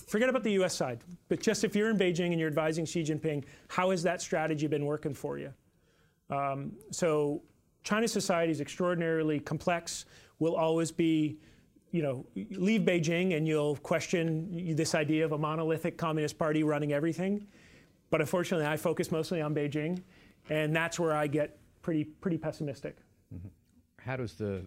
Forget 0.07 0.29
about 0.29 0.43
the 0.43 0.53
US 0.63 0.73
side, 0.73 1.03
but 1.27 1.41
just 1.41 1.63
if 1.63 1.75
you're 1.75 1.89
in 1.89 1.97
Beijing 1.97 2.31
and 2.31 2.39
you're 2.39 2.47
advising 2.47 2.85
Xi 2.85 3.03
Jinping, 3.03 3.43
how 3.67 3.89
has 3.89 4.03
that 4.03 4.21
strategy 4.21 4.67
been 4.67 4.85
working 4.85 5.13
for 5.13 5.37
you? 5.37 5.53
Um, 6.29 6.73
so 6.91 7.41
China's 7.83 8.11
society 8.11 8.51
is 8.51 8.61
extraordinarily 8.61 9.39
complex, 9.39 10.05
will 10.39 10.55
always 10.55 10.91
be, 10.91 11.37
you 11.91 12.01
know, 12.01 12.25
leave 12.51 12.81
Beijing 12.81 13.35
and 13.35 13.47
you'll 13.47 13.75
question 13.77 14.75
this 14.75 14.95
idea 14.95 15.25
of 15.25 15.31
a 15.31 15.37
monolithic 15.37 15.97
Communist 15.97 16.37
Party 16.37 16.63
running 16.63 16.93
everything. 16.93 17.47
But 18.09 18.21
unfortunately, 18.21 18.67
I 18.67 18.77
focus 18.77 19.11
mostly 19.11 19.41
on 19.41 19.55
Beijing, 19.55 20.01
and 20.49 20.75
that's 20.75 20.99
where 20.99 21.13
I 21.13 21.27
get 21.27 21.57
pretty, 21.81 22.03
pretty 22.03 22.37
pessimistic. 22.37 22.97
Mm-hmm. 23.33 23.47
How 23.99 24.17
does 24.17 24.33
the 24.33 24.65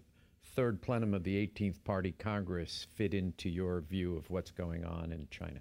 third 0.55 0.81
plenum 0.81 1.15
of 1.15 1.25
the 1.25 1.47
18th 1.47 1.83
Party 1.85 2.13
Congress 2.13 2.87
fit 2.95 3.15
into 3.15 3.49
your 3.49 3.81
view 3.81 4.17
of 4.17 4.31
what's 4.31 4.51
going 4.51 4.85
on 4.85 5.13
in 5.13 5.27
China? 5.31 5.61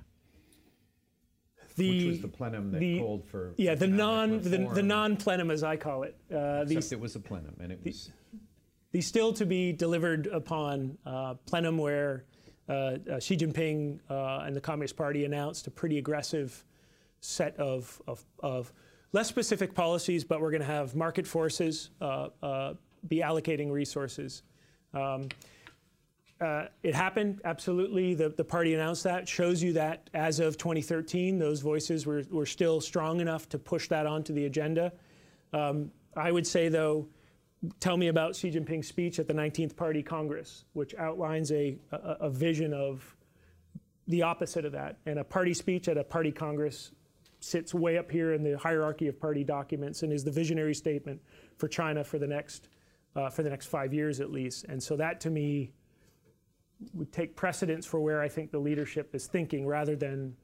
The, 1.76 1.90
Which 1.90 2.08
was 2.08 2.22
the 2.22 2.28
plenum 2.28 2.72
that 2.72 2.80
the, 2.80 3.00
called 3.00 3.26
for 3.26 3.54
yeah 3.58 3.76
the 3.76 3.88
non 3.88 4.42
the, 4.42 4.70
the, 4.74 4.84
non 4.84 5.18
plenum 5.18 5.50
as 5.50 5.64
I 5.64 5.76
call 5.76 6.04
it. 6.04 6.16
Uh, 6.32 6.62
Except 6.62 6.70
these, 6.70 6.92
it 6.92 7.00
was 7.00 7.16
a 7.16 7.20
plenum, 7.20 7.56
and 7.60 7.72
it 7.72 7.80
was 7.84 8.12
the 8.92 9.02
still 9.02 9.34
to 9.34 9.46
be 9.46 9.74
delivered 9.74 10.28
upon 10.28 10.98
uh, 11.06 11.34
plenum 11.46 11.78
where 11.78 12.26
uh, 12.70 12.98
uh, 13.12 13.20
Xi 13.20 13.36
Jinping 13.36 14.00
uh, 14.10 14.44
and 14.46 14.56
the 14.56 14.62
Communist 14.62 14.96
Party 14.96 15.26
announced 15.26 15.68
a 15.68 15.72
pretty 15.72 15.98
aggressive 15.98 16.64
set 17.20 17.58
of, 17.58 18.02
of, 18.08 18.24
of 18.40 18.72
less 19.12 19.28
specific 19.28 19.74
policies, 19.74 20.24
but 20.24 20.40
we're 20.40 20.52
going 20.52 20.62
to 20.62 20.68
have 20.68 20.96
market 20.96 21.28
forces 21.28 21.90
uh, 22.00 22.30
uh, 22.42 22.74
be 23.08 23.18
allocating 23.18 23.70
resources. 23.70 24.44
Um, 24.94 25.28
uh, 26.44 26.68
it 26.82 26.94
happened, 26.94 27.40
absolutely. 27.46 28.16
The, 28.16 28.30
the 28.30 28.44
party 28.44 28.74
announced 28.74 29.04
that. 29.06 29.30
Shows 29.30 29.64
you 29.64 29.74
that 29.74 30.10
as 30.14 30.42
of 30.42 30.58
2013, 30.58 31.40
those 31.40 31.62
voices 31.62 32.06
were, 32.06 32.24
were 32.30 32.46
still 32.46 32.82
strong 32.82 33.22
enough 33.22 33.48
to 33.50 33.58
push 33.58 33.88
that 33.88 34.06
onto 34.06 34.34
the 34.34 34.46
agenda. 34.46 34.92
Um, 35.54 35.92
I 36.18 36.34
would 36.34 36.46
say, 36.46 36.68
though, 36.68 37.08
tell 37.80 37.96
me 37.96 38.10
about 38.10 38.36
Xi 38.36 38.52
Jinping's 38.52 38.88
speech 38.88 39.20
at 39.20 39.28
the 39.28 39.34
19th 39.34 39.78
Party 39.78 40.04
Congress, 40.04 40.66
which 40.74 40.94
outlines 40.96 41.50
a, 41.54 41.78
a, 41.94 41.98
a 41.98 42.30
vision 42.30 42.74
of 42.74 43.16
the 44.10 44.24
opposite 44.24 44.66
of 44.66 44.74
that. 44.74 44.98
And 45.06 45.20
a 45.20 45.24
party 45.24 45.54
speech 45.54 45.88
at 45.88 45.98
a 45.98 46.04
party 46.04 46.32
Congress 46.34 46.92
sits 47.40 47.74
way 47.74 47.98
up 47.98 48.12
here 48.12 48.34
in 48.34 48.44
the 48.44 48.58
hierarchy 48.58 49.08
of 49.08 49.18
party 49.18 49.46
documents 49.46 50.04
and 50.04 50.12
is 50.12 50.26
the 50.26 50.32
visionary 50.32 50.76
statement 50.76 51.22
for 51.56 51.70
China 51.70 52.04
for 52.04 52.20
the 52.20 52.28
next, 52.28 52.68
uh, 53.16 53.30
for 53.30 53.44
the 53.44 53.50
next 53.50 53.68
five 53.68 53.94
years 53.94 54.20
at 54.20 54.30
least. 54.30 54.66
And 54.68 54.84
so 54.84 54.98
that 54.98 55.22
to 55.22 55.30
me, 55.30 55.72
would 56.94 57.12
take 57.12 57.36
precedence 57.36 57.86
for 57.86 58.00
where 58.00 58.22
I 58.22 58.28
think 58.28 58.52
the 58.52 58.60
leadership 58.60 59.14
is 59.16 59.28
thinking 59.28 59.66
rather 59.66 59.96
than 59.96 60.36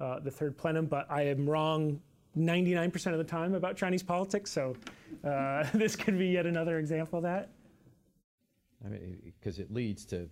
uh, 0.00 0.20
the 0.20 0.30
third 0.30 0.56
plenum. 0.56 0.86
But 0.86 1.06
I 1.10 1.22
am 1.22 1.48
wrong 1.48 2.00
99% 2.36 3.12
of 3.12 3.18
the 3.18 3.24
time 3.24 3.54
about 3.54 3.76
Chinese 3.76 4.02
politics, 4.02 4.50
so 4.50 4.76
uh, 5.24 5.64
this 5.74 5.96
could 5.96 6.18
be 6.18 6.28
yet 6.28 6.46
another 6.46 6.78
example 6.78 7.18
of 7.18 7.22
that. 7.24 7.50
I 8.84 8.88
mean, 8.88 9.32
because 9.38 9.58
it 9.58 9.72
leads 9.72 10.04
to, 10.06 10.28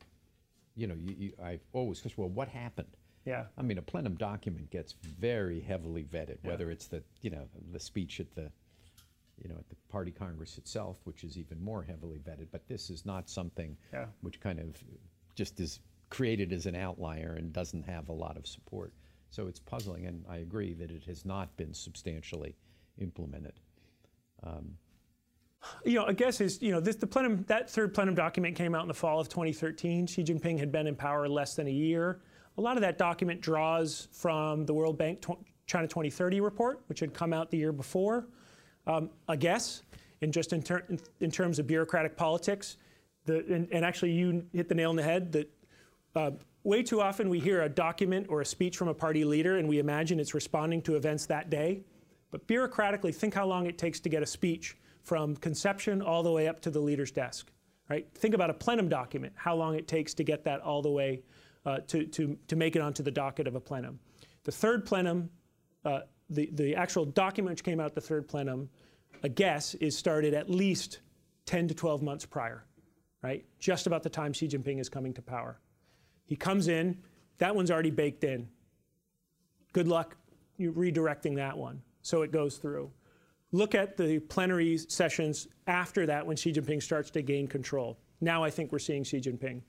you 0.75 0.87
know, 0.87 0.95
you, 0.95 1.15
you, 1.19 1.33
I 1.43 1.59
always 1.73 2.01
question, 2.01 2.23
well, 2.23 2.31
what 2.31 2.49
happened? 2.49 2.89
Yeah. 3.25 3.45
I 3.59 3.63
mean, 3.63 3.77
a 3.77 3.83
plenum 3.83 4.15
document 4.15 4.71
gets 4.71 4.95
very 5.21 5.61
heavily 5.61 6.05
vetted, 6.05 6.39
yeah. 6.43 6.51
whether 6.51 6.71
it's 6.71 6.87
the, 6.87 7.03
you 7.21 7.31
know, 7.31 7.47
the 7.73 7.81
speech 7.81 8.21
at 8.21 8.35
the, 8.35 8.51
you 9.43 9.49
know, 9.49 9.57
at 9.59 9.69
the 9.69 9.77
party 9.91 10.11
congress 10.11 10.57
itself, 10.57 10.99
which 11.05 11.25
is 11.25 11.37
even 11.37 11.63
more 11.63 11.83
heavily 11.83 12.19
vetted. 12.19 12.47
But 12.51 12.67
this 12.69 12.89
is 12.89 13.05
not 13.05 13.29
something 13.29 13.77
yeah. 13.93 14.07
which 14.23 14.41
kind 14.41 14.59
of 14.59 14.83
just 15.39 15.61
is 15.61 15.78
created 16.11 16.53
as 16.53 16.66
an 16.66 16.74
outlier 16.74 17.36
and 17.39 17.53
doesn't 17.53 17.84
have 17.84 18.09
a 18.09 18.12
lot 18.12 18.36
of 18.36 18.47
support. 18.47 18.93
So 19.30 19.47
it's 19.47 19.61
puzzling, 19.61 20.07
and 20.07 20.24
I 20.28 20.39
agree 20.39 20.74
that 20.74 20.91
it 20.91 21.05
has 21.05 21.24
not 21.24 21.57
been 21.57 21.72
substantially 21.72 22.57
implemented. 22.99 23.53
Um, 24.43 24.76
you 25.84 25.95
know, 25.95 26.07
I 26.07 26.12
guess 26.12 26.41
is 26.41 26.61
you 26.61 26.72
know 26.72 26.80
this 26.80 26.97
the 26.97 27.07
plenum 27.07 27.45
that 27.47 27.70
third 27.70 27.95
plenum 27.95 28.14
document 28.14 28.57
came 28.57 28.74
out 28.74 28.82
in 28.82 28.89
the 28.89 28.95
fall 28.95 29.20
of 29.20 29.28
2013. 29.28 30.07
Xi 30.07 30.24
Jinping 30.24 30.59
had 30.59 30.72
been 30.72 30.86
in 30.86 30.97
power 30.97 31.28
less 31.28 31.55
than 31.55 31.68
a 31.68 31.76
year. 31.86 32.20
A 32.57 32.61
lot 32.61 32.76
of 32.76 32.80
that 32.80 32.99
document 32.99 33.41
draws 33.41 34.09
from 34.11 34.66
the 34.66 34.74
World 34.74 34.99
Bank 34.99 35.24
China 35.66 35.86
2030 35.86 36.41
report, 36.41 36.80
which 36.86 36.99
had 36.99 37.14
come 37.14 37.32
out 37.32 37.51
the 37.51 37.59
year 37.59 37.72
before. 37.72 38.26
Um, 38.86 39.11
I 39.28 39.36
guess, 39.36 39.82
in 40.20 40.32
just 40.32 40.53
in, 40.53 40.62
ter- 40.62 40.84
in, 40.89 40.99
in 41.20 41.30
terms 41.30 41.59
of 41.59 41.66
bureaucratic 41.66 42.16
politics, 42.16 42.78
the, 43.29 43.45
and, 43.55 43.68
and, 43.70 43.85
actually, 43.85 44.12
you 44.12 44.45
hit 44.53 44.68
the 44.68 44.74
nail 44.74 44.91
on 44.91 44.97
the 44.97 45.03
head 45.03 45.33
that 45.33 45.51
uh, 46.16 46.31
way 46.64 46.83
too 46.83 47.01
often 47.01 47.29
we 47.29 47.39
hear 47.39 47.62
a 47.62 47.68
document 47.68 48.26
or 48.29 48.41
a 48.41 48.45
speech 48.45 48.76
from 48.76 48.89
a 48.89 48.95
party 48.95 49.24
leader 49.24 49.59
and 49.59 49.68
we 49.68 49.79
imagine 49.79 50.18
it's 50.18 50.35
responding 50.35 50.83
to 50.83 50.97
events 50.97 51.26
that 51.26 51.51
day. 51.51 51.83
But 52.31 52.47
bureaucratically, 52.47 53.14
think 53.14 53.35
how 53.35 53.47
long 53.47 53.66
it 53.66 53.79
takes 53.79 54.01
to 54.01 54.09
get 54.09 54.22
a 54.22 54.26
speech 54.26 54.76
from 55.03 55.37
conception 55.37 56.03
all 56.03 56.22
the 56.22 56.33
way 56.33 56.49
up 56.49 56.61
to 56.62 56.70
the 56.70 56.81
leader's 56.81 57.11
desk. 57.11 57.51
Right? 57.89 58.07
Think 58.14 58.35
about 58.35 58.51
a 58.51 58.55
plenum 58.55 58.89
document, 58.89 59.33
how 59.37 59.55
long 59.55 59.74
it 59.74 59.87
takes 59.87 60.12
to 60.14 60.24
get 60.24 60.45
that 60.45 60.61
all 60.61 60.83
the 60.83 60.91
way 60.91 61.22
uh, 61.64 61.79
to, 61.89 62.05
to, 62.07 62.37
to 62.49 62.57
make 62.57 62.76
it 62.76 62.83
onto 62.83 63.03
the 63.03 63.11
docket 63.11 63.47
of 63.47 63.55
a 63.55 63.61
plenum. 63.61 63.99
The 64.45 64.53
third 64.53 64.85
plenum, 64.85 65.31
uh, 65.85 66.01
the, 66.31 66.51
the 66.53 66.76
actual 66.76 67.05
document 67.05 67.53
which 67.53 67.64
came 67.64 67.81
out 67.81 67.95
the 67.95 68.01
third 68.01 68.29
plenum, 68.29 68.68
a 69.22 69.29
guess 69.29 69.74
is 69.74 69.97
started 69.97 70.35
at 70.35 70.51
least 70.51 71.01
10 71.47 71.68
to 71.68 71.74
12 71.74 72.03
months 72.03 72.26
prior 72.26 72.64
right? 73.23 73.45
Just 73.59 73.87
about 73.87 74.03
the 74.03 74.11
time 74.11 74.33
Xi 74.33 74.49
Jinping 74.49 74.79
is 74.81 74.89
coming 74.89 75.12
to 75.14 75.23
power. 75.23 75.59
He 76.25 76.37
comes 76.37 76.69
in, 76.69 76.99
that 77.39 77.55
one's 77.55 77.71
already 77.71 77.91
baked 77.91 78.25
in. 78.25 78.49
Good 79.73 79.89
luck 79.89 80.16
redirecting 80.61 81.37
that 81.37 81.57
one 81.57 81.83
so 82.03 82.23
it 82.23 82.33
goes 82.33 82.57
through. 82.57 82.91
Look 83.53 83.75
at 83.75 83.97
the 83.97 84.19
plenary 84.19 84.79
sessions 84.79 85.49
after 85.66 86.07
that 86.07 86.27
when 86.27 86.37
Xi 86.37 86.53
Jinping 86.53 86.83
starts 86.83 87.11
to 87.11 87.23
gain 87.23 87.47
control. 87.47 87.99
Now 88.21 88.43
I 88.43 88.51
think 88.51 88.73
we're 88.73 88.79
seeing 88.79 89.05
Xi 89.05 89.21
Jinping. 89.21 89.62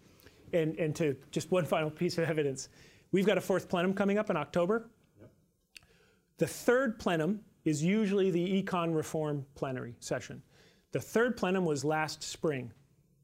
And, 0.51 0.75
and 0.77 0.95
to 0.95 1.15
just 1.31 1.51
one 1.51 1.65
final 1.75 1.89
piece 1.89 2.17
of 2.17 2.29
evidence, 2.29 2.69
we've 3.11 3.25
got 3.25 3.37
a 3.37 3.41
fourth 3.41 3.69
plenum 3.69 3.93
coming 3.93 4.17
up 4.17 4.29
in 4.29 4.37
October. 4.37 4.89
Yep. 5.19 5.31
The 6.37 6.47
third 6.47 6.99
plenum 6.99 7.41
is 7.65 7.83
usually 7.83 8.31
the 8.31 8.63
econ 8.63 8.95
reform 8.95 9.45
plenary 9.55 9.95
session. 9.99 10.41
The 10.91 10.99
third 10.99 11.37
plenum 11.37 11.65
was 11.65 11.85
last 11.85 12.23
spring 12.23 12.71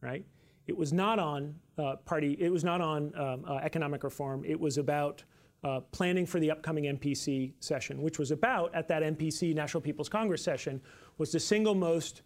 right? 0.05 0.23
It 0.67 0.77
was 0.77 0.93
not 0.93 1.19
on 1.19 1.55
uh, 1.77 1.95
party. 2.05 2.37
It 2.39 2.51
was 2.51 2.63
not 2.63 2.79
on 2.81 3.11
um, 3.15 3.45
uh, 3.47 3.55
economic 3.57 4.03
reform. 4.03 4.43
It 4.45 4.59
was 4.59 4.77
about 4.77 5.23
uh, 5.63 5.79
planning 5.91 6.25
for 6.25 6.39
the 6.39 6.51
upcoming 6.51 6.85
NPC 6.85 7.53
session, 7.59 8.01
which 8.01 8.19
was 8.19 8.31
about 8.31 8.73
at 8.75 8.87
that 8.87 9.01
NPC 9.01 9.55
National 9.55 9.81
People's 9.81 10.09
Congress 10.09 10.43
session 10.43 10.79
was 11.17 11.31
the 11.31 11.39
single 11.39 11.75
most 11.75 12.21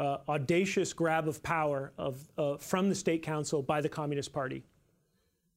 uh, 0.00 0.18
audacious 0.28 0.92
grab 0.92 1.28
of 1.28 1.42
power 1.42 1.92
of, 1.98 2.28
uh, 2.36 2.56
from 2.56 2.88
the 2.88 2.94
state 2.94 3.22
council 3.22 3.62
by 3.62 3.80
the 3.80 3.88
Communist 3.88 4.32
Party. 4.32 4.64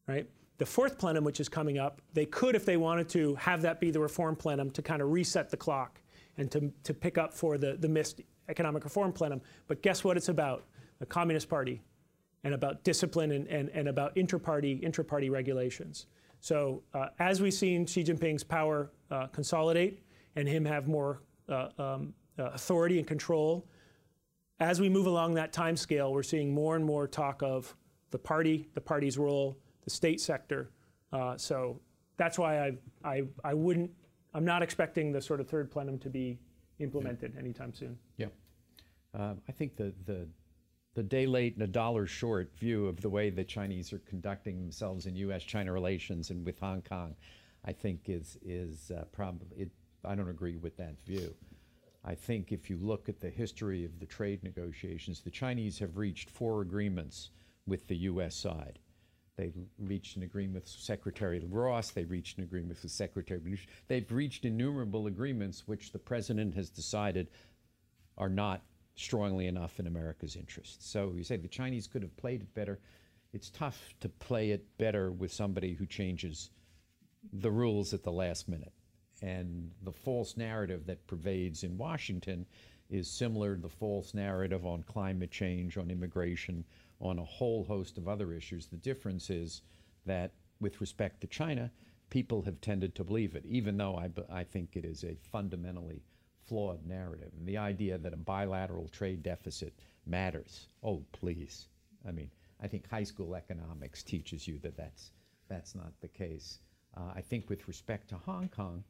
Right. 0.08 0.30
The 0.60 0.66
fourth 0.66 0.98
plenum, 1.00 1.24
which 1.24 1.40
is 1.40 1.50
coming 1.50 1.80
up, 1.80 2.02
they 2.14 2.26
could, 2.26 2.56
if 2.56 2.66
they 2.66 2.78
wanted 2.78 3.10
to, 3.10 3.36
have 3.36 3.62
that 3.64 3.80
be 3.80 3.90
the 3.90 4.00
reform 4.00 4.36
plenum 4.36 4.70
to 4.72 4.82
kind 4.82 5.02
of 5.02 5.12
reset 5.12 5.50
the 5.50 5.58
clock 5.58 6.02
and 6.38 6.52
to, 6.52 6.72
to 6.84 6.94
pick 6.94 7.18
up 7.18 7.34
for 7.34 7.58
the, 7.58 7.78
the 7.80 7.88
missed 7.88 8.22
economic 8.50 8.84
reform 8.84 9.12
plenum. 9.12 9.42
But 9.68 9.82
guess 9.82 10.04
what 10.04 10.18
it's 10.18 10.30
about? 10.30 10.66
The 11.00 11.06
Communist 11.06 11.50
Party 11.50 11.82
and 12.44 12.54
about 12.54 12.84
discipline 12.84 13.32
and, 13.32 13.48
and, 13.48 13.70
and 13.70 13.88
about 13.88 14.16
inter-party, 14.18 14.80
inter-party 14.84 15.30
regulations. 15.30 16.08
So 16.40 16.84
uh, 16.94 17.08
as 17.20 17.42
we've 17.42 17.54
seen 17.54 17.86
Xi 17.86 18.04
Jinping's 18.04 18.44
power 18.44 18.92
uh, 19.10 19.28
consolidate 19.28 20.04
and 20.36 20.48
him 20.48 20.66
have 20.66 20.88
more 20.88 21.22
uh, 21.48 21.70
um, 21.78 22.14
uh, 22.38 22.46
authority 22.46 22.98
and 23.00 23.08
control, 23.08 23.66
as 24.60 24.80
we 24.82 24.90
move 24.90 25.08
along 25.08 25.36
that 25.36 25.54
time 25.54 25.78
scale, 25.78 26.12
we're 26.12 26.24
seeing 26.24 26.54
more 26.54 26.76
and 26.76 26.84
more 26.86 27.08
talk 27.08 27.42
of 27.44 27.76
the 28.12 28.18
party, 28.20 28.68
the 28.74 28.82
party's 28.82 29.18
role, 29.18 29.58
the 29.84 29.90
state 29.90 30.20
sector. 30.20 30.70
Uh, 31.12 31.38
so 31.38 31.80
that's 32.18 32.38
why 32.38 32.60
I, 32.60 32.72
I, 33.04 33.24
I 33.44 33.54
wouldn't, 33.54 33.92
I'm 34.34 34.46
not 34.46 34.62
expecting 34.62 35.12
the 35.12 35.22
sort 35.22 35.40
of 35.40 35.48
third 35.48 35.72
plenum 35.72 35.98
to 36.00 36.10
be 36.10 36.40
implemented 36.80 37.36
anytime 37.38 37.74
soon. 37.74 37.98
Yeah. 38.18 38.28
Uh, 39.18 39.36
I 39.48 39.52
think 39.52 39.76
the, 39.76 39.94
the, 40.06 40.28
the 40.96 41.04
day 41.04 41.26
late 41.26 41.56
and 41.56 41.64
a 41.64 41.68
dollar 41.68 42.06
short 42.06 42.52
view 42.58 42.88
of 42.88 43.02
the 43.02 43.10
way 43.10 43.30
the 43.30 43.44
Chinese 43.44 43.92
are 43.94 44.00
conducting 44.00 44.60
themselves 44.60 45.06
in 45.06 45.16
U.S.-China 45.16 45.74
relations 45.74 46.30
and 46.30 46.46
with 46.46 46.60
Hong 46.60 46.82
Kong, 46.82 47.16
I 47.66 47.72
think 47.74 48.02
is, 48.08 48.38
is 48.44 48.92
uh, 48.92 49.06
probably, 49.12 49.70
I 50.06 50.16
don't 50.16 50.30
agree 50.30 50.58
with 50.58 50.78
that 50.78 50.96
view. 51.06 51.34
I 52.06 52.16
think 52.16 52.52
if 52.52 52.70
you 52.70 52.78
look 52.78 53.10
at 53.10 53.22
the 53.22 53.30
history 53.30 53.86
of 53.86 54.00
the 54.00 54.06
trade 54.06 54.44
negotiations, 54.44 55.22
the 55.22 55.32
Chinese 55.32 55.80
have 55.80 55.98
reached 55.98 56.30
four 56.30 56.62
agreements 56.62 57.30
with 57.66 57.88
the 57.88 57.96
U.S. 57.98 58.36
side. 58.36 58.80
They 59.36 59.52
reached 59.80 60.18
an 60.18 60.24
agreement 60.24 60.66
with 60.66 60.68
Secretary 60.68 61.42
Ross. 61.50 61.90
They 61.92 62.04
reached 62.04 62.38
an 62.38 62.44
agreement 62.44 62.78
with 62.84 62.92
Secretary. 62.92 63.40
They've 63.88 64.12
reached 64.12 64.46
innumerable 64.46 65.08
agreements 65.08 65.64
which 65.66 65.92
the 65.92 65.98
president 65.98 66.54
has 66.54 66.70
decided 66.70 67.30
are 68.18 68.30
not 68.30 68.62
strongly 68.96 69.48
enough 69.48 69.80
in 69.80 69.88
America's 69.88 70.36
interest. 70.36 70.90
So 70.92 71.14
you 71.16 71.24
say 71.24 71.38
the 71.38 71.48
Chinese 71.48 71.88
could 71.88 72.02
have 72.02 72.16
played 72.18 72.42
it 72.42 72.54
better. 72.54 72.80
It's 73.34 73.50
tough 73.50 73.94
to 74.02 74.10
play 74.10 74.52
it 74.52 74.78
better 74.78 75.12
with 75.12 75.34
somebody 75.34 75.74
who 75.74 75.86
changes 75.86 76.52
the 77.32 77.52
rules 77.52 77.94
at 77.94 78.04
the 78.04 78.12
last 78.12 78.48
minute. 78.48 78.74
And 79.22 79.72
the 79.82 79.92
false 79.92 80.38
narrative 80.38 80.86
that 80.86 81.08
pervades 81.08 81.64
in 81.64 81.78
Washington 81.78 82.46
is 82.90 83.10
similar 83.10 83.56
to 83.56 83.62
the 83.62 83.70
false 83.70 84.14
narrative 84.14 84.66
on 84.66 84.84
climate 84.84 85.32
change, 85.32 85.78
on 85.78 85.90
immigration, 85.90 86.66
on 87.00 87.18
a 87.18 87.24
whole 87.24 87.64
host 87.64 87.98
of 87.98 88.08
other 88.08 88.34
issues. 88.34 88.68
The 88.68 88.78
difference 88.78 89.30
is 89.30 89.62
that 90.06 90.34
with 90.60 90.82
respect 90.82 91.22
to 91.22 91.28
China, 91.28 91.72
people 92.10 92.44
have 92.44 92.62
tended 92.62 92.94
to 92.96 93.04
believe 93.04 93.36
it, 93.36 93.46
even 93.46 93.78
though 93.78 93.96
I, 93.96 94.10
I 94.32 94.44
think 94.44 94.76
it 94.76 94.86
is 94.86 95.04
a 95.04 95.16
fundamentally 95.32 96.04
flawed 96.54 96.86
narrative. 96.86 97.32
And 97.36 97.48
the 97.48 97.58
idea 97.58 97.98
that 97.98 98.14
a 98.14 98.18
bilateral 98.18 98.88
trade 98.90 99.24
deficit 99.24 99.74
matters, 100.06 100.68
oh, 100.84 101.04
please. 101.12 101.68
I 102.08 102.12
mean, 102.12 102.30
I 102.62 102.68
think 102.68 102.88
high 102.88 103.06
school 103.06 103.34
economics 103.34 104.04
teaches 104.04 104.48
you 104.48 104.60
that 104.60 104.78
that's, 104.78 105.10
that's 105.50 105.74
not 105.74 105.94
the 106.02 106.10
case. 106.10 106.60
Uh, 106.96 107.12
I 107.16 107.22
think 107.22 107.50
with 107.50 107.68
respect 107.68 108.10
to 108.10 108.18
Hong 108.18 108.50
Kong, 108.50 108.84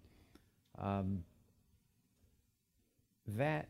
um, 0.77 1.23
that 3.29 3.69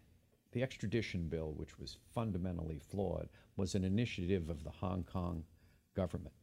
the 0.53 0.63
extradition 0.63 1.27
bill, 1.27 1.53
which 1.55 1.77
was 1.77 1.97
fundamentally 2.15 2.79
flawed, 2.79 3.29
was 3.57 3.75
an 3.75 3.83
initiative 3.83 4.49
of 4.49 4.63
the 4.63 4.71
Hong 4.71 5.03
Kong 5.03 5.43
government. 5.95 6.33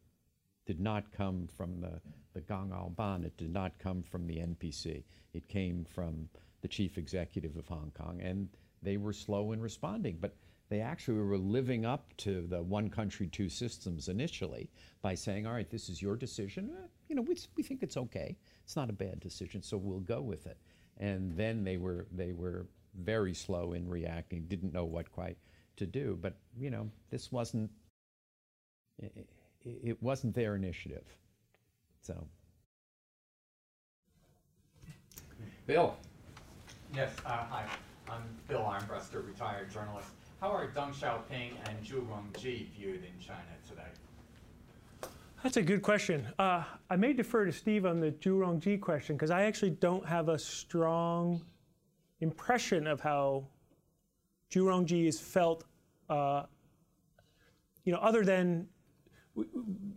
Did 0.67 0.79
not 0.79 1.11
come 1.11 1.49
from 1.57 1.81
the, 1.81 2.01
the 2.33 2.43
Gang 2.43 2.73
Ban, 2.97 3.25
it 3.25 3.37
did 3.37 3.53
not 3.53 3.73
come 3.81 4.05
from 4.05 4.29
the 4.29 4.37
NPC. 4.37 5.03
It 5.35 5.49
came 5.49 5.85
from 5.85 6.29
the 6.63 6.69
chief 6.69 6.99
executive 6.99 7.57
of 7.57 7.67
Hong 7.69 7.93
Kong, 7.95 8.21
and 8.23 8.49
they 8.83 8.97
were 8.97 9.13
slow 9.13 9.53
in 9.53 9.61
responding. 9.61 10.19
But 10.21 10.35
they 10.71 10.81
actually 10.81 11.21
were 11.21 11.37
living 11.37 11.85
up 11.85 12.17
to 12.19 12.47
the 12.47 12.63
one 12.63 12.89
country, 12.89 13.27
two 13.27 13.49
systems 13.49 14.09
initially 14.09 14.71
by 15.03 15.15
saying, 15.17 15.47
all 15.47 15.53
right, 15.53 15.69
this 15.69 15.89
is 15.89 16.01
your 16.01 16.17
decision. 16.17 16.71
Eh, 16.73 16.87
you 17.09 17.17
know, 17.17 17.23
we, 17.23 17.37
we 17.57 17.63
think 17.65 17.83
it's 17.83 17.97
okay. 17.97 18.37
It's 18.63 18.77
not 18.77 18.89
a 18.89 18.93
bad 18.93 19.19
decision, 19.19 19.63
so 19.63 19.77
we'll 19.77 19.99
go 19.99 20.21
with 20.21 20.47
it. 20.47 20.59
And 20.99 21.37
then 21.37 21.65
they 21.65 21.77
were, 21.77 22.07
they 22.13 22.33
were 22.33 22.67
very 22.95 23.35
slow 23.35 23.73
in 23.73 23.89
reacting, 23.89 24.45
didn't 24.47 24.73
know 24.73 24.85
what 24.85 25.11
quite 25.11 25.39
to 25.77 25.87
do. 25.87 26.17
But, 26.21 26.37
you 26.57 26.71
know, 26.71 26.89
this 27.11 27.33
wasn't, 27.33 27.69
it, 28.99 29.29
it 29.65 30.01
wasn't 30.01 30.35
their 30.35 30.55
initiative. 30.55 31.05
So. 32.03 32.29
Bill. 35.67 35.97
Yes, 36.95 37.13
uh, 37.25 37.45
hi. 37.49 37.65
I'm 38.09 38.23
Bill 38.49 38.63
Armbruster, 38.63 39.25
retired 39.25 39.71
journalist. 39.71 40.09
How 40.41 40.51
are 40.51 40.67
Deng 40.67 40.93
Xiaoping 40.93 41.53
and 41.69 41.79
Zhu 41.85 42.05
Rongji 42.09 42.67
viewed 42.77 43.05
in 43.05 43.13
China 43.21 43.41
today? 43.69 45.11
That's 45.45 45.57
a 45.57 45.63
good 45.63 45.83
question. 45.83 46.27
Uh, 46.37 46.65
I 46.89 46.97
may 46.97 47.13
defer 47.13 47.45
to 47.45 47.53
Steve 47.53 47.87
on 47.87 48.01
the 48.01 48.11
Zhu 48.11 48.39
Rongji 48.39 48.81
question 48.81 49.15
because 49.15 49.31
I 49.31 49.43
actually 49.43 49.71
don't 49.71 50.05
have 50.05 50.29
a 50.29 50.39
strong 50.39 51.43
impression 52.21 52.89
of 52.89 53.01
how 53.01 53.47
Zhu 54.51 54.65
Rongji 54.65 55.07
is 55.07 55.21
felt, 55.21 55.65
uh, 56.09 56.43
you 57.85 57.93
know, 57.93 58.01
other 58.01 58.25
than 58.25 58.67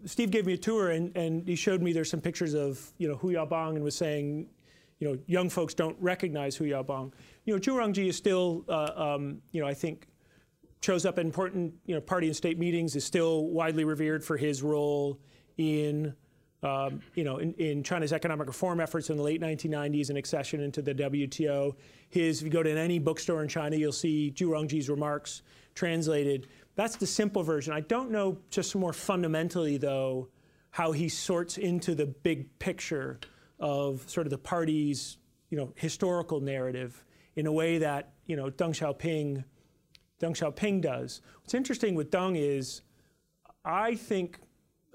Steve 0.06 0.30
gave 0.30 0.46
me 0.46 0.54
a 0.54 0.58
tour 0.58 0.92
and, 0.92 1.16
and 1.18 1.48
he 1.48 1.56
showed 1.56 1.82
me 1.82 1.92
there's 1.92 2.12
some 2.12 2.22
pictures 2.22 2.54
of, 2.54 2.94
you 3.00 3.08
know, 3.08 3.16
Hu 3.16 3.32
Yaobang 3.32 3.76
and 3.76 3.84
was 3.84 3.96
saying, 3.96 4.48
you 5.04 5.10
know, 5.10 5.20
young 5.26 5.50
folks 5.50 5.74
don't 5.74 5.98
recognize 6.00 6.56
Hu 6.56 6.64
Yaobang. 6.64 7.12
You 7.44 7.54
know, 7.54 7.60
Zhu 7.60 7.74
Rongji 7.74 8.08
is 8.08 8.16
still, 8.16 8.64
uh, 8.70 8.92
um, 8.96 9.42
you 9.52 9.62
know, 9.62 9.68
I 9.68 9.74
think 9.74 10.08
shows 10.82 11.06
up 11.06 11.18
at 11.18 11.26
important, 11.26 11.74
you 11.86 11.94
know, 11.94 12.00
party 12.00 12.28
and 12.28 12.36
state 12.36 12.58
meetings, 12.58 12.96
is 12.96 13.04
still 13.04 13.48
widely 13.48 13.84
revered 13.84 14.24
for 14.24 14.38
his 14.38 14.64
role 14.64 15.20
in 15.58 16.14
um, 16.62 17.02
you 17.16 17.26
know, 17.26 17.40
in, 17.40 17.52
in, 17.56 17.84
China's 17.84 18.14
economic 18.14 18.48
reform 18.48 18.80
efforts 18.80 19.10
in 19.10 19.18
the 19.18 19.24
late 19.24 19.42
1990s 19.42 20.08
and 20.08 20.18
accession 20.18 20.62
into 20.62 20.82
the 20.82 20.96
WTO. 20.96 21.76
His, 22.08 22.40
if 22.40 22.46
you 22.46 22.50
go 22.50 22.64
to 22.64 22.72
any 22.72 23.00
bookstore 23.00 23.42
in 23.42 23.50
China, 23.50 23.76
you'll 23.76 23.92
see 23.92 24.32
Zhu 24.34 24.48
Rongji's 24.48 24.90
remarks 24.90 25.42
translated. 25.76 26.48
That's 26.76 26.96
the 26.96 27.06
simple 27.06 27.44
version. 27.44 27.74
I 27.74 27.82
don't 27.82 28.12
know 28.12 28.38
just 28.50 28.74
more 28.78 28.94
fundamentally, 28.94 29.76
though, 29.76 30.30
how 30.72 30.94
he 30.94 31.10
sorts 31.10 31.58
into 31.58 31.96
the 31.96 32.06
big 32.06 32.58
picture 32.60 33.20
of 33.64 34.08
sort 34.10 34.28
of 34.28 34.32
the 34.32 34.38
party's, 34.38 35.18
you 35.50 35.58
know, 35.58 35.72
historical 35.76 36.42
narrative 36.42 37.06
in 37.38 37.48
a 37.48 37.52
way 37.52 37.78
that, 37.78 38.12
you 38.28 38.36
know, 38.36 38.50
Deng 38.50 38.72
Xiaoping, 38.72 39.44
Deng 40.22 40.36
Xiaoping 40.36 40.82
does. 40.82 41.22
What's 41.40 41.54
interesting 41.54 41.96
with 41.96 42.12
Deng 42.12 42.36
is 42.38 42.82
I 43.64 43.96
think 43.96 44.38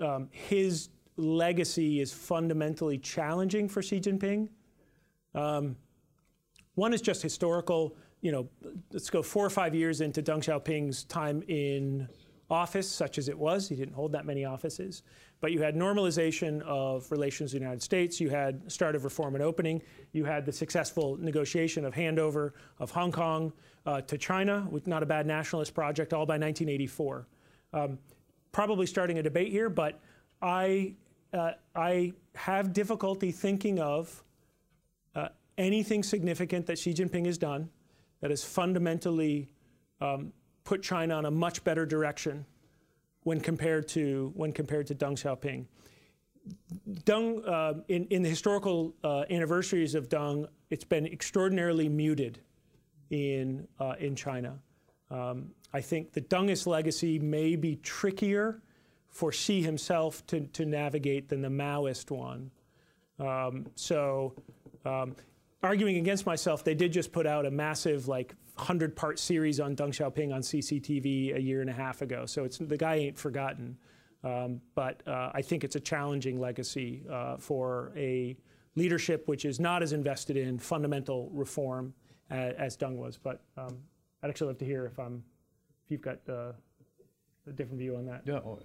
um, 0.01 0.29
his 0.31 0.91
legacy 1.17 2.01
is 2.01 2.13
fundamentally 2.13 2.99
challenging 2.99 3.71
for 3.71 3.81
Xi 3.81 4.01
Jinping. 4.01 4.51
Um, 5.35 5.75
one 6.75 6.93
is 6.93 7.01
just 7.01 7.23
historical. 7.23 7.97
You 8.21 8.33
know, 8.33 8.49
let's 8.93 9.09
go 9.09 9.23
four 9.23 9.47
or 9.47 9.51
five 9.51 9.75
years 9.75 10.03
into 10.03 10.23
Deng 10.23 10.43
Xiaoping's 10.43 11.05
time 11.05 11.43
in 11.49 12.07
office, 12.51 12.89
such 12.91 13.19
as 13.19 13.29
it 13.29 13.39
was. 13.39 13.69
He 13.69 13.77
didn't 13.77 13.95
hold 13.95 14.13
that 14.13 14.25
many 14.25 14.45
offices. 14.45 15.03
But 15.41 15.53
you 15.53 15.61
had 15.61 15.75
normalization 15.75 16.63
of 16.63 17.11
relations 17.11 17.53
with 17.53 17.61
the 17.61 17.65
United 17.65 17.83
States. 17.83 18.21
You 18.21 18.31
had 18.31 18.71
start 18.71 18.97
of 18.97 19.05
reform 19.05 19.35
and 19.35 19.45
opening. 19.45 19.83
You 20.13 20.25
had 20.25 20.47
the 20.47 20.53
successful 20.53 21.17
negotiation 21.21 21.85
of 21.85 21.95
handover 21.95 22.53
of 22.79 22.91
Hong 22.91 23.13
Kong 23.13 23.53
uh, 23.87 24.01
to 24.03 24.19
China, 24.19 24.67
with 24.71 24.87
not 24.87 25.03
a 25.03 25.07
bad 25.07 25.27
nationalist 25.27 25.75
project, 25.75 26.13
all 26.13 26.27
by 26.27 26.35
1984. 26.35 27.27
Um, 27.73 27.99
probably 28.53 28.87
starting 28.87 29.19
a 29.19 29.23
debate 29.23 29.53
here, 29.53 29.69
but 29.69 30.01
I 30.41 30.95
uh, 31.33 31.53
I 31.75 32.13
have 32.35 32.73
difficulty 32.73 33.31
thinking 33.31 33.79
of 33.81 34.25
uh, 35.15 35.29
anything 35.59 36.03
significant 36.03 36.67
that 36.67 36.79
Xi 36.79 36.95
Jinping 36.95 37.27
has 37.27 37.37
done 37.37 37.69
that 38.21 38.31
has 38.31 38.43
fundamentally 38.43 39.51
um, 40.01 40.33
put 40.69 40.83
China 40.83 41.15
on 41.15 41.25
a 41.25 41.31
much 41.31 41.65
better 41.65 41.87
direction 41.87 42.45
when 43.23 43.41
compared 43.41 43.89
to 43.89 44.31
when 44.35 44.53
compared 44.53 44.87
to 44.87 44.95
Deng 44.95 45.17
Xiaoping. 45.17 45.65
Deng, 47.05 47.49
uh, 47.49 47.81
in, 47.89 48.05
in 48.09 48.23
the 48.23 48.29
historical 48.29 48.95
uh, 49.03 49.25
anniversaries 49.31 49.95
of 49.95 50.11
Deng, 50.11 50.47
it's 50.69 50.85
been 50.85 51.07
extraordinarily 51.07 51.89
muted 51.89 52.41
in 53.09 53.67
uh, 53.81 53.95
in 53.99 54.15
China. 54.15 54.59
Um, 55.11 55.53
I 55.73 55.81
think 55.81 56.13
the 56.13 56.21
Dengist 56.21 56.67
legacy 56.67 57.19
may 57.19 57.57
be 57.57 57.77
trickier 57.77 58.61
for 59.09 59.33
Xi 59.33 59.63
himself 59.63 60.27
to, 60.27 60.41
to 60.49 60.67
navigate 60.67 61.31
than 61.31 61.41
the 61.41 61.49
Maoist 61.49 62.11
one. 62.11 62.51
Um, 63.19 63.67
so, 63.75 64.35
um, 64.85 65.17
arguing 65.63 65.97
against 65.97 66.27
myself, 66.27 66.63
they 66.63 66.75
did 66.75 66.93
just 66.93 67.11
put 67.11 67.27
out 67.27 67.47
a 67.47 67.51
massive, 67.51 68.07
like, 68.07 68.35
100 68.59 68.95
part 68.97 69.19
series 69.19 69.61
on 69.61 69.75
Deng 69.77 69.89
Xiaoping 69.89 70.35
on 70.35 70.43
CCTV 70.43 71.37
a 71.37 71.41
year 71.41 71.61
and 71.61 71.71
a 71.71 71.73
half 71.73 72.03
ago. 72.03 72.27
So, 72.27 72.45
it's, 72.45 72.59
the 72.59 72.77
guy 72.77 72.97
ain't 72.97 73.19
forgotten. 73.19 73.77
Um, 74.25 74.61
but 74.75 75.03
uh, 75.07 75.31
I 75.33 75.43
think 75.43 75.65
it's 75.65 75.77
a 75.77 75.81
challenging 75.81 76.41
legacy 76.41 77.05
uh, 77.11 77.37
for 77.37 77.93
a 77.97 78.37
leadership 78.75 79.29
which 79.29 79.45
is 79.45 79.61
not 79.61 79.83
as 79.83 79.93
invested 79.93 80.37
in 80.37 80.59
fundamental 80.59 81.31
reform 81.33 81.95
as, 82.31 82.55
as 82.55 82.77
Deng 82.77 82.97
was. 82.97 83.17
But 83.17 83.41
um, 83.57 83.79
I'd 84.23 84.31
actually 84.31 84.49
love 84.49 84.59
to 84.59 84.65
hear 84.65 84.87
if 84.87 84.99
I'm, 84.99 85.23
if 85.85 85.91
you've 85.91 86.03
got 86.03 86.19
uh, 86.29 86.53
a 87.47 87.53
different 87.53 87.79
view 87.79 87.97
on 87.97 88.07
that. 88.07 88.27
No, 88.27 88.59
uh, 88.61 88.65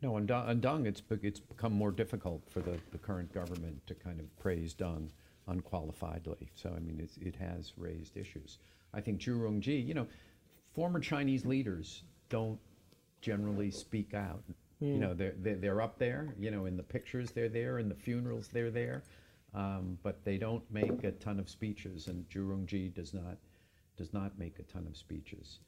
no, 0.00 0.16
on 0.16 0.26
Deng, 0.26 0.48
on 0.48 0.60
Deng 0.60 0.86
it's, 0.86 1.02
it's 1.22 1.40
become 1.40 1.72
more 1.72 1.90
difficult 1.90 2.42
for 2.48 2.60
the, 2.60 2.78
the 2.90 2.98
current 2.98 3.32
government 3.32 3.86
to 3.86 3.94
kind 3.94 4.18
of 4.18 4.38
praise 4.38 4.74
Deng 4.74 5.10
unqualifiedly. 5.48 6.48
So, 6.54 6.72
I 6.76 6.80
mean, 6.80 7.00
it's, 7.02 7.16
it 7.18 7.36
has 7.36 7.72
raised 7.76 8.16
issues. 8.16 8.58
I 8.94 9.00
think 9.00 9.20
Zhu 9.20 9.38
Rongji, 9.38 9.86
you 9.86 9.94
know, 9.94 10.06
former 10.74 11.00
Chinese 11.00 11.44
leaders 11.44 12.02
don't 12.28 12.58
generally 13.20 13.70
speak 13.70 14.14
out. 14.14 14.42
You 14.80 14.98
know, 14.98 15.14
they're, 15.14 15.34
they're, 15.38 15.56
they're 15.56 15.80
up 15.80 15.98
there, 15.98 16.34
you 16.40 16.50
know, 16.50 16.64
in 16.66 16.76
the 16.76 16.82
pictures 16.82 17.30
they're 17.30 17.48
there, 17.48 17.78
in 17.78 17.88
the 17.88 17.94
funerals 17.94 18.48
they're 18.48 18.70
there, 18.70 19.04
um, 19.54 19.96
but 20.02 20.24
they 20.24 20.38
don't 20.38 20.62
make 20.72 21.04
a 21.04 21.12
ton 21.12 21.38
of 21.38 21.48
speeches, 21.48 22.08
and 22.08 22.28
Zhu 22.28 22.48
Rongji 22.48 22.92
does 22.92 23.14
not, 23.14 23.36
does 23.96 24.12
not 24.12 24.36
make 24.40 24.58
a 24.58 24.64
ton 24.64 24.86
of 24.88 24.96
speeches. 24.96 25.60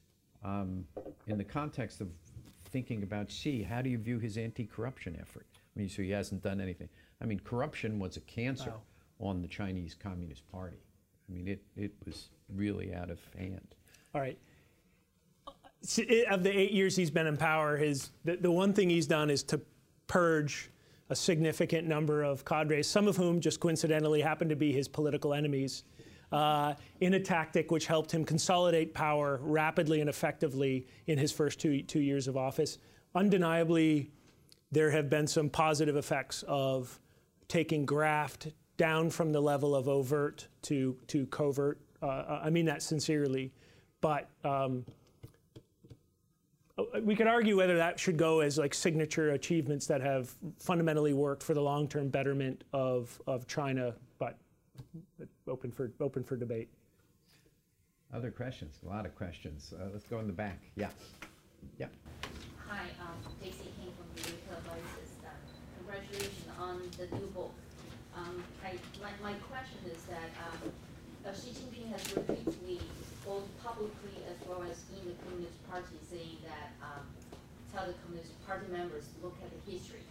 Um, 0.43 0.85
in 1.27 1.37
the 1.37 1.45
context 1.45 2.01
of 2.01 2.09
thinking 2.71 3.03
about 3.03 3.31
Xi, 3.31 3.63
how 3.63 3.81
do 3.81 3.89
you 3.89 3.97
view 3.97 4.19
his 4.19 4.37
anti-corruption 4.37 5.17
effort? 5.21 5.47
I 5.53 5.79
mean, 5.79 5.89
so 5.89 6.01
he 6.01 6.11
hasn't 6.11 6.43
done 6.43 6.59
anything. 6.59 6.89
I 7.21 7.25
mean, 7.25 7.39
corruption 7.39 7.99
was 7.99 8.17
a 8.17 8.21
cancer 8.21 8.71
Wow. 8.71 8.81
On 9.19 9.41
the 9.41 9.47
Chinese 9.47 9.95
Communist 9.95 10.49
Party. 10.51 10.77
I 11.27 11.33
mean, 11.33 11.47
it, 11.47 11.63
it 11.75 11.93
was 12.05 12.29
really 12.53 12.93
out 12.93 13.09
of 13.09 13.19
hand. 13.37 13.75
All 14.13 14.21
right. 14.21 14.37
Of 16.29 16.43
the 16.43 16.51
eight 16.51 16.71
years 16.71 16.95
he's 16.95 17.11
been 17.11 17.27
in 17.27 17.37
power, 17.37 17.77
his 17.77 18.09
the, 18.23 18.37
the 18.37 18.51
one 18.51 18.73
thing 18.73 18.89
he's 18.89 19.07
done 19.07 19.29
is 19.29 19.43
to 19.43 19.61
purge 20.07 20.71
a 21.09 21.15
significant 21.15 21.87
number 21.87 22.23
of 22.23 22.43
cadres, 22.45 22.87
some 22.87 23.07
of 23.07 23.15
whom 23.15 23.39
just 23.39 23.59
coincidentally 23.59 24.21
happen 24.21 24.49
to 24.49 24.55
be 24.55 24.71
his 24.71 24.87
political 24.87 25.33
enemies, 25.33 25.83
uh, 26.31 26.73
in 27.01 27.13
a 27.13 27.19
tactic 27.19 27.69
which 27.69 27.85
helped 27.85 28.11
him 28.11 28.25
consolidate 28.25 28.93
power 28.93 29.39
rapidly 29.43 30.01
and 30.01 30.09
effectively 30.09 30.87
in 31.05 31.17
his 31.17 31.31
first 31.31 31.59
two, 31.59 31.83
two 31.83 31.99
years 31.99 32.27
of 32.27 32.35
office. 32.35 32.79
Undeniably, 33.13 34.11
there 34.71 34.89
have 34.89 35.09
been 35.09 35.27
some 35.27 35.49
positive 35.49 35.95
effects 35.95 36.43
of 36.47 36.99
taking 37.47 37.85
graft 37.85 38.47
down 38.77 39.09
from 39.09 39.31
the 39.31 39.41
level 39.41 39.75
of 39.75 39.87
overt 39.87 40.47
to, 40.63 40.97
to 41.07 41.25
covert. 41.27 41.79
Uh, 42.01 42.39
I 42.43 42.49
mean 42.49 42.65
that 42.65 42.81
sincerely. 42.81 43.51
But 44.01 44.29
um, 44.43 44.85
we 47.01 47.15
could 47.15 47.27
argue 47.27 47.57
whether 47.57 47.77
that 47.77 47.99
should 47.99 48.17
go 48.17 48.41
as 48.41 48.57
like 48.57 48.73
signature 48.73 49.31
achievements 49.31 49.87
that 49.87 50.01
have 50.01 50.33
fundamentally 50.59 51.13
worked 51.13 51.41
for 51.41 51.53
the 51.53 51.61
long-term 51.61 52.09
betterment 52.09 52.63
of, 52.73 53.19
of 53.25 53.47
China, 53.47 53.95
but 54.19 54.37
open 55.47 55.71
for, 55.71 55.91
open 55.99 56.23
for 56.23 56.35
debate. 56.35 56.69
Other 58.13 58.31
questions? 58.31 58.79
A 58.85 58.89
lot 58.89 59.05
of 59.05 59.15
questions. 59.15 59.73
Uh, 59.77 59.87
let's 59.91 60.05
go 60.05 60.19
in 60.19 60.27
the 60.27 60.33
back. 60.33 60.59
Yeah. 60.75 60.89
Yeah. 61.79 61.87
Hi, 62.67 62.81
um, 63.01 63.33
Daisy 63.41 63.57
King 63.57 63.91
from 63.97 64.07
the 64.15 64.21
Retail 64.21 64.61
Voices. 64.67 65.11
Uh, 65.23 65.29
Congratulations 65.77 66.45
on 66.59 66.81
the 66.97 67.15
new 67.15 67.27
book. 67.27 67.51
Um, 68.15 68.43
I, 68.63 68.79
my, 69.03 69.11
my 69.21 69.35
question 69.51 69.79
is 69.91 70.01
that, 70.07 70.29
um, 70.39 70.71
uh, 71.25 71.33
Xi 71.33 71.51
Jinping 71.51 71.91
has 71.91 72.03
repeatedly, 72.15 72.79
both 73.25 73.43
publicly 73.63 74.23
as 74.29 74.37
well 74.47 74.63
as 74.63 74.77
in 74.95 75.03
the 75.09 75.15
Communist 75.25 75.59
Party, 75.69 75.97
saying 76.09 76.37
that, 76.47 76.71
um, 76.81 77.03
tell 77.73 77.85
the 77.87 77.93
Communist 78.05 78.31
Party 78.47 78.67
members, 78.71 79.03
look 79.21 79.35
at 79.43 79.49
the 79.51 79.71
history. 79.71 80.05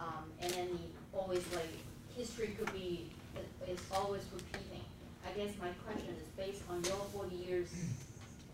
Um, 0.00 0.30
and 0.40 0.52
then 0.52 0.68
he 0.68 0.88
always 1.12 1.44
like, 1.52 1.72
history 2.16 2.56
could 2.58 2.72
be, 2.72 3.10
it- 3.34 3.68
it's 3.68 3.84
always 3.92 4.22
repeating. 4.32 4.84
I 5.26 5.36
guess 5.36 5.52
my 5.60 5.70
question 5.84 6.14
is 6.16 6.28
based 6.38 6.62
on 6.70 6.82
your 6.84 7.02
forty 7.12 7.34
years, 7.36 7.68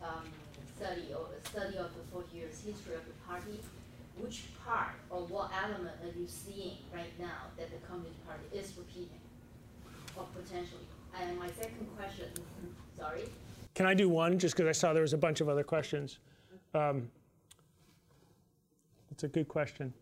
um, 0.02 0.24
study 0.74 1.12
or 1.14 1.28
study 1.44 1.76
of 1.76 1.92
the 1.94 2.02
forty 2.10 2.38
years 2.38 2.58
history 2.64 2.94
of 2.96 3.04
the 3.04 3.12
party, 3.28 3.60
which 4.18 4.44
part 4.64 4.94
or 5.10 5.20
what 5.26 5.50
element 5.64 5.96
are 6.02 6.18
you 6.18 6.26
seeing 6.26 6.78
right 6.94 7.18
now 7.18 7.48
that 7.56 7.70
the 7.70 7.86
Communist 7.86 8.24
Party 8.26 8.44
is 8.52 8.72
repeating? 8.76 9.20
Or 10.16 10.26
potentially? 10.34 10.86
And 11.20 11.38
my 11.38 11.48
second 11.48 11.86
question, 11.96 12.26
sorry, 12.98 13.24
Can 13.74 13.86
I 13.86 13.94
do 13.94 14.08
one, 14.08 14.38
just 14.38 14.56
because 14.56 14.68
I 14.68 14.72
saw 14.78 14.92
there 14.92 15.02
was 15.02 15.12
a 15.14 15.18
bunch 15.18 15.40
of 15.40 15.48
other 15.48 15.64
questions? 15.64 16.18
Um, 16.74 17.10
It's 19.10 19.24
a 19.24 19.28
good 19.28 19.48
question. 19.48 19.92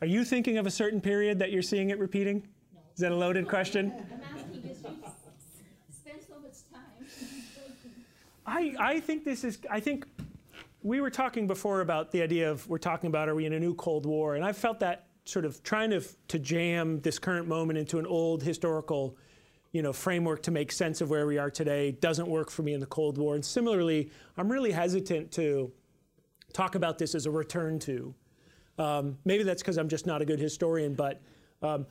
Are 0.00 0.06
you 0.06 0.24
thinking 0.24 0.58
of 0.58 0.66
a 0.66 0.70
certain 0.70 1.00
period 1.00 1.38
that 1.40 1.50
you're 1.50 1.62
seeing 1.62 1.90
it 1.90 1.98
repeating? 1.98 2.46
Is 2.94 3.00
that 3.00 3.12
a 3.12 3.16
loaded 3.16 3.48
question? 3.48 3.92
I'm 3.92 4.20
asking 4.22 4.60
because 4.60 4.78
you 4.78 4.88
spend 5.90 6.18
so 6.26 6.34
much 6.40 6.52
time. 6.72 6.82
I, 8.46 8.74
I 8.78 9.00
think 9.00 9.24
this 9.24 9.44
is, 9.44 9.58
I 9.70 9.80
think 9.80 10.06
we 10.82 11.00
were 11.00 11.10
talking 11.10 11.46
before 11.46 11.80
about 11.80 12.10
the 12.12 12.22
idea 12.22 12.50
of, 12.50 12.68
we're 12.68 12.78
talking 12.78 13.08
about 13.08 13.28
are 13.28 13.34
we 13.34 13.46
in 13.46 13.52
a 13.52 13.60
new 13.60 13.74
Cold 13.74 14.06
War? 14.06 14.36
And 14.36 14.44
I 14.44 14.52
felt 14.52 14.80
that 14.80 15.06
sort 15.24 15.44
of 15.44 15.62
trying 15.62 15.90
to, 15.90 16.00
to 16.28 16.38
jam 16.38 17.00
this 17.00 17.18
current 17.18 17.48
moment 17.48 17.78
into 17.78 17.98
an 17.98 18.06
old 18.06 18.42
historical 18.42 19.16
you 19.72 19.82
know, 19.82 19.92
framework 19.92 20.42
to 20.42 20.50
make 20.50 20.72
sense 20.72 21.00
of 21.00 21.10
where 21.10 21.26
we 21.26 21.36
are 21.36 21.50
today 21.50 21.92
doesn't 21.92 22.26
work 22.26 22.50
for 22.50 22.62
me 22.62 22.72
in 22.72 22.80
the 22.80 22.86
Cold 22.86 23.18
War. 23.18 23.34
And 23.34 23.44
similarly, 23.44 24.10
I'm 24.36 24.50
really 24.50 24.72
hesitant 24.72 25.30
to 25.32 25.70
talk 26.52 26.74
about 26.74 26.98
this 26.98 27.14
as 27.14 27.26
a 27.26 27.30
return 27.30 27.78
to. 27.80 28.14
Um, 28.78 29.18
maybe 29.24 29.42
that's 29.42 29.62
because 29.62 29.76
I'm 29.76 29.88
just 29.88 30.06
not 30.06 30.22
a 30.22 30.24
good 30.24 30.38
historian, 30.38 30.94
but 30.94 31.20
um, 31.60 31.86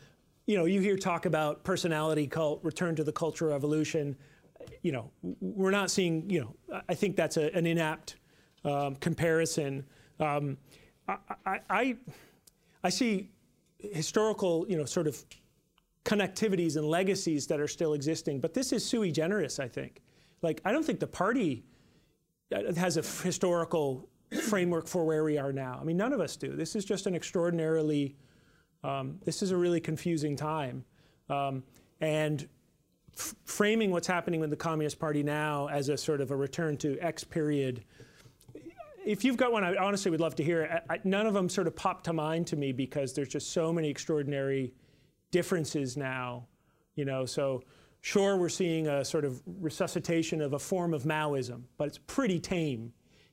you 0.47 0.57
know, 0.57 0.65
you 0.65 0.81
hear 0.81 0.97
talk 0.97 1.25
about 1.25 1.63
personality 1.63 2.25
cult, 2.25 2.63
return 2.63 2.95
to 2.95 3.03
the 3.03 3.11
cultural 3.11 3.51
revolution. 3.51 4.15
You 4.81 4.93
know, 4.93 5.11
we're 5.21 5.71
not 5.71 5.91
seeing. 5.91 6.27
You 6.29 6.41
know, 6.41 6.81
I 6.89 6.95
think 6.95 7.15
that's 7.15 7.38
a, 7.38 7.55
an 7.55 7.65
inapt 7.65 8.15
um, 8.68 8.95
comparison. 8.95 9.86
Um, 10.20 10.57
I, 11.07 11.59
I, 11.70 11.97
I, 12.84 12.89
see 12.89 13.30
historical, 13.80 14.65
you 14.68 14.78
know, 14.78 14.86
sort 14.86 15.07
of 15.07 15.24
connectivities 16.03 16.76
and 16.76 16.86
legacies 16.86 17.47
that 17.47 17.59
are 17.59 17.68
still 17.68 17.93
existing, 17.93 18.39
but 18.39 18.53
this 18.53 18.74
is 18.74 18.86
sui 18.86 19.11
generis. 19.11 19.59
I 19.59 19.68
think. 19.68 20.01
Like, 20.41 20.61
I 20.65 20.72
don't 20.72 20.86
think 20.86 20.99
the 20.99 21.07
party 21.07 21.65
uh, 22.55 22.74
has 22.76 22.97
a 22.97 23.01
historical 23.24 24.07
framework 24.43 24.88
for 24.88 25.05
where 25.05 25.24
we 25.24 25.38
are 25.38 25.51
now. 25.51 25.78
I 25.82 25.84
mean, 25.84 25.97
none 25.97 26.13
of 26.13 26.20
us 26.20 26.36
do. 26.36 26.55
This 26.55 26.76
is 26.76 26.86
just 26.86 27.07
an 27.07 27.15
extraordinarily, 27.15 28.15
um, 28.84 29.20
this 29.24 29.41
is 29.41 29.51
a 29.51 29.57
really 29.57 29.80
confusing 29.80 30.36
time. 30.36 30.84
Um, 31.30 31.63
and 32.01 32.47
framing 33.45 33.89
what's 33.89 34.07
happening 34.07 34.39
with 34.39 34.49
the 34.49 34.55
Communist 34.55 34.99
Party 34.99 35.24
now 35.24 35.68
as 35.68 35.89
a 35.89 35.97
sort 35.97 36.22
of 36.22 36.32
a 36.32 36.36
return 36.36 36.78
to 36.78 36.99
X 36.99 37.24
period, 37.24 37.84
if 39.08 39.24
you've 39.24 39.38
got 39.38 39.53
one, 39.53 39.64
I 39.64 39.76
honestly 39.78 40.12
would 40.12 40.20
love 40.20 40.36
to 40.36 40.43
hear 40.43 40.64
it. 40.64 40.84
I, 40.89 40.99
none 41.05 41.26
of 41.26 41.34
them 41.34 41.47
sort 41.47 41.68
of 41.68 41.76
pop 41.76 42.03
to 42.03 42.14
mind 42.14 42.47
to 42.47 42.58
me 42.58 42.74
because 42.74 43.14
there's 43.14 43.30
just 43.30 43.53
so 43.53 43.72
many 43.72 43.89
extraordinary 43.89 44.74
differences 45.32 45.95
now, 45.95 46.47
you 46.95 47.05
know. 47.05 47.26
So 47.26 47.64
sure, 48.01 48.36
we're 48.36 48.49
seeing 48.49 48.88
a 48.88 49.05
sort 49.05 49.24
of 49.24 49.41
resuscitation 49.62 50.41
of 50.41 50.53
a 50.53 50.60
form 50.60 50.93
of 50.93 51.03
Maoism, 51.03 51.64
but 51.78 51.88
it's 51.88 51.99
pretty 51.99 52.39
tame, 52.39 52.91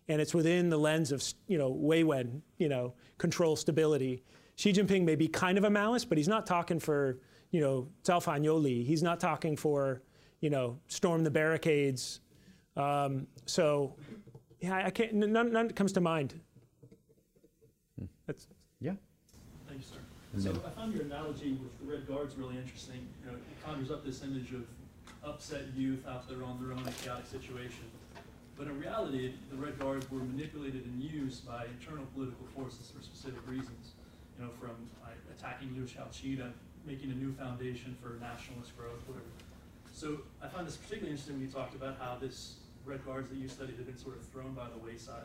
and 0.08 0.20
it's 0.20 0.32
within 0.32 0.68
the 0.68 0.78
lens 0.78 1.10
of 1.10 1.24
you 1.48 1.58
know 1.58 1.72
Weiwen, 1.74 2.42
you 2.58 2.68
know, 2.68 2.94
control 3.18 3.56
stability. 3.56 4.22
Xi 4.56 4.72
Jinping 4.72 5.02
may 5.02 5.16
be 5.16 5.26
kind 5.26 5.58
of 5.58 5.64
a 5.64 5.70
Maoist, 5.70 6.08
but 6.08 6.18
he's 6.18 6.28
not 6.28 6.46
talking 6.46 6.78
for 6.78 7.18
you 7.50 7.60
know 7.60 7.88
Zaofan 8.04 8.44
Youli. 8.44 8.86
He's 8.86 9.02
not 9.02 9.18
talking 9.18 9.56
for 9.56 10.02
you 10.40 10.50
know 10.50 10.78
storm 10.86 11.24
the 11.24 11.32
barricades. 11.32 12.20
Um, 12.76 13.26
so 13.46 13.94
yeah, 14.64 14.86
I 14.86 14.90
can't. 14.90 15.12
None, 15.12 15.52
none 15.52 15.70
comes 15.70 15.92
to 15.92 16.00
mind. 16.00 16.40
That's, 18.26 18.46
Yeah. 18.80 18.92
Thank 19.68 19.80
you, 19.80 19.86
sir. 19.86 20.00
So 20.40 20.50
I 20.66 20.70
found 20.70 20.94
your 20.94 21.04
analogy 21.04 21.52
with 21.52 21.78
the 21.78 21.92
Red 21.92 22.08
Guards 22.08 22.34
really 22.36 22.56
interesting. 22.56 23.06
You 23.24 23.30
know, 23.30 23.36
it 23.36 23.64
conjures 23.64 23.90
up 23.90 24.04
this 24.04 24.22
image 24.22 24.52
of 24.52 24.64
upset 25.22 25.62
youth 25.76 26.04
out 26.08 26.28
there 26.28 26.42
on 26.42 26.58
their 26.60 26.72
own 26.72 26.80
in 26.80 26.88
a 26.88 26.92
chaotic 26.92 27.26
situation. 27.26 27.84
But 28.56 28.66
in 28.66 28.80
reality, 28.80 29.34
the 29.50 29.56
Red 29.56 29.78
Guards 29.78 30.10
were 30.10 30.20
manipulated 30.20 30.86
and 30.86 31.02
used 31.02 31.46
by 31.46 31.66
internal 31.66 32.06
political 32.14 32.46
forces 32.56 32.90
for 32.90 33.02
specific 33.02 33.46
reasons. 33.46 33.92
You 34.38 34.46
know, 34.46 34.50
from 34.58 34.74
uh, 35.04 35.10
attacking 35.30 35.74
Liu 35.76 35.84
Shaoqi 35.84 36.38
to 36.38 36.50
making 36.86 37.10
a 37.10 37.14
new 37.14 37.32
foundation 37.32 37.96
for 38.02 38.18
nationalist 38.20 38.76
growth, 38.76 39.00
whatever. 39.06 39.26
So 39.92 40.22
I 40.42 40.48
find 40.48 40.66
this 40.66 40.76
particularly 40.76 41.12
interesting 41.12 41.36
when 41.36 41.46
you 41.46 41.52
talked 41.52 41.74
about 41.74 41.98
how 42.00 42.16
this 42.20 42.56
Red 42.84 43.04
Guards 43.04 43.30
that 43.30 43.38
you 43.38 43.48
studied 43.48 43.76
had 43.76 43.86
been 43.86 43.96
sort 43.96 44.16
of 44.16 44.24
thrown 44.28 44.52
by 44.52 44.66
the 44.68 44.78
wayside. 44.84 45.24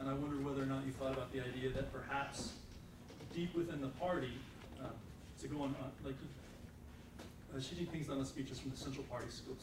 And 0.00 0.08
I 0.08 0.14
wonder 0.14 0.36
whether 0.36 0.62
or 0.62 0.66
not 0.66 0.84
you 0.86 0.92
thought 0.92 1.12
about 1.12 1.32
the 1.32 1.40
idea 1.40 1.70
that 1.70 1.92
perhaps 1.92 2.54
deep 3.34 3.54
within 3.54 3.80
the 3.80 3.92
party, 4.00 4.32
uh, 4.80 4.88
to 5.40 5.48
go 5.48 5.62
on, 5.62 5.74
uh, 5.80 5.86
like, 6.04 6.16
uh, 7.54 7.60
Xi 7.60 7.76
Jinping's 7.76 8.08
done 8.08 8.18
the 8.18 8.26
speeches 8.26 8.58
from 8.58 8.70
the 8.70 8.76
Central 8.76 9.04
Party 9.04 9.30
School. 9.30 9.56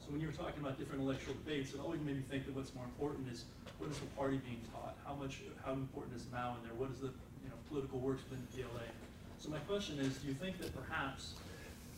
So 0.00 0.12
when 0.12 0.20
you 0.20 0.26
were 0.26 0.32
talking 0.32 0.60
about 0.60 0.78
different 0.78 1.02
electoral 1.02 1.36
debates, 1.44 1.74
it 1.74 1.80
always 1.80 2.00
made 2.00 2.16
me 2.16 2.22
think 2.28 2.46
that 2.46 2.54
what's 2.54 2.74
more 2.74 2.84
important 2.84 3.30
is 3.30 3.44
what 3.78 3.90
is 3.90 3.98
the 3.98 4.06
party 4.18 4.40
being 4.44 4.60
taught? 4.72 4.96
How 5.06 5.14
much, 5.14 5.40
how 5.64 5.72
important 5.72 6.16
is 6.16 6.26
Mao 6.32 6.56
in 6.56 6.68
there? 6.68 6.74
What 6.74 6.90
is 6.90 7.00
the 7.00 7.12
you 7.42 7.48
know, 7.48 7.56
political 7.68 7.98
works 7.98 8.22
within 8.28 8.46
the 8.50 8.62
PLA? 8.62 8.86
So 9.38 9.50
my 9.50 9.58
question 9.70 9.98
is, 9.98 10.16
do 10.18 10.28
you 10.28 10.34
think 10.34 10.58
that 10.60 10.74
perhaps 10.74 11.34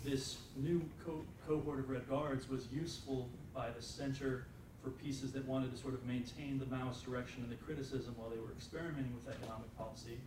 this 0.05 0.39
new 0.57 0.83
co 1.05 1.25
cohort 1.47 1.81
of 1.81 1.91
Red 1.91 2.09
Guards 2.09 2.49
was 2.49 2.67
useful 2.73 3.29
by 3.55 3.71
the 3.71 3.83
center 3.83 4.47
for 4.83 4.91
pieces 4.91 5.33
that 5.33 5.47
wanted 5.47 5.71
to 5.71 5.79
sort 5.81 5.95
of 5.95 6.05
maintain 6.05 6.59
the 6.59 6.67
Maoist 6.67 7.05
direction 7.05 7.43
and 7.43 7.51
the 7.51 7.57
criticism 7.57 8.15
while 8.17 8.29
they 8.31 8.39
were 8.39 8.53
experimenting 8.57 9.15
with 9.15 9.35
economic 9.35 9.71
policy? 9.79 10.19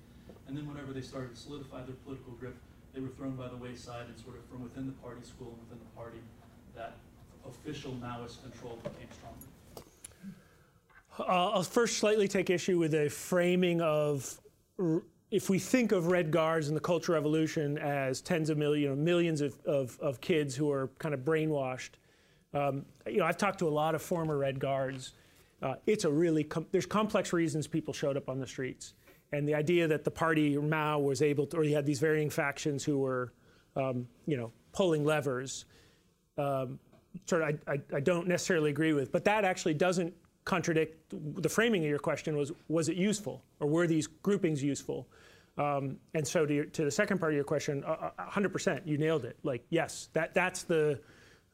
And 0.48 0.56
then 0.58 0.68
whenever 0.68 0.94
they 0.94 1.02
started 1.02 1.36
to 1.36 1.40
solidify 1.40 1.84
their 1.84 1.96
political 2.06 2.34
grip, 2.34 2.56
they 2.94 3.02
were 3.02 3.10
thrown 3.10 3.36
by 3.36 3.50
the 3.50 3.58
wayside 3.58 4.08
and 4.08 4.18
sort 4.18 4.38
of 4.38 4.46
from 4.46 4.64
within 4.64 4.88
the 4.88 4.94
party 4.94 5.22
school 5.24 5.50
and 5.52 5.60
within 5.68 5.80
the 5.80 5.92
party, 6.00 6.20
that 6.76 6.96
official 7.48 7.92
Maoist 7.94 8.42
control 8.42 8.80
became 8.84 9.10
stronger. 9.12 9.46
Uh, 11.20 11.52
I'll 11.52 11.64
first 11.64 11.98
slightly 11.98 12.28
take 12.28 12.50
issue 12.50 12.78
with 12.78 12.94
a 12.94 13.10
framing 13.10 13.82
of 13.82 14.40
if 15.32 15.50
we 15.50 15.60
think 15.60 15.92
of 15.92 16.08
Red 16.08 16.32
Guards 16.32 16.68
and 16.68 16.76
the 16.76 16.82
Cultural 16.82 17.18
Revolution 17.18 17.78
as 17.78 18.22
tens 18.22 18.50
of 18.50 18.58
millions, 18.58 18.84
you 18.84 18.90
know, 18.90 18.96
millions 18.96 19.42
of, 19.42 19.58
of, 19.66 19.98
of, 20.00 20.22
kids 20.22 20.56
who 20.56 20.72
are 20.72 20.90
kind 21.00 21.14
of 21.14 21.22
brainwashed, 21.22 21.92
um, 22.56 22.86
you 23.06 23.18
know, 23.18 23.26
I've 23.26 23.38
talked 23.38 23.60
to 23.60 23.68
a 23.68 23.70
lot 23.70 23.94
of 23.94 24.02
former 24.02 24.38
Red 24.38 24.60
Guards. 24.60 25.14
Uh, 25.62 25.76
it's 25.86 26.06
a 26.06 26.12
really 26.12 26.44
com- 26.44 26.66
there's 26.72 26.86
complex 26.86 27.34
reasons 27.34 27.68
people 27.68 27.94
showed 27.94 28.18
up 28.18 28.30
on 28.30 28.40
the 28.40 28.48
streets, 28.48 28.94
and 29.32 29.48
the 29.48 29.54
idea 29.54 29.88
that 29.88 30.04
the 30.04 30.12
party 30.12 30.58
Mao 30.58 31.00
was 31.00 31.22
able 31.22 31.46
to, 31.48 31.58
or 31.58 31.64
you 31.64 31.76
had 31.76 31.86
these 31.86 32.00
varying 32.00 32.30
factions 32.30 32.84
who 32.84 33.00
were, 33.00 33.34
um, 33.76 34.08
you 34.26 34.38
know, 34.38 34.52
pulling 34.72 35.04
levers. 35.04 35.66
Um, 36.38 36.80
sort 37.26 37.42
of, 37.42 37.60
I, 37.68 37.74
I, 37.74 37.82
I 37.98 38.00
don't 38.00 38.28
necessarily 38.28 38.70
agree 38.70 38.94
with, 38.94 39.12
but 39.12 39.24
that 39.26 39.46
actually 39.46 39.74
doesn't 39.74 40.14
contradict 40.46 41.14
the 41.42 41.50
framing 41.50 41.84
of 41.84 41.90
your 41.90 42.00
question 42.00 42.38
was 42.38 42.52
was 42.68 42.88
it 42.88 42.96
useful 42.96 43.44
or 43.60 43.68
were 43.68 43.88
these 43.88 44.06
groupings 44.06 44.64
useful 44.64 45.08
um, 45.58 45.98
and 46.14 46.28
so 46.28 46.46
to, 46.46 46.54
your, 46.54 46.66
to, 46.66 46.84
the 46.84 46.92
second 46.92 47.18
part 47.18 47.32
of 47.32 47.36
your 47.36 47.44
question 47.44 47.84
uh, 47.84 48.12
100% 48.20 48.78
uh, 48.78 48.80
you 48.86 48.98
nailed 49.00 49.26
it 49.26 49.38
like 49.42 49.66
yes 49.72 50.10
that 50.14 50.36
that's 50.36 50.62
the 50.62 51.00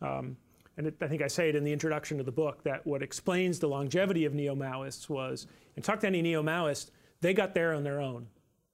um, 0.02 0.36
and 0.78 0.88
it, 0.88 0.96
I 1.02 1.08
think 1.08 1.22
I 1.22 1.28
say 1.28 1.50
it 1.50 1.56
in 1.56 1.64
the 1.64 1.74
introduction 1.74 2.18
to 2.18 2.24
the 2.24 2.32
book 2.32 2.64
that 2.64 2.86
what 2.86 3.02
explains 3.02 3.60
the 3.60 3.68
longevity 3.68 4.26
of 4.26 4.34
neo-Maoists 4.34 5.10
was 5.10 5.48
and 5.76 5.84
talk 5.84 6.00
to 6.02 6.08
any 6.08 6.22
neo-Maoist 6.22 6.92
they 7.22 7.34
got 7.34 7.54
there 7.54 7.74
on 7.74 7.84
their 7.84 8.00
own 8.00 8.28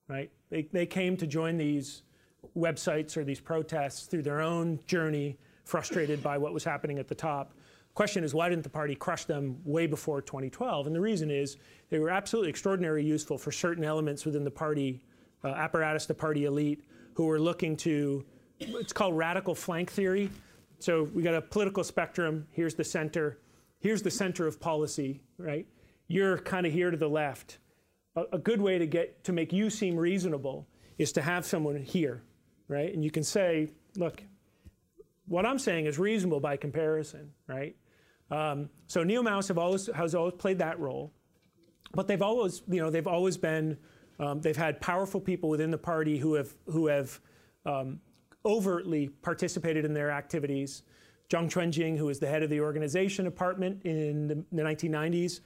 right 0.08 0.32
they, 0.50 0.64
they 0.72 0.86
came 0.86 1.18
to 1.18 1.28
join 1.28 1.58
these 1.58 2.04
websites 2.56 3.18
or 3.18 3.24
these 3.24 3.40
protests 3.40 4.08
through 4.08 4.24
their 4.24 4.42
own 4.42 4.80
journey 4.86 5.38
frustrated 5.66 6.24
by 6.24 6.38
what 6.38 6.54
was 6.54 6.64
happening 6.64 6.98
at 7.00 7.08
the 7.08 7.16
top 7.16 7.54
question 7.98 8.24
is 8.24 8.36
why 8.36 8.48
didn't 8.48 8.62
the 8.62 8.70
party 8.70 8.94
crush 8.94 9.26
them 9.26 9.58
way 9.66 9.88
before 9.88 10.22
2012? 10.22 10.86
And 10.86 10.96
the 10.96 11.02
reason 11.02 11.32
is 11.32 11.58
they 11.90 11.98
were 11.98 12.12
absolutely 12.12 12.52
extraordinarily 12.52 13.04
useful 13.04 13.40
for 13.40 13.52
certain 13.52 13.84
elements 13.84 14.24
within 14.24 14.44
the 14.44 14.52
party 14.52 15.02
uh, 15.44 15.48
apparatus, 15.48 16.06
the 16.06 16.14
party 16.14 16.46
elite, 16.46 16.84
who 17.16 17.26
were 17.26 17.40
looking 17.40 17.76
to, 17.78 18.24
it's 18.60 18.94
called 18.94 19.18
radical 19.18 19.56
flank 19.56 19.92
theory. 19.92 20.30
So 20.80 21.04
we 21.04 21.24
got 21.24 21.34
a 21.34 21.42
political 21.42 21.84
spectrum. 21.84 22.48
Here's 22.52 22.76
the 22.76 22.84
center. 22.84 23.40
Here's 23.80 24.02
the 24.02 24.12
center 24.12 24.48
of 24.48 24.60
policy, 24.60 25.22
right? 25.38 25.68
You're 26.08 26.38
kind 26.38 26.66
of 26.66 26.74
here 26.74 26.92
to 26.92 26.98
the 26.98 27.10
left. 27.10 27.58
A, 28.16 28.24
a 28.34 28.38
good 28.38 28.62
way 28.62 28.78
to 28.78 28.86
get 28.86 29.24
to 29.26 29.34
make 29.34 29.52
you 29.52 29.70
seem 29.70 29.96
reasonable 29.98 30.68
is 30.98 31.12
to 31.14 31.22
have 31.22 31.46
someone 31.46 31.78
here, 31.82 32.24
right? 32.68 32.94
And 32.94 33.04
you 33.04 33.12
can 33.12 33.24
say, 33.24 33.70
look, 33.96 34.24
what 35.28 35.46
I'm 35.46 35.60
saying 35.60 35.86
is 35.86 36.00
reasonable 36.00 36.40
by 36.40 36.58
comparison, 36.58 37.32
right? 37.48 37.76
Um, 38.32 38.70
so 38.88 39.04
neo-Maoists 39.04 39.48
have 39.50 39.58
always 39.58 39.88
has 39.88 40.16
always 40.16 40.34
played 40.36 40.60
that 40.60 40.80
role, 40.80 41.14
but 41.94 42.08
they've 42.08 42.22
always 42.22 42.62
you 42.68 42.82
know 42.82 42.90
they've 42.90 43.08
always 43.08 43.38
been 43.38 43.78
um, 44.20 44.42
they've 44.42 44.58
had 44.58 44.82
powerful 44.82 45.22
people 45.22 45.50
within 45.50 45.72
the 45.72 45.78
party 45.78 46.18
who 46.18 46.34
have 46.34 46.54
who 46.66 46.88
have 46.88 47.20
um, 47.66 48.00
overtly 48.48 49.10
participated 49.10 49.86
in 49.86 49.94
their 49.94 50.10
activities. 50.10 50.84
Zhang 51.30 51.52
Quanjing, 51.52 51.98
who 51.98 52.08
is 52.08 52.20
the 52.20 52.28
head 52.28 52.42
of 52.42 52.50
the 52.50 52.62
organization 52.62 53.26
department 53.26 53.84
in 53.84 54.28
the, 54.28 54.36
the 54.54 54.64
1990s, 54.64 55.42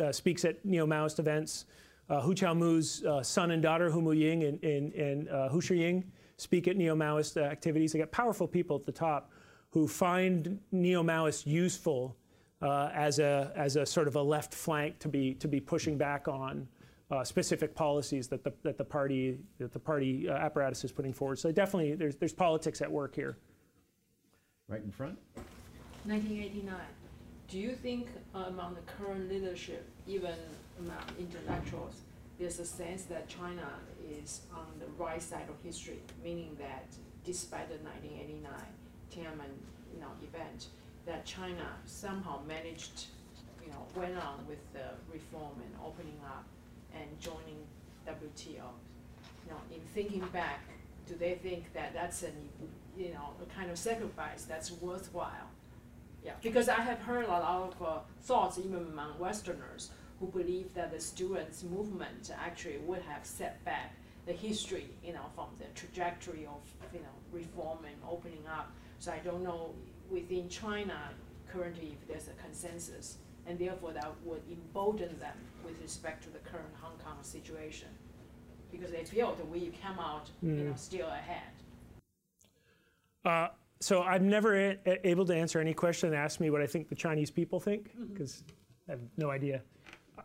uh, 0.00 0.12
speaks 0.12 0.44
at 0.44 0.64
neo-Maoist 0.64 1.18
events. 1.18 1.64
Uh, 2.08 2.20
Hu 2.20 2.34
Qiaomu's 2.34 3.04
uh, 3.04 3.22
son 3.22 3.50
and 3.50 3.60
daughter, 3.60 3.90
Hu 3.90 4.00
Muying 4.00 4.46
and, 4.46 4.62
and, 4.62 4.92
and 4.92 5.28
uh, 5.28 5.48
Hu 5.48 5.60
Shiying, 5.60 6.04
speak 6.36 6.68
at 6.68 6.76
neo-Maoist 6.76 7.42
activities. 7.42 7.92
They 7.92 7.98
got 7.98 8.12
powerful 8.12 8.46
people 8.46 8.76
at 8.76 8.86
the 8.86 8.92
top 8.92 9.32
who 9.70 9.88
find 9.88 10.60
neo-Maoists 10.70 11.46
useful 11.46 12.16
uh, 12.62 12.90
as, 12.94 13.18
a, 13.18 13.52
as 13.56 13.74
a 13.74 13.84
sort 13.84 14.06
of 14.06 14.14
a 14.14 14.22
left 14.22 14.54
flank 14.54 15.00
to 15.00 15.08
be, 15.08 15.34
to 15.34 15.48
be 15.48 15.58
pushing 15.58 15.98
back 15.98 16.28
on 16.28 16.68
uh, 17.10 17.22
specific 17.24 17.74
policies 17.74 18.28
that 18.28 18.44
the, 18.44 18.52
that 18.62 18.78
the 18.78 18.84
party, 18.84 19.38
that 19.58 19.72
the 19.72 19.78
party 19.78 20.28
uh, 20.28 20.34
apparatus 20.34 20.84
is 20.84 20.92
putting 20.92 21.12
forward. 21.12 21.38
So 21.38 21.52
definitely 21.52 21.94
there's, 21.94 22.16
there's 22.16 22.32
politics 22.32 22.80
at 22.80 22.90
work 22.90 23.14
here. 23.14 23.38
Right 24.68 24.82
in 24.82 24.90
front. 24.90 25.18
1989. 26.06 26.74
Do 27.48 27.58
you 27.58 27.74
think 27.74 28.08
among 28.34 28.74
the 28.74 28.80
current 28.80 29.28
leadership, 29.30 29.86
even 30.06 30.34
among 30.78 31.02
intellectuals, 31.18 32.00
there's 32.38 32.58
a 32.58 32.64
sense 32.64 33.04
that 33.04 33.28
China 33.28 33.68
is 34.22 34.40
on 34.52 34.66
the 34.80 34.86
right 35.02 35.22
side 35.22 35.46
of 35.48 35.56
history, 35.62 36.00
meaning 36.24 36.56
that 36.58 36.86
despite 37.24 37.68
the 37.68 37.76
1989 37.84 38.52
Tiananmen 39.12 39.52
you 39.94 40.00
know, 40.00 40.08
event, 40.22 40.68
that 41.06 41.24
China 41.24 41.76
somehow 41.84 42.40
managed, 42.48 43.06
you 43.62 43.70
know, 43.70 43.86
went 43.94 44.16
on 44.16 44.44
with 44.48 44.58
the 44.72 44.96
reform 45.12 45.52
and 45.62 45.74
opening 45.84 46.18
up 46.24 46.44
and 46.94 47.20
joining 47.20 47.66
WTO. 48.06 48.68
Know, 49.48 49.56
in 49.70 49.80
thinking 49.94 50.26
back, 50.32 50.60
do 51.06 51.14
they 51.14 51.34
think 51.34 51.72
that 51.74 51.92
that's 51.92 52.22
a, 52.22 52.30
you 52.96 53.12
know, 53.12 53.30
a 53.42 53.54
kind 53.54 53.70
of 53.70 53.78
sacrifice 53.78 54.44
that's 54.44 54.72
worthwhile? 54.72 55.50
Yeah, 56.24 56.32
because 56.42 56.70
I 56.70 56.80
have 56.80 57.00
heard 57.00 57.26
a 57.26 57.28
lot 57.28 57.42
of 57.42 57.82
uh, 57.86 57.98
thoughts 58.22 58.58
even 58.58 58.86
among 58.92 59.18
Westerners 59.18 59.90
who 60.18 60.26
believe 60.28 60.72
that 60.74 60.90
the 60.92 61.00
students' 61.00 61.62
movement 61.62 62.30
actually 62.34 62.78
would 62.78 63.02
have 63.02 63.26
set 63.26 63.62
back 63.64 63.94
the 64.26 64.32
history, 64.32 64.88
you 65.04 65.12
know, 65.12 65.26
from 65.34 65.48
the 65.58 65.66
trajectory 65.74 66.46
of, 66.46 66.62
you 66.94 67.00
know, 67.00 67.14
reform 67.30 67.80
and 67.84 67.96
opening 68.10 68.42
up. 68.48 68.72
So 68.98 69.12
I 69.12 69.18
don't 69.18 69.42
know 69.42 69.74
within 70.10 70.48
China 70.48 71.10
currently 71.52 71.96
if 72.00 72.08
there's 72.08 72.28
a 72.28 72.42
consensus, 72.42 73.18
and 73.46 73.58
therefore 73.58 73.92
that 73.92 74.12
would 74.24 74.40
embolden 74.50 75.18
them 75.18 75.36
with 75.64 75.80
respect 75.82 76.22
to 76.24 76.30
the 76.30 76.38
current 76.38 76.74
Hong 76.80 76.98
Kong 77.04 77.22
situation, 77.22 77.88
because 78.70 78.90
they 78.90 79.04
feel 79.04 79.34
that 79.34 79.48
we 79.48 79.72
come 79.82 79.98
out, 79.98 80.30
mm. 80.44 80.58
you 80.58 80.64
know, 80.64 80.70
hmm. 80.70 80.76
still 80.76 81.08
ahead. 81.08 81.42
Uh, 83.24 83.48
so 83.80 84.02
I'm 84.02 84.28
never 84.28 84.76
able 85.04 85.24
to 85.26 85.34
answer 85.34 85.60
any 85.60 85.74
question 85.74 86.10
that 86.10 86.16
asks 86.16 86.40
me 86.40 86.50
what 86.50 86.60
I 86.60 86.66
think 86.66 86.88
the 86.88 86.94
Chinese 86.94 87.30
people 87.30 87.60
think, 87.60 87.90
because 88.12 88.32
mm-hmm. 88.32 88.90
I 88.90 88.92
have 88.92 89.00
no 89.16 89.30
idea. 89.30 89.62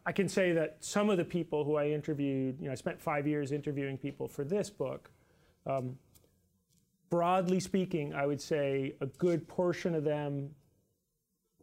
I 0.06 0.12
can 0.12 0.30
say 0.30 0.54
that 0.54 0.78
some 0.80 1.10
of 1.10 1.18
the 1.18 1.26
people 1.26 1.64
who 1.64 1.76
I 1.76 1.88
interviewed, 1.88 2.58
you 2.60 2.68
know, 2.68 2.72
I 2.72 2.76
spent 2.76 3.02
five 3.02 3.28
years 3.28 3.52
interviewing 3.52 3.98
people 3.98 4.28
for 4.28 4.44
this 4.44 4.70
book. 4.70 5.10
Um, 5.66 5.98
broadly 7.10 7.60
speaking, 7.60 8.14
I 8.14 8.26
would 8.26 8.42
say 8.42 8.96
a 9.02 9.06
good 9.06 9.48
portion 9.48 9.96
of 9.96 10.04
them 10.04 10.50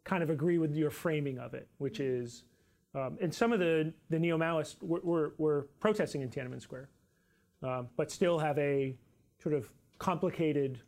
kind 0.05 0.22
of 0.22 0.31
agree 0.31 0.59
with 0.59 0.74
your 0.74 0.91
framing 0.91 1.39
of 1.39 1.55
it, 1.55 1.68
which 1.79 2.01
is, 2.01 2.45
um, 2.97 3.18
and 3.20 3.32
some 3.32 3.53
of 3.53 3.59
the, 3.59 3.92
the 4.09 4.18
neo 4.18 4.38
Maoists 4.38 4.76
were, 4.80 5.01
were, 5.03 5.34
were, 5.36 5.68
protesting 5.80 6.22
in 6.22 6.30
Tiananmen 6.30 6.62
Square, 6.62 6.88
um, 7.62 7.88
but 7.97 8.11
still 8.11 8.38
have 8.38 8.59
a 8.59 8.97
sort 9.42 9.55
of 9.55 9.70
complicated 9.99 10.80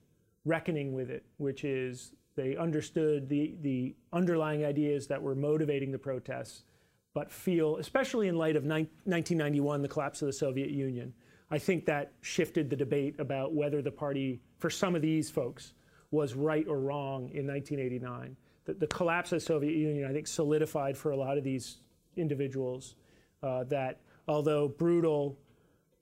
reckoning 0.46 0.94
with 0.94 1.11
it, 1.11 1.26
which 1.36 1.64
is 1.64 2.12
they 2.34 2.56
understood 2.56 3.28
the, 3.28 3.54
the 3.61 3.94
underlying 4.12 4.64
ideas 4.64 5.06
that 5.09 5.20
were 5.20 5.34
motivating 5.34 5.92
the 5.92 5.98
protests, 5.98 6.62
but 7.12 7.30
feel, 7.30 7.76
especially 7.76 8.28
in 8.28 8.36
light 8.36 8.56
of 8.56 8.64
1991, 8.64 9.82
the 9.82 9.88
collapse 9.88 10.22
of 10.22 10.26
the 10.26 10.32
Soviet 10.32 10.70
Union, 10.70 11.12
I 11.50 11.59
think 11.59 11.84
that 11.86 12.12
shifted 12.22 12.70
the 12.70 12.76
debate 12.76 13.16
about 13.18 13.52
whether 13.52 13.82
the 13.82 13.90
party, 13.90 14.40
for 14.59 14.70
some 14.70 14.94
of 14.94 15.02
these 15.02 15.30
folks, 15.30 15.74
was 16.11 16.34
right 16.34 16.66
or 16.66 16.78
wrong 16.78 17.28
in 17.34 17.46
1989. 17.46 18.36
The, 18.64 18.74
the 18.74 18.86
collapse 18.86 19.32
of 19.32 19.40
the 19.40 19.44
Soviet 19.44 19.74
Union, 19.74 20.09
I 20.09 20.12
think, 20.14 20.26
solidified 20.26 20.96
for 20.96 21.11
a 21.11 21.16
lot 21.16 21.36
of 21.36 21.44
these 21.44 21.78
individuals 22.18 22.96
uh, 23.42 23.64
that 23.64 24.00
although 24.26 24.68
brutal, 24.68 25.38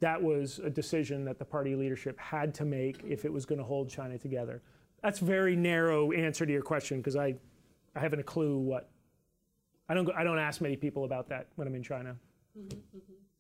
that 0.01 0.23
was 0.23 0.59
a 0.59 0.71
decision 0.71 1.25
that 1.25 1.39
the 1.39 1.45
party 1.45 1.75
leadership 1.75 2.19
had 2.19 2.55
to 2.55 2.65
make 2.65 3.03
if 3.07 3.25
it 3.25 3.33
was 3.33 3.47
going 3.47 3.59
to 3.59 3.65
hold 3.65 3.89
China 3.89 4.19
together. 4.19 4.63
that's 5.03 5.19
very 5.21 5.57
narrow 5.57 6.13
answer 6.13 6.45
to 6.45 6.53
your 6.53 6.63
question 6.63 6.99
because 6.99 7.17
I, 7.17 7.35
I 7.95 8.01
haven't 8.01 8.21
a 8.21 8.25
clue 8.25 8.59
what. 8.59 8.91
I 9.89 9.95
don't 9.95 10.11
I 10.17 10.25
don't 10.25 10.39
ask 10.39 10.61
many 10.61 10.77
people 10.77 11.05
about 11.05 11.29
that 11.29 11.47
when 11.55 11.69
I'm 11.69 11.75
in 11.75 11.83
China. 11.83 12.17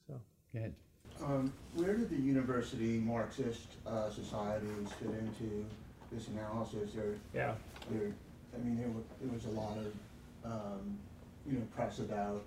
So 0.06 0.20
Go 0.52 0.58
ahead. 0.58 0.74
Um, 1.24 1.52
where 1.74 1.94
did 1.94 2.10
the 2.10 2.16
university 2.16 2.98
Marxist 2.98 3.68
uh, 3.86 4.10
societies 4.10 4.88
fit 5.00 5.08
into 5.08 5.64
this 6.12 6.28
analysis? 6.28 6.92
There, 6.94 7.14
yeah, 7.34 7.54
there, 7.90 8.12
I 8.54 8.58
mean, 8.62 8.76
there, 8.76 8.88
there 9.20 9.32
was 9.32 9.46
a 9.46 9.50
lot 9.50 9.76
of, 9.78 10.50
um, 10.50 10.98
you 11.46 11.54
know, 11.54 11.62
press 11.74 11.98
about 12.00 12.42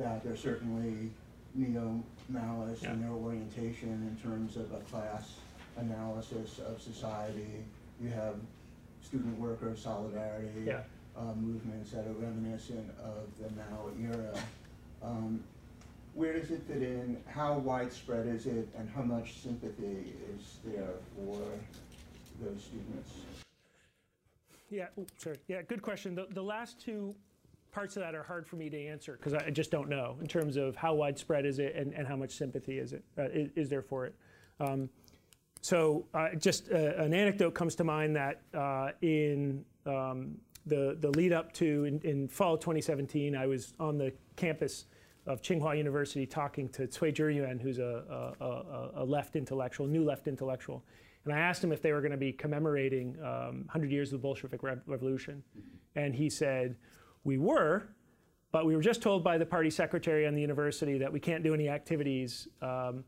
that. 0.00 0.24
They're 0.24 0.36
certainly 0.36 1.10
neo-Maoists 1.54 2.82
in 2.82 3.00
Yeah. 3.00 3.06
their 3.06 3.10
orientation 3.12 3.88
in 3.88 4.16
terms 4.22 4.56
of 4.56 4.72
a 4.72 4.80
class 4.80 5.36
analysis 5.76 6.58
of 6.58 6.80
society. 6.80 7.64
You 8.00 8.08
have 8.10 8.36
student 9.02 9.38
worker 9.38 9.76
solidarity 9.76 10.62
yeah. 10.64 10.82
uh, 11.16 11.34
movements 11.34 11.92
that 11.92 12.06
are 12.06 12.12
reminiscent 12.12 12.90
of 13.00 13.26
the 13.38 13.50
Mao 13.56 13.90
era. 14.00 14.34
Um, 15.02 15.42
where 16.14 16.32
does 16.32 16.50
it 16.50 16.62
fit 16.62 16.82
in? 16.82 17.22
How 17.26 17.58
widespread 17.58 18.26
is 18.26 18.46
it, 18.46 18.68
and 18.76 18.88
how 18.90 19.02
much 19.02 19.38
sympathy 19.38 20.12
is 20.34 20.58
there 20.64 20.94
for 21.14 21.40
those 22.42 22.62
students? 22.62 23.12
Yeah, 24.70 24.88
sorry. 25.18 25.38
Yeah, 25.48 25.62
good 25.62 25.82
question. 25.82 26.14
The, 26.14 26.26
the 26.30 26.42
last 26.42 26.80
two 26.80 27.14
parts 27.72 27.96
of 27.96 28.02
that 28.02 28.14
are 28.14 28.22
hard 28.22 28.46
for 28.46 28.56
me 28.56 28.68
to 28.70 28.86
answer 28.86 29.16
because 29.16 29.34
I 29.34 29.50
just 29.50 29.70
don't 29.70 29.88
know 29.88 30.16
in 30.20 30.26
terms 30.26 30.56
of 30.56 30.76
how 30.76 30.94
widespread 30.94 31.46
is 31.46 31.58
it 31.58 31.74
and, 31.74 31.92
and 31.94 32.06
how 32.06 32.16
much 32.16 32.32
sympathy 32.32 32.78
is 32.78 32.92
it 32.92 33.04
uh, 33.18 33.24
is, 33.24 33.50
is 33.56 33.68
there 33.68 33.82
for 33.82 34.06
it. 34.06 34.14
Um, 34.58 34.88
so 35.62 36.06
uh, 36.14 36.30
just 36.38 36.70
uh, 36.72 36.76
an 36.96 37.12
anecdote 37.12 37.54
comes 37.54 37.74
to 37.76 37.84
mind 37.84 38.16
that 38.16 38.40
uh, 38.54 38.90
in 39.02 39.64
um, 39.86 40.36
the 40.66 40.96
the 41.00 41.10
lead 41.10 41.32
up 41.32 41.52
to 41.54 41.84
in, 41.84 42.00
in 42.00 42.28
fall 42.28 42.54
of 42.54 42.60
2017, 42.60 43.36
I 43.36 43.46
was 43.46 43.74
on 43.78 43.98
the 43.98 44.12
campus 44.36 44.86
of 45.26 45.42
Tsinghua 45.42 45.76
University 45.76 46.26
talking 46.26 46.68
to 46.70 46.86
Cui 46.86 47.12
Zhiyuan, 47.12 47.60
who's 47.60 47.78
a, 47.78 48.32
a, 48.40 49.02
a, 49.02 49.04
left 49.04 49.36
intellectual, 49.36 49.86
new 49.86 50.02
left 50.02 50.26
intellectual. 50.26 50.82
And 51.24 51.34
I 51.34 51.38
asked 51.38 51.62
him 51.62 51.72
if 51.72 51.82
they 51.82 51.92
were 51.92 52.00
going 52.00 52.12
to 52.12 52.16
be 52.16 52.32
commemorating 52.32 53.16
um, 53.20 53.64
100 53.66 53.90
years 53.90 54.12
of 54.12 54.20
the 54.20 54.22
Bolshevik 54.22 54.62
Rev- 54.62 54.80
Revolution. 54.86 55.42
And 55.94 56.14
he 56.14 56.30
said, 56.30 56.76
We 57.24 57.38
were, 57.38 57.88
but 58.52 58.66
we 58.66 58.74
were 58.74 58.82
just 58.82 59.02
told 59.02 59.22
by 59.22 59.38
the 59.38 59.46
party 59.46 59.70
secretary 59.70 60.24
and 60.26 60.36
the 60.36 60.40
university 60.40 60.98
that 60.98 61.12
we 61.12 61.20
can't 61.20 61.42
do 61.42 61.54
any 61.54 61.68
activities. 61.68 62.48
Um, 62.60 63.04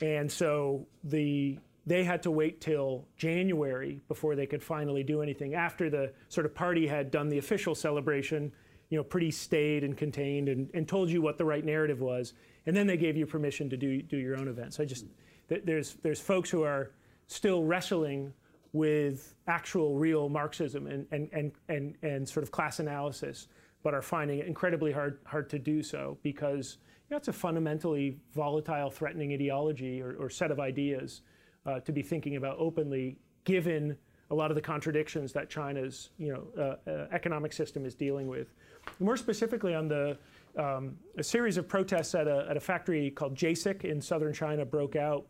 and 0.00 0.30
so 0.30 0.86
the, 1.04 1.58
they 1.86 2.04
had 2.04 2.22
to 2.24 2.30
wait 2.30 2.60
till 2.60 3.06
January 3.16 4.00
before 4.08 4.36
they 4.36 4.46
could 4.46 4.62
finally 4.62 5.02
do 5.02 5.22
anything 5.22 5.54
after 5.54 5.88
the 5.88 6.12
sort 6.28 6.46
of 6.46 6.54
party 6.54 6.86
had 6.86 7.10
done 7.10 7.28
the 7.28 7.38
official 7.38 7.74
celebration, 7.74 8.52
you 8.90 8.96
know, 8.96 9.04
pretty 9.04 9.30
staid 9.30 9.84
and 9.84 9.96
contained 9.96 10.48
and, 10.48 10.70
and 10.74 10.86
told 10.86 11.10
you 11.10 11.22
what 11.22 11.38
the 11.38 11.44
right 11.44 11.64
narrative 11.64 12.00
was. 12.00 12.34
And 12.66 12.76
then 12.76 12.86
they 12.86 12.96
gave 12.96 13.16
you 13.16 13.26
permission 13.26 13.70
to 13.70 13.76
do, 13.76 14.02
do 14.02 14.16
your 14.16 14.36
own 14.36 14.48
event. 14.48 14.74
So 14.74 14.82
I 14.82 14.86
just, 14.86 15.06
th- 15.48 15.62
there's, 15.64 15.94
there's 16.02 16.20
folks 16.20 16.50
who 16.50 16.62
are 16.62 16.90
still 17.26 17.64
wrestling 17.64 18.32
with 18.76 19.34
actual 19.46 19.96
real 19.96 20.28
Marxism 20.28 20.86
and, 20.86 21.06
and, 21.10 21.28
and, 21.32 21.52
and, 21.68 21.94
and 22.02 22.28
sort 22.28 22.42
of 22.42 22.50
class 22.50 22.78
analysis, 22.78 23.48
but 23.82 23.94
are 23.94 24.02
finding 24.02 24.38
it 24.38 24.46
incredibly 24.46 24.92
hard, 24.92 25.18
hard 25.24 25.48
to 25.50 25.58
do 25.58 25.82
so 25.82 26.18
because 26.22 26.78
you 27.08 27.14
know, 27.14 27.16
it's 27.16 27.28
a 27.28 27.32
fundamentally 27.32 28.18
volatile, 28.34 28.90
threatening 28.90 29.32
ideology 29.32 30.02
or, 30.02 30.16
or 30.18 30.28
set 30.28 30.50
of 30.50 30.60
ideas 30.60 31.22
uh, 31.64 31.80
to 31.80 31.92
be 31.92 32.02
thinking 32.02 32.36
about 32.36 32.56
openly, 32.58 33.16
given 33.44 33.96
a 34.30 34.34
lot 34.34 34.50
of 34.50 34.56
the 34.56 34.60
contradictions 34.60 35.32
that 35.32 35.48
China's 35.48 36.10
you 36.18 36.32
know, 36.32 36.76
uh, 36.86 36.90
uh, 36.90 37.06
economic 37.12 37.52
system 37.52 37.84
is 37.84 37.94
dealing 37.94 38.26
with. 38.26 38.52
More 39.00 39.16
specifically, 39.16 39.74
on 39.74 39.88
the 39.88 40.18
um, 40.56 40.96
a 41.18 41.22
series 41.22 41.56
of 41.56 41.68
protests 41.68 42.14
at 42.14 42.26
a, 42.26 42.46
at 42.48 42.56
a 42.56 42.60
factory 42.60 43.10
called 43.10 43.34
JASIC 43.34 43.84
in 43.84 44.00
southern 44.00 44.32
China 44.32 44.64
broke 44.64 44.96
out 44.96 45.26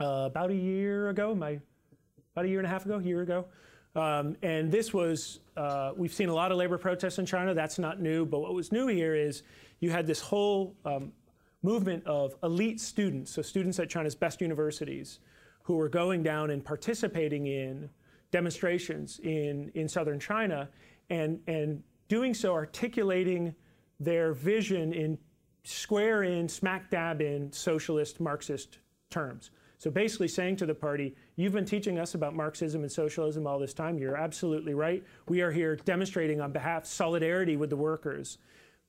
uh, 0.00 0.24
about 0.26 0.50
a 0.50 0.54
year 0.54 1.08
ago, 1.08 1.34
my, 1.34 1.58
about 2.38 2.46
a 2.46 2.48
year 2.50 2.60
and 2.60 2.66
a 2.66 2.70
half 2.70 2.86
ago, 2.86 2.98
a 2.98 3.02
year 3.02 3.22
ago. 3.22 3.46
Um, 3.96 4.36
and 4.42 4.70
this 4.70 4.94
was, 4.94 5.40
uh, 5.56 5.90
we've 5.96 6.12
seen 6.12 6.28
a 6.28 6.34
lot 6.34 6.52
of 6.52 6.58
labor 6.58 6.78
protests 6.78 7.18
in 7.18 7.26
China. 7.26 7.52
That's 7.52 7.80
not 7.80 8.00
new. 8.00 8.24
But 8.24 8.38
what 8.38 8.54
was 8.54 8.70
new 8.70 8.86
here 8.86 9.16
is 9.16 9.42
you 9.80 9.90
had 9.90 10.06
this 10.06 10.20
whole 10.20 10.76
um, 10.84 11.12
movement 11.64 12.06
of 12.06 12.36
elite 12.44 12.80
students, 12.80 13.32
so 13.32 13.42
students 13.42 13.80
at 13.80 13.90
China's 13.90 14.14
best 14.14 14.40
universities, 14.40 15.18
who 15.64 15.74
were 15.74 15.88
going 15.88 16.22
down 16.22 16.50
and 16.50 16.64
participating 16.64 17.48
in 17.48 17.90
demonstrations 18.30 19.18
in, 19.24 19.72
in 19.74 19.88
southern 19.88 20.20
China 20.20 20.68
and, 21.10 21.40
and 21.48 21.82
doing 22.06 22.34
so 22.34 22.52
articulating 22.54 23.52
their 23.98 24.32
vision 24.32 24.92
in 24.92 25.18
square 25.64 26.22
in, 26.22 26.48
smack 26.48 26.88
dab 26.88 27.20
in 27.20 27.50
socialist 27.52 28.20
Marxist 28.20 28.78
terms. 29.10 29.50
So 29.78 29.90
basically 29.90 30.28
saying 30.28 30.56
to 30.56 30.66
the 30.66 30.74
party, 30.74 31.16
you've 31.38 31.52
been 31.52 31.64
teaching 31.64 32.00
us 32.00 32.14
about 32.14 32.34
Marxism 32.34 32.82
and 32.82 32.90
socialism 32.90 33.46
all 33.46 33.60
this 33.60 33.72
time. 33.72 33.96
You're 33.96 34.16
absolutely 34.16 34.74
right. 34.74 35.04
We 35.28 35.40
are 35.40 35.52
here 35.52 35.76
demonstrating 35.76 36.40
on 36.40 36.50
behalf 36.50 36.84
solidarity 36.84 37.56
with 37.56 37.70
the 37.70 37.76
workers 37.76 38.38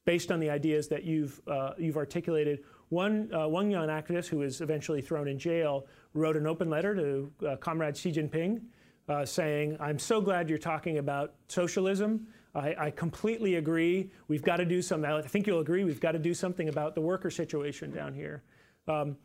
based 0.03 0.31
on 0.31 0.39
the 0.39 0.49
ideas 0.49 0.87
that 0.87 1.03
you've, 1.03 1.39
uh, 1.47 1.73
you've 1.77 1.95
articulated. 1.95 2.63
One 2.89 3.31
uh, 3.31 3.47
Wang 3.47 3.69
Yan 3.69 3.89
activist 3.89 4.29
who 4.29 4.39
was 4.39 4.61
eventually 4.61 4.99
thrown 4.99 5.27
in 5.27 5.37
jail 5.37 5.85
wrote 6.15 6.35
an 6.35 6.47
open 6.47 6.71
letter 6.71 6.95
to 6.95 7.31
uh, 7.47 7.55
Comrade 7.57 7.95
Xi 7.95 8.11
Jinping 8.11 8.61
uh, 9.07 9.25
saying, 9.25 9.77
I'm 9.79 9.99
so 9.99 10.19
glad 10.19 10.49
you're 10.49 10.57
talking 10.57 10.97
about 10.97 11.35
socialism. 11.49 12.25
I, 12.55 12.75
I, 12.79 12.89
completely 12.91 13.55
agree. 13.55 14.09
We've 14.27 14.41
got 14.41 14.57
to 14.57 14.65
do 14.65 14.81
something. 14.81 15.09
I 15.09 15.21
think 15.21 15.45
you'll 15.45 15.59
agree. 15.59 15.83
We've 15.83 15.99
got 15.99 16.13
to 16.13 16.19
do 16.19 16.33
something 16.33 16.67
about 16.67 16.95
the 16.95 17.01
worker 17.01 17.29
situation 17.29 17.91
down 17.91 18.15
here. 18.15 18.41
Um, 18.87 19.17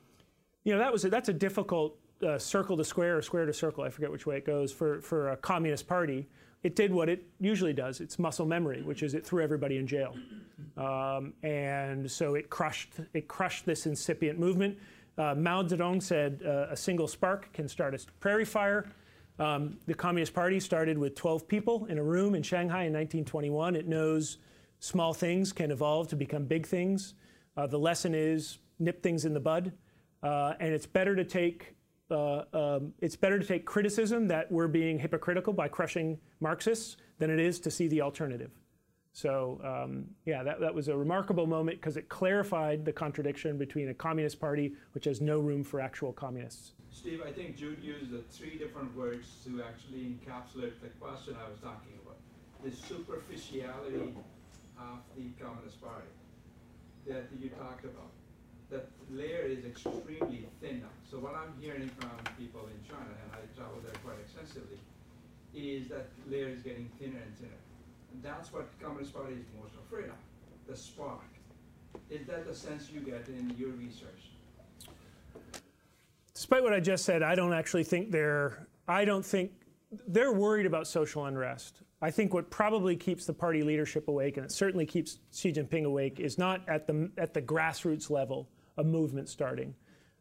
you 0.65 0.75
know, 0.75 0.79
that 0.79 0.93
was 0.93 1.07
a, 1.07 1.09
that's 1.09 1.31
a 1.31 1.33
difficult 1.33 1.99
uh, 2.23 2.39
circle 2.39 2.77
to 2.77 2.85
square 2.85 3.17
or 3.17 3.23
square 3.23 3.47
to 3.47 3.53
circle. 3.53 3.85
I 3.85 3.91
forget 3.91 4.11
which 4.11 4.27
way 4.27 4.37
it 4.37 4.47
goes 4.47 4.73
for 4.73 5.01
for 5.01 5.31
a 5.31 5.37
communist 5.37 5.87
party. 5.87 6.29
It 6.63 6.77
did 6.77 6.93
what 6.93 7.09
it 7.09 7.27
usually 7.41 7.75
does. 7.75 8.01
It's 8.01 8.19
muscle 8.19 8.47
memory, 8.47 8.83
which 8.83 9.03
is 9.03 9.15
it 9.15 9.27
threw 9.27 9.43
everybody 9.43 9.77
in 9.77 9.87
jail, 9.87 10.15
um, 10.77 11.35
and 11.43 12.11
so 12.11 12.35
it 12.35 12.49
crushed 12.51 12.95
it 13.13 13.29
crushed 13.29 13.67
this 13.67 13.87
incipient 13.87 14.39
movement. 14.39 14.79
Uh, 15.17 15.35
Mao 15.35 15.63
Zedong 15.63 16.03
said 16.03 16.41
uh, 16.45 16.67
a 16.71 16.77
single 16.77 17.07
spark 17.07 17.53
can 17.53 17.69
start 17.69 17.95
a 17.95 17.99
prairie 18.21 18.45
fire. 18.45 18.87
Um, 19.39 19.79
the 19.87 19.95
Communist 19.95 20.33
Party 20.33 20.61
started 20.61 20.97
with 20.97 21.17
12 21.17 21.49
people 21.49 21.87
in 21.87 21.99
a 21.99 22.03
room 22.03 22.35
in 22.35 22.43
Shanghai 22.43 22.85
in 22.85 22.93
1921. 22.93 23.75
It 23.75 23.89
knows 23.89 24.39
small 24.79 25.13
things 25.13 25.53
can 25.53 25.71
evolve 25.71 26.09
to 26.09 26.17
become 26.17 26.45
big 26.45 26.67
things. 26.67 27.15
Uh, 27.57 27.67
the 27.67 27.79
lesson 27.79 28.15
is 28.15 28.59
nip 28.79 29.03
things 29.03 29.25
in 29.25 29.35
the 29.35 29.41
bud, 29.41 29.73
uh, 30.23 30.55
and 30.61 30.73
it's 30.73 30.87
better 30.87 31.17
to 31.17 31.25
take 31.25 31.74
uh, 32.11 32.45
um, 32.53 32.93
it's 33.01 33.17
better 33.17 33.39
to 33.39 33.45
take 33.45 33.65
criticism 33.65 34.29
that 34.29 34.51
we're 34.51 34.69
being 34.69 34.99
hypocritical 34.99 35.53
by 35.53 35.69
crushing 35.69 36.19
Marxists 36.41 36.97
than 37.19 37.31
it 37.31 37.41
is 37.41 37.59
to 37.61 37.71
see 37.71 37.89
the 37.89 38.01
alternative. 38.01 38.51
So 39.13 39.61
um, 39.65 40.07
yeah, 40.27 40.43
that, 40.43 40.61
that 40.61 40.75
was 40.75 40.89
a 40.89 40.97
remarkable 40.97 41.47
moment 41.47 41.81
because 41.81 41.97
it 41.97 42.09
clarified 42.09 42.85
the 42.85 42.93
contradiction 42.93 43.57
between 43.57 43.89
a 43.89 43.95
communist 43.95 44.41
party 44.41 44.75
which 44.93 45.05
has 45.05 45.21
no 45.21 45.39
room 45.39 45.63
for 45.63 45.81
actual 45.81 46.13
communists. 46.13 46.73
Steve, 46.91 47.23
I 47.27 47.31
think 47.31 47.57
Jude 47.57 47.79
used 47.83 48.11
the 48.11 48.23
three 48.31 48.59
different 48.59 48.95
words 48.97 49.27
to 49.45 49.63
actually 49.63 50.17
encapsulate 50.19 50.81
the 50.83 50.89
question 51.01 51.37
I 51.45 51.49
was 51.49 51.59
talking 51.61 51.93
about. 52.03 52.17
The 52.65 52.71
superficiality 52.71 54.15
of 54.79 54.99
the 55.17 55.31
Communist 55.43 55.81
Party 55.81 56.07
that 57.07 57.25
you 57.41 57.51
talked 57.51 57.85
about. 57.85 58.11
That 58.75 58.91
layer 59.09 59.47
is 59.47 59.65
extremely 59.65 60.49
thin 60.61 60.83
now. 60.83 60.95
So 61.09 61.19
what 61.19 61.35
I'm 61.39 61.55
hearing 61.61 61.89
from 61.95 62.11
people 62.37 62.67
in 62.67 62.79
China, 62.83 63.15
and 63.23 63.31
I 63.31 63.39
travel 63.55 63.79
there 63.87 63.95
quite 64.03 64.19
extensively, 64.19 64.81
is 65.55 65.87
that 65.95 66.11
layer 66.29 66.49
is 66.49 66.61
getting 66.63 66.91
thinner 66.99 67.23
and 67.23 67.35
thinner. 67.39 67.63
And 68.13 68.21
that's 68.21 68.53
what 68.53 68.67
Communist 68.83 69.15
Party 69.15 69.35
is 69.35 69.47
most 69.63 69.75
afraid 69.87 70.07
of, 70.07 70.19
the 70.67 70.77
spark. 70.77 71.31
Is 72.11 72.27
that 72.27 72.47
the 72.49 72.55
sense 72.55 72.91
you 72.91 72.99
get 73.01 73.29
in 73.29 73.55
your 73.57 73.71
research? 73.71 74.35
despite 76.45 76.63
what 76.63 76.75
I 76.75 76.81
just 76.81 77.07
said, 77.07 77.23
I 77.23 77.35
don't 77.35 77.55
actually 77.55 77.85
think 77.85 78.11
they're. 78.11 78.67
I 78.87 79.07
don't 79.07 79.25
think 79.25 79.53
they're 80.09 80.33
worried 80.33 80.67
about 80.67 80.87
social 80.87 81.25
unrest. 81.25 81.81
I 82.03 82.11
think 82.11 82.35
what 82.35 82.51
probably 82.51 82.97
keeps 82.97 83.25
the 83.25 83.33
party 83.33 83.63
leadership 83.63 84.09
awake, 84.09 84.37
and 84.37 84.45
it 84.45 84.53
certainly 84.53 84.85
keeps 84.85 85.21
Xi 85.33 85.53
Jinping 85.53 85.85
awake, 85.85 86.21
is 86.21 86.37
not 86.37 86.61
at 86.69 86.87
the 86.87 87.11
at 87.17 87.33
the 87.33 87.41
grassroots 87.41 88.11
level 88.11 88.51
a 88.77 88.85
movement 88.85 89.29
starting. 89.29 89.75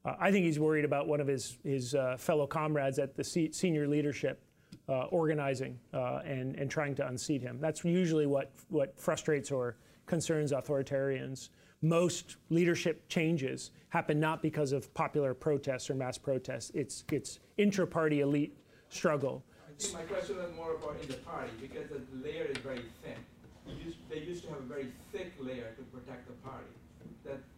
Uh, 0.06 0.16
I 0.20 0.32
think 0.32 0.46
he's 0.46 0.60
worried 0.60 0.86
about 0.86 1.08
one 1.08 1.22
of 1.22 1.28
his 1.28 1.58
his 1.64 1.96
uh, 1.96 2.18
fellow 2.18 2.48
comrades 2.48 3.00
at 3.00 3.16
the 3.16 3.24
se- 3.24 3.52
senior 3.52 3.88
leadership 3.88 4.42
uh, 4.90 5.04
organizing 5.06 5.80
uh, 5.94 6.20
and 6.26 6.56
and 6.56 6.70
trying 6.70 6.96
to 6.96 7.08
unseat 7.08 7.42
him. 7.42 7.60
That's 7.62 7.84
usually 7.86 8.26
what 8.26 8.52
what 8.70 9.00
frustrates 9.00 9.52
or 9.52 9.78
concerns 10.06 10.52
authoritarians 10.52 11.50
most 11.84 12.38
leadership 12.50 13.08
changes 13.10 13.72
happen 13.90 14.20
not 14.20 14.42
because 14.42 14.72
of 14.72 14.92
popular 14.94 15.34
protests 15.34 15.90
or 15.90 15.96
mass 15.96 16.18
protests. 16.18 16.72
It's 16.74 17.04
it's 17.12 17.40
intra-party 17.58 18.22
elite 18.22 18.58
struggle. 18.90 19.44
I 19.68 19.82
think 19.82 19.94
my 19.94 20.02
question 20.04 20.38
was 20.38 20.56
more 20.56 20.76
about 20.76 20.96
in 21.02 21.10
the 21.10 21.16
party 21.16 21.52
because 21.62 21.90
the 21.90 22.00
layer 22.24 22.46
is 22.46 22.58
very 22.58 22.86
thin. 23.04 23.20
Used, 23.86 23.98
they 24.10 24.20
used 24.20 24.44
to 24.44 24.50
have 24.50 24.60
a 24.60 24.64
very 24.64 24.88
thick 25.12 25.34
layer 25.40 25.74
to 25.76 25.84
protect 25.84 26.28
the 26.28 26.34
party. 26.48 26.66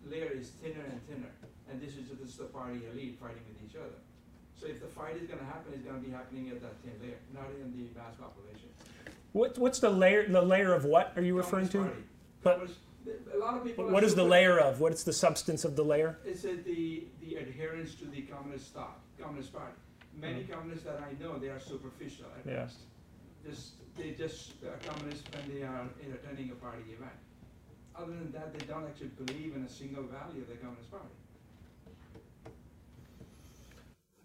Layer 0.10 0.32
is 0.34 0.50
thinner 0.62 0.86
and 0.90 1.02
thinner, 1.08 1.32
and 1.70 1.82
this 1.82 1.98
is 1.98 2.08
just 2.10 2.38
the 2.38 2.46
party 2.46 2.82
elite 2.92 3.18
fighting 3.20 3.42
with 3.48 3.70
each 3.70 3.76
other. 3.76 3.98
So 4.60 4.68
if 4.68 4.80
the 4.80 4.88
fight 4.88 5.18
is 5.18 5.28
going 5.28 5.40
to 5.40 5.46
happen, 5.46 5.74
it's 5.74 5.84
going 5.84 6.02
to 6.02 6.08
be 6.08 6.14
happening 6.14 6.50
at 6.50 6.62
that 6.62 6.78
thin 6.84 6.94
layer, 7.02 7.18
not 7.34 7.50
in 7.50 7.72
the 7.76 8.00
mass 8.00 8.16
population. 8.16 8.70
What, 9.34 9.58
what's 9.58 9.80
the 9.80 9.90
layer? 9.90 10.28
The 10.28 10.42
layer 10.42 10.74
of 10.74 10.86
what 10.86 11.12
are 11.16 11.22
you 11.22 11.36
referring 11.36 11.70
to? 11.70 11.80
Party. 11.80 12.04
But- 12.42 12.70
a 13.34 13.38
lot 13.38 13.58
of 13.58 13.64
people. 13.64 13.90
What 13.90 14.04
are 14.04 14.10
the 14.10 14.24
layer 14.24 14.60
of? 14.60 14.80
What's 14.80 15.04
the 15.04 15.14
substance 15.14 15.64
of 15.64 15.76
the 15.76 15.84
layer? 15.84 16.18
It's 16.26 16.42
the 16.42 17.04
the 17.22 17.36
adherence 17.36 17.96
to 17.96 18.06
the 18.06 18.22
communist 18.22 18.74
thought, 18.74 19.00
communist 19.20 19.54
party. 19.54 19.74
Many 20.20 20.42
mm-hmm. 20.42 20.54
communists 20.54 20.86
that 20.86 21.02
I 21.02 21.22
know, 21.22 21.38
they 21.38 21.50
are 21.50 21.60
superficial 21.60 22.26
at 22.40 22.50
Yeah. 22.50 22.64
best. 22.64 22.78
Just 23.46 23.72
they 23.98 24.12
just 24.12 24.54
are 24.64 24.80
communists 24.88 25.24
when 25.34 25.56
they 25.56 25.64
are 25.64 25.86
attending 26.02 26.52
a 26.52 26.56
party 26.56 26.84
event. 26.92 27.14
Other 27.98 28.12
than 28.14 28.32
that, 28.34 28.58
they 28.58 28.66
don't 28.66 28.86
actually 28.86 29.08
believe 29.26 29.56
in 29.56 29.64
a 29.64 29.70
single 29.70 30.04
value 30.04 30.42
of 30.42 30.50
the 30.50 30.56
communist 30.56 30.92
party. 30.92 31.06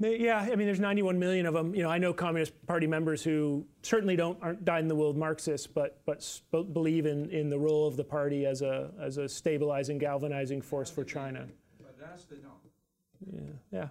May- 0.00 0.18
Yeah, 0.18 0.38
I 0.40 0.56
mean, 0.56 0.66
there's 0.66 0.80
91 0.80 1.18
million 1.18 1.46
of 1.46 1.54
them. 1.54 1.74
You 1.74 1.82
know, 1.84 1.90
I 1.90 1.98
know 1.98 2.12
Communist 2.12 2.52
Party 2.66 2.86
members 2.86 3.22
who 3.22 3.64
certainly 3.82 4.16
don't 4.16 4.38
aren't 4.42 4.64
dyed 4.64 4.80
in 4.82 4.88
the 4.88 4.94
wool 4.96 5.12
Marxists, 5.14 5.66
but 5.66 6.00
but 6.06 6.22
sp- 6.24 6.72
believe 6.72 7.06
in, 7.06 7.30
in 7.30 7.48
the 7.50 7.58
role 7.58 7.86
of 7.86 7.96
the 7.96 8.04
party 8.04 8.46
as 8.46 8.62
a 8.62 8.90
as 8.98 9.18
a 9.18 9.28
stabilizing, 9.28 9.98
galvanizing 9.98 10.62
force 10.62 10.90
for 10.90 11.04
China. 11.04 11.46
But 11.80 11.98
that's 12.00 12.24
the 12.24 12.36
no. 12.36 13.50
Yeah, 13.70 13.88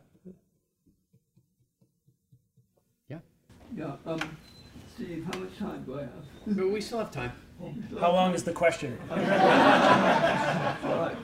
yeah. 3.07 3.19
Yeah, 3.77 3.95
um, 4.07 4.19
Steve, 4.95 5.23
how 5.31 5.39
much 5.39 5.55
time 5.59 5.83
do 5.83 5.99
I 5.99 6.01
have? 6.01 6.11
But 6.47 6.69
we 6.71 6.81
still 6.81 6.97
have 6.97 7.11
time. 7.11 7.31
How 7.99 8.11
long 8.13 8.33
is 8.33 8.43
the 8.43 8.53
question? 8.53 8.97
Right. 9.09 11.15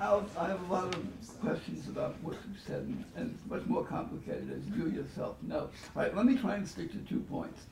I'll, 0.00 0.26
I 0.38 0.48
have 0.48 0.68
a 0.68 0.72
lot 0.72 0.94
of 0.94 1.04
questions 1.40 1.88
about 1.88 2.16
what 2.22 2.34
you 2.34 2.54
said, 2.66 2.82
and, 2.82 3.04
and 3.16 3.34
it's 3.34 3.50
much 3.50 3.64
more 3.66 3.84
complicated, 3.84 4.50
as 4.50 4.76
you 4.76 4.88
yourself 4.88 5.36
know. 5.42 5.70
All 5.96 6.02
right, 6.02 6.14
let 6.16 6.26
me 6.26 6.36
try 6.36 6.56
and 6.56 6.66
stick 6.66 6.90
to 6.92 6.98
two 6.98 7.20
points. 7.20 7.62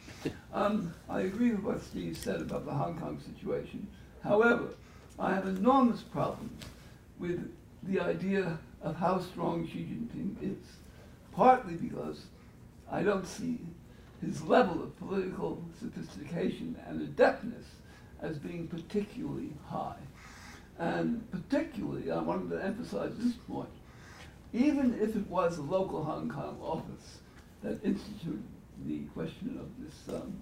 Um, 0.52 0.94
I 1.08 1.22
agree 1.22 1.50
with 1.50 1.60
what 1.60 1.82
Steve 1.82 2.16
said 2.16 2.40
about 2.40 2.64
the 2.64 2.72
Hong 2.72 2.98
Kong 2.98 3.20
situation. 3.20 3.86
However, 4.22 4.68
I 5.18 5.34
have 5.34 5.46
enormous 5.46 6.02
problems 6.02 6.62
with 7.18 7.52
the 7.82 8.00
idea 8.00 8.58
of 8.82 8.96
how 8.96 9.20
strong 9.20 9.66
Xi 9.66 9.78
Jinping 9.80 10.36
is, 10.42 10.64
partly 11.32 11.74
because 11.74 12.26
I 12.90 13.02
don't 13.02 13.26
see 13.26 13.58
his 14.20 14.42
level 14.42 14.82
of 14.82 14.98
political 14.98 15.62
sophistication 15.80 16.76
and 16.86 17.02
adeptness 17.02 17.66
as 18.26 18.38
being 18.38 18.66
particularly 18.66 19.52
high. 19.68 19.96
And 20.78 21.30
particularly, 21.30 22.10
I 22.10 22.20
wanted 22.20 22.50
to 22.50 22.62
emphasize 22.62 23.12
this 23.18 23.34
point. 23.48 23.68
Even 24.52 24.98
if 25.00 25.16
it 25.16 25.26
was 25.28 25.58
a 25.58 25.62
local 25.62 26.04
Hong 26.04 26.28
Kong 26.28 26.58
office 26.62 27.18
that 27.62 27.82
instituted 27.82 28.42
the 28.86 29.00
question 29.14 29.58
of 29.58 29.68
this 29.82 30.14
um, 30.14 30.34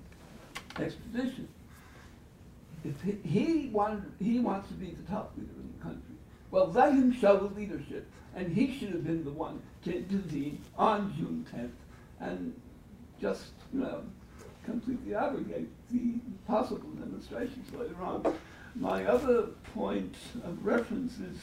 expedition, 0.78 1.48
if 2.84 3.00
he, 3.00 3.28
he 3.28 3.68
wanted, 3.68 4.04
he 4.20 4.40
wants 4.40 4.68
to 4.68 4.74
be 4.74 4.90
the 4.90 5.10
top 5.10 5.32
leader 5.36 5.52
in 5.56 5.72
the 5.76 5.82
country. 5.82 6.14
Well, 6.50 6.70
let 6.70 6.92
him 6.92 7.12
show 7.12 7.38
the 7.38 7.54
leadership, 7.54 8.10
and 8.34 8.54
he 8.54 8.76
should 8.78 8.90
have 8.90 9.04
been 9.04 9.24
the 9.24 9.30
one 9.30 9.62
to 9.84 9.96
intervene 9.96 10.62
on 10.76 11.14
June 11.16 11.46
10th 11.52 11.70
and 12.20 12.54
just, 13.20 13.46
you 13.72 13.80
know, 13.80 14.02
completely 14.64 15.14
abrogate 15.14 15.68
the 15.90 16.14
possible 16.46 16.90
demonstrations 16.90 17.72
later 17.72 17.96
on. 18.02 18.34
My 18.74 19.04
other 19.04 19.48
point 19.74 20.14
of 20.44 20.64
reference 20.64 21.18
is 21.18 21.38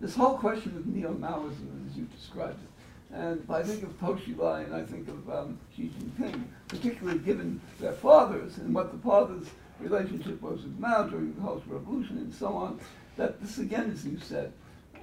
this 0.00 0.14
whole 0.14 0.38
question 0.38 0.76
of 0.76 0.86
neo-Maoism, 0.86 1.90
as 1.90 1.96
you 1.96 2.04
described 2.04 2.58
it. 2.62 3.14
And 3.14 3.44
I 3.50 3.62
think 3.62 3.82
of 3.82 3.98
Bo 3.98 4.14
Xilai 4.14 4.64
and 4.64 4.74
I 4.74 4.84
think 4.84 5.08
of 5.08 5.30
um, 5.30 5.58
Xi 5.74 5.90
Jinping, 5.98 6.44
particularly 6.68 7.18
given 7.18 7.60
their 7.80 7.94
fathers 7.94 8.58
and 8.58 8.74
what 8.74 8.92
the 8.92 8.98
fathers' 8.98 9.48
relationship 9.80 10.40
was 10.42 10.62
with 10.62 10.78
Mao 10.78 11.04
during 11.04 11.34
the 11.34 11.40
Cultural 11.40 11.78
Revolution 11.78 12.18
and 12.18 12.32
so 12.32 12.48
on, 12.48 12.78
that 13.16 13.40
this 13.40 13.58
again, 13.58 13.90
as 13.90 14.04
you 14.04 14.18
said, 14.20 14.52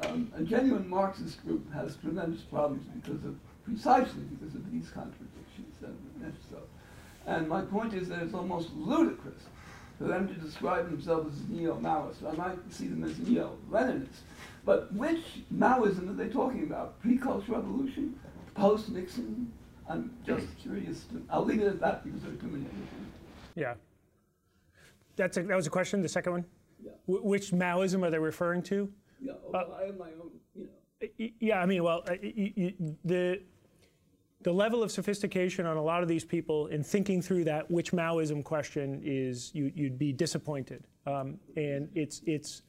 um, 0.03 0.31
a 0.35 0.43
genuine 0.43 0.87
Marxist 0.87 1.43
group 1.45 1.71
has 1.73 1.95
tremendous 1.97 2.41
problems 2.41 2.85
because 3.01 3.23
of 3.25 3.35
precisely 3.65 4.21
because 4.23 4.53
of 4.53 4.71
these 4.71 4.89
contradictions 4.89 5.44
so. 6.49 6.57
And 7.25 7.47
my 7.47 7.61
point 7.61 7.93
is 7.93 8.07
that 8.09 8.21
it's 8.21 8.33
almost 8.33 8.69
ludicrous 8.73 9.41
for 9.97 10.05
them 10.05 10.27
to 10.27 10.33
describe 10.35 10.89
themselves 10.89 11.39
as 11.39 11.49
neo-Maoists. 11.49 12.23
I 12.27 12.35
might 12.35 12.73
see 12.73 12.87
them 12.87 13.03
as 13.03 13.17
neo-Leninists. 13.19 14.21
But 14.65 14.93
which 14.93 15.43
Maoism 15.53 16.09
are 16.09 16.13
they 16.13 16.27
talking 16.27 16.63
about? 16.63 16.99
Pre-Cultural 17.01 17.61
Revolution? 17.61 18.19
Post-Nixon? 18.55 19.51
I'm 19.87 20.11
just 20.25 20.47
curious. 20.57 21.05
To, 21.05 21.23
I'll 21.29 21.45
leave 21.45 21.61
it 21.61 21.67
at 21.67 21.79
that 21.79 22.03
because 22.03 22.21
there 22.21 22.31
are 22.31 22.35
too 22.35 22.47
many 22.47 22.65
other 22.65 22.73
things. 22.73 23.07
Yeah. 23.55 23.75
That's 25.15 25.37
a, 25.37 25.43
that 25.43 25.55
was 25.55 25.67
a 25.67 25.69
question. 25.69 26.01
The 26.01 26.09
second 26.09 26.31
one. 26.33 26.45
Yeah. 26.83 26.91
Wh- 27.05 27.23
which 27.23 27.51
Maoism 27.51 28.03
are 28.05 28.09
they 28.09 28.19
referring 28.19 28.63
to? 28.63 28.91
Yeah, 29.21 29.33
although 29.45 29.77
I 29.79 29.85
have 29.85 29.97
my 29.97 30.07
own, 30.21 30.31
you 30.55 30.63
know. 30.65 31.07
Yeah, 31.39 31.61
I 31.61 31.65
mean, 31.65 31.83
well, 31.83 32.03
uh, 32.07 32.15
the 33.05 33.41
the 34.45 34.53
level 34.53 34.83
of 34.83 34.91
sophistication 34.91 35.65
on 35.65 35.75
a 35.75 35.81
lot 35.81 36.03
of 36.03 36.07
these 36.07 36.23
people 36.23 36.67
in 36.67 36.83
thinking 36.83 37.19
through 37.19 37.43
that 37.43 37.69
which 37.71 37.91
Maoism 37.91 38.43
question 38.43 39.01
is 39.03 39.49
you, 39.55 39.71
you'd 39.73 39.97
be 39.97 40.13
disappointed. 40.13 40.83
Um, 41.07 41.39
and 41.55 41.89
it's 41.95 42.21
it's 42.27 42.61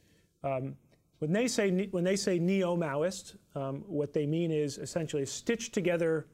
um, 0.42 0.74
when 1.18 1.32
they 1.32 1.46
say 1.46 1.86
when 1.90 2.02
they 2.02 2.16
say 2.16 2.38
neo-Maoist, 2.38 3.36
um, 3.54 3.84
what 3.86 4.14
they 4.14 4.24
mean 4.24 4.50
is 4.50 4.78
essentially 4.78 5.22
a 5.22 5.26
stitched 5.26 5.74
together, 5.74 6.26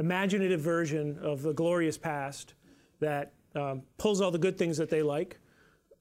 imaginative 0.00 0.60
version 0.60 1.16
of 1.22 1.42
the 1.42 1.52
glorious 1.52 1.96
past 1.96 2.54
that 2.98 3.34
um, 3.54 3.82
pulls 3.98 4.20
all 4.20 4.32
the 4.32 4.38
good 4.38 4.58
things 4.58 4.76
that 4.78 4.90
they 4.90 5.02
like, 5.02 5.38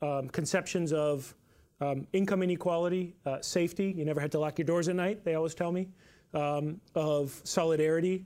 um, 0.02 0.28
conceptions 0.28 0.92
of 0.92 1.36
um, 1.82 2.08
income 2.14 2.42
inequality, 2.42 3.16
uh, 3.28 3.42
safety. 3.42 3.94
You 3.96 4.06
never 4.06 4.20
had 4.20 4.32
to 4.32 4.40
lock 4.40 4.58
your 4.58 4.66
doors 4.66 4.88
at 4.88 4.96
night. 4.96 5.24
They 5.24 5.36
always 5.36 5.54
tell 5.54 5.72
me 5.72 5.90
of 6.34 7.42
solidarity, 7.44 8.26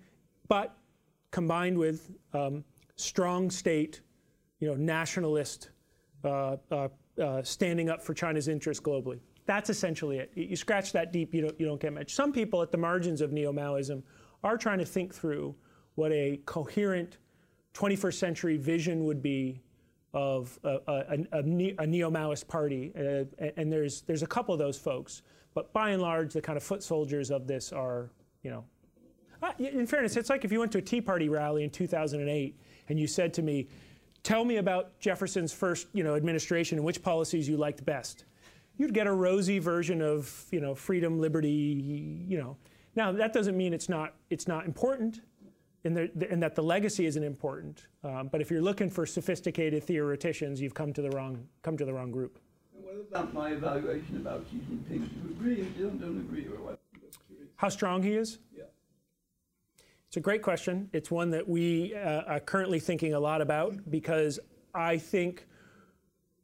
but 0.52 0.76
combined 1.32 1.78
with 1.78 2.12
um, 2.34 2.62
strong 2.98 3.50
state, 3.50 4.02
you 4.60 4.68
know, 4.68 4.76
nationalist 4.76 5.70
uh, 6.26 6.58
uh, 6.70 6.90
uh, 7.24 7.42
standing 7.42 7.90
up 7.90 8.02
for 8.02 8.14
China's 8.14 8.50
interests 8.50 8.84
globally. 8.84 9.22
That's 9.46 9.70
essentially 9.70 10.18
it. 10.18 10.30
You 10.36 10.58
scratch 10.58 10.92
that 10.92 11.14
deep, 11.14 11.34
you 11.34 11.44
don't, 11.44 11.58
you 11.58 11.66
don't 11.66 11.80
get 11.80 11.94
much. 11.94 12.14
Some 12.14 12.34
people 12.34 12.62
at 12.62 12.70
the 12.70 12.78
margins 12.78 13.22
of 13.22 13.32
neo-Maoism 13.32 14.04
are 14.44 14.58
trying 14.58 14.80
to 14.80 14.86
think 14.86 15.16
through 15.16 15.56
what 15.96 16.12
a 16.12 16.42
coherent 16.46 17.20
21st 17.74 18.16
century 18.16 18.58
vision 18.58 19.06
would 19.06 19.22
be 19.22 19.62
of 20.14 20.60
a, 20.66 20.80
a, 20.86 21.18
a, 21.32 21.44
a 21.80 21.88
neo-Maoist 21.88 22.46
party, 22.50 22.92
uh, 22.98 23.24
and- 23.56 23.72
there's 23.72 24.02
there's 24.02 24.22
a 24.22 24.28
couple 24.28 24.54
of 24.54 24.60
those 24.60 24.78
folks, 24.78 25.22
but 25.54 25.72
by 25.72 25.92
and 25.92 26.02
large, 26.02 26.34
the 26.34 26.42
kind 26.42 26.58
of 26.58 26.64
foot 26.64 26.84
soldiers 26.84 27.32
of 27.32 27.48
this 27.48 27.72
are, 27.72 28.10
you 28.44 28.52
know, 28.52 28.66
in 29.60 29.88
fairness, 29.88 30.18
it's 30.18 30.30
like 30.30 30.46
if 30.46 30.52
you 30.52 30.60
went 30.60 30.72
to 30.74 30.78
a 30.78 30.82
Tea 30.82 31.02
Party 31.02 31.30
rally 31.30 31.64
in 31.64 31.70
2008 31.70 32.60
and 32.90 33.00
you 33.00 33.08
said 33.08 33.34
to 33.36 33.42
me, 33.42 33.68
"Tell 34.24 34.46
me 34.46 34.58
about 34.58 35.00
Jefferson's 35.00 35.54
first, 35.54 35.88
you 35.94 36.04
know, 36.04 36.16
administration 36.16 36.78
and 36.78 36.86
which 36.86 37.02
policies 37.02 37.48
you 37.48 37.58
liked 37.58 37.84
best." 37.86 38.26
You'd 38.78 38.94
get 38.94 39.08
a 39.08 39.14
rosy 39.14 39.60
version 39.60 40.02
of, 40.02 40.46
you 40.52 40.60
know, 40.60 40.74
freedom, 40.76 41.20
liberty, 41.20 42.26
you 42.28 42.38
know. 42.38 42.58
Now 42.96 43.12
that 43.12 43.34
doesn't 43.34 43.58
mean 43.58 43.74
it's 43.74 43.90
not 43.90 44.16
it's 44.30 44.48
not 44.48 44.66
important, 44.66 45.22
and, 45.84 45.96
there, 45.96 46.10
and 46.30 46.42
that 46.44 46.56
the 46.56 46.64
legacy 46.64 47.06
isn't 47.06 47.24
important. 47.24 47.88
Um, 48.04 48.28
but 48.28 48.42
if 48.42 48.52
you're 48.52 48.62
looking 48.62 48.90
for 48.90 49.06
sophisticated 49.06 49.84
theoreticians, 49.84 50.62
you've 50.62 50.74
come 50.74 50.94
to 50.94 51.02
the 51.02 51.10
wrong 51.12 51.48
come 51.62 51.78
to 51.78 51.86
the 51.86 51.94
wrong 51.94 52.12
group. 52.12 52.40
And 52.76 52.86
what 52.86 52.96
about 52.96 53.34
my 53.34 53.52
evaluation 53.52 54.18
about 54.18 54.46
Xi 54.52 54.58
Jinping? 54.58 55.10
Do 55.10 55.16
you 55.16 55.30
agree 55.32 55.62
or 55.62 55.90
don't, 55.90 56.00
don't 56.00 56.18
agree 56.20 56.46
or 56.46 56.62
what? 56.64 56.80
How 57.56 57.70
strong 57.70 58.02
he 58.02 58.14
is? 58.14 58.40
Yeah. 58.56 58.64
It's 60.12 60.18
a 60.18 60.20
great 60.20 60.42
question. 60.42 60.90
It's 60.92 61.10
one 61.10 61.30
that 61.30 61.48
we 61.48 61.96
uh, 61.96 62.24
are 62.24 62.42
currently 62.42 62.82
thinking 62.82 63.14
a 63.14 63.20
lot 63.22 63.40
about 63.40 63.90
because 63.90 64.42
I 64.76 64.98
think 64.98 65.48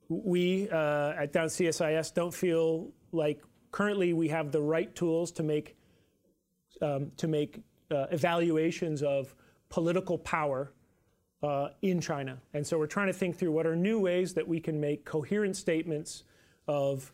we 0.07 0.69
uh, 0.69 1.11
at 1.17 1.33
down 1.33 1.47
CSIS 1.47 2.13
don't 2.13 2.33
feel 2.33 2.93
like 3.11 3.43
currently 3.71 4.13
we 4.13 4.29
have 4.29 4.53
the 4.53 4.61
right 4.61 4.95
tools 4.95 5.33
to 5.33 5.43
make 5.43 5.75
um, 6.81 7.11
to 7.17 7.27
make 7.27 7.61
uh, 7.91 8.05
evaluations 8.09 9.03
of 9.03 9.35
political 9.67 10.17
power 10.17 10.71
uh, 11.43 11.67
in 11.81 11.99
China. 11.99 12.37
And 12.53 12.65
so 12.65 12.77
we're 12.79 12.87
trying 12.87 13.07
to 13.07 13.13
think 13.13 13.37
through 13.37 13.51
what 13.51 13.67
are 13.67 13.75
new 13.75 13.99
ways 13.99 14.33
that 14.35 14.47
we 14.47 14.61
can 14.61 14.79
make 14.79 15.03
coherent 15.03 15.57
statements 15.57 16.23
of 16.69 17.11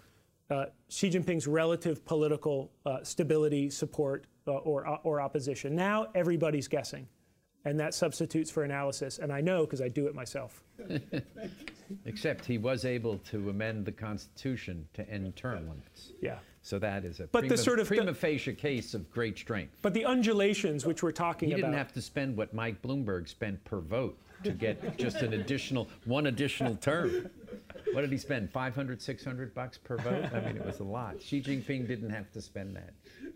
uh, 0.51 0.65
Xi 0.87 1.09
Jinping's 1.09 1.47
relative 1.47 2.05
political 2.05 2.71
uh, 2.85 2.97
stability, 3.01 3.71
support, 3.71 4.27
Uh, 4.45 4.51
or, 4.55 4.85
uh, 4.85 4.97
or 5.03 5.21
opposition. 5.21 5.73
Now 5.73 6.07
everybody's 6.15 6.67
guessing. 6.67 7.07
and 7.65 7.79
that 7.79 7.93
substitutes 7.93 8.51
for 8.51 8.63
analysis. 8.65 9.19
And 9.19 9.31
I 9.31 9.39
know 9.39 9.61
because 9.63 9.79
I 9.81 9.87
do 9.87 10.07
it 10.07 10.13
myself. 10.15 10.61
Except 12.05 12.43
he 12.45 12.57
was 12.57 12.83
able 12.83 13.19
to 13.19 13.49
amend 13.49 13.85
the 13.85 13.91
Constitution 13.93 14.85
to 14.95 15.09
end 15.09 15.33
term 15.37 15.69
limits. 15.69 16.11
Yeah. 16.21 16.39
So 16.61 16.77
that 16.79 17.05
is 17.05 17.19
a 17.21 17.23
But 17.27 17.39
prima, 17.41 17.55
the 17.55 17.57
sort 17.57 17.79
of 17.79 17.87
the- 17.87 17.95
prima 17.95 18.13
facie 18.13 18.53
case 18.53 18.93
of 18.93 19.09
great 19.09 19.37
strength. 19.37 19.77
But 19.81 19.93
the 19.93 20.03
undulations, 20.03 20.85
which 20.85 21.03
we're 21.03 21.11
talking 21.13 21.49
He 21.49 21.53
about. 21.53 21.57
He 21.59 21.61
didn't 21.63 21.77
have 21.77 21.93
to 21.93 22.01
spend 22.01 22.35
what 22.35 22.53
Mike 22.53 22.81
Bloomberg 22.81 23.29
spent 23.29 23.63
per 23.63 23.79
vote 23.79 24.17
to 24.43 24.51
get 24.51 24.97
just 24.97 25.17
an 25.17 25.31
additional, 25.33 25.87
one 26.03 26.27
additional 26.27 26.75
term. 26.75 27.29
What 27.93 28.01
did 28.01 28.11
he 28.11 28.17
spend? 28.17 28.51
500, 28.51 29.01
600 29.01 29.53
bucks 29.53 29.77
per 29.77 29.95
vote? 29.97 30.25
I 30.33 30.41
mean, 30.41 30.57
it 30.57 30.65
was 30.65 30.79
a 30.81 30.83
lot. 30.83 31.21
Xi 31.21 31.41
Jinping 31.41 31.87
didn't 31.87 32.09
have 32.09 32.29
to 32.33 32.41
spend 32.41 32.75
that. 32.75 32.93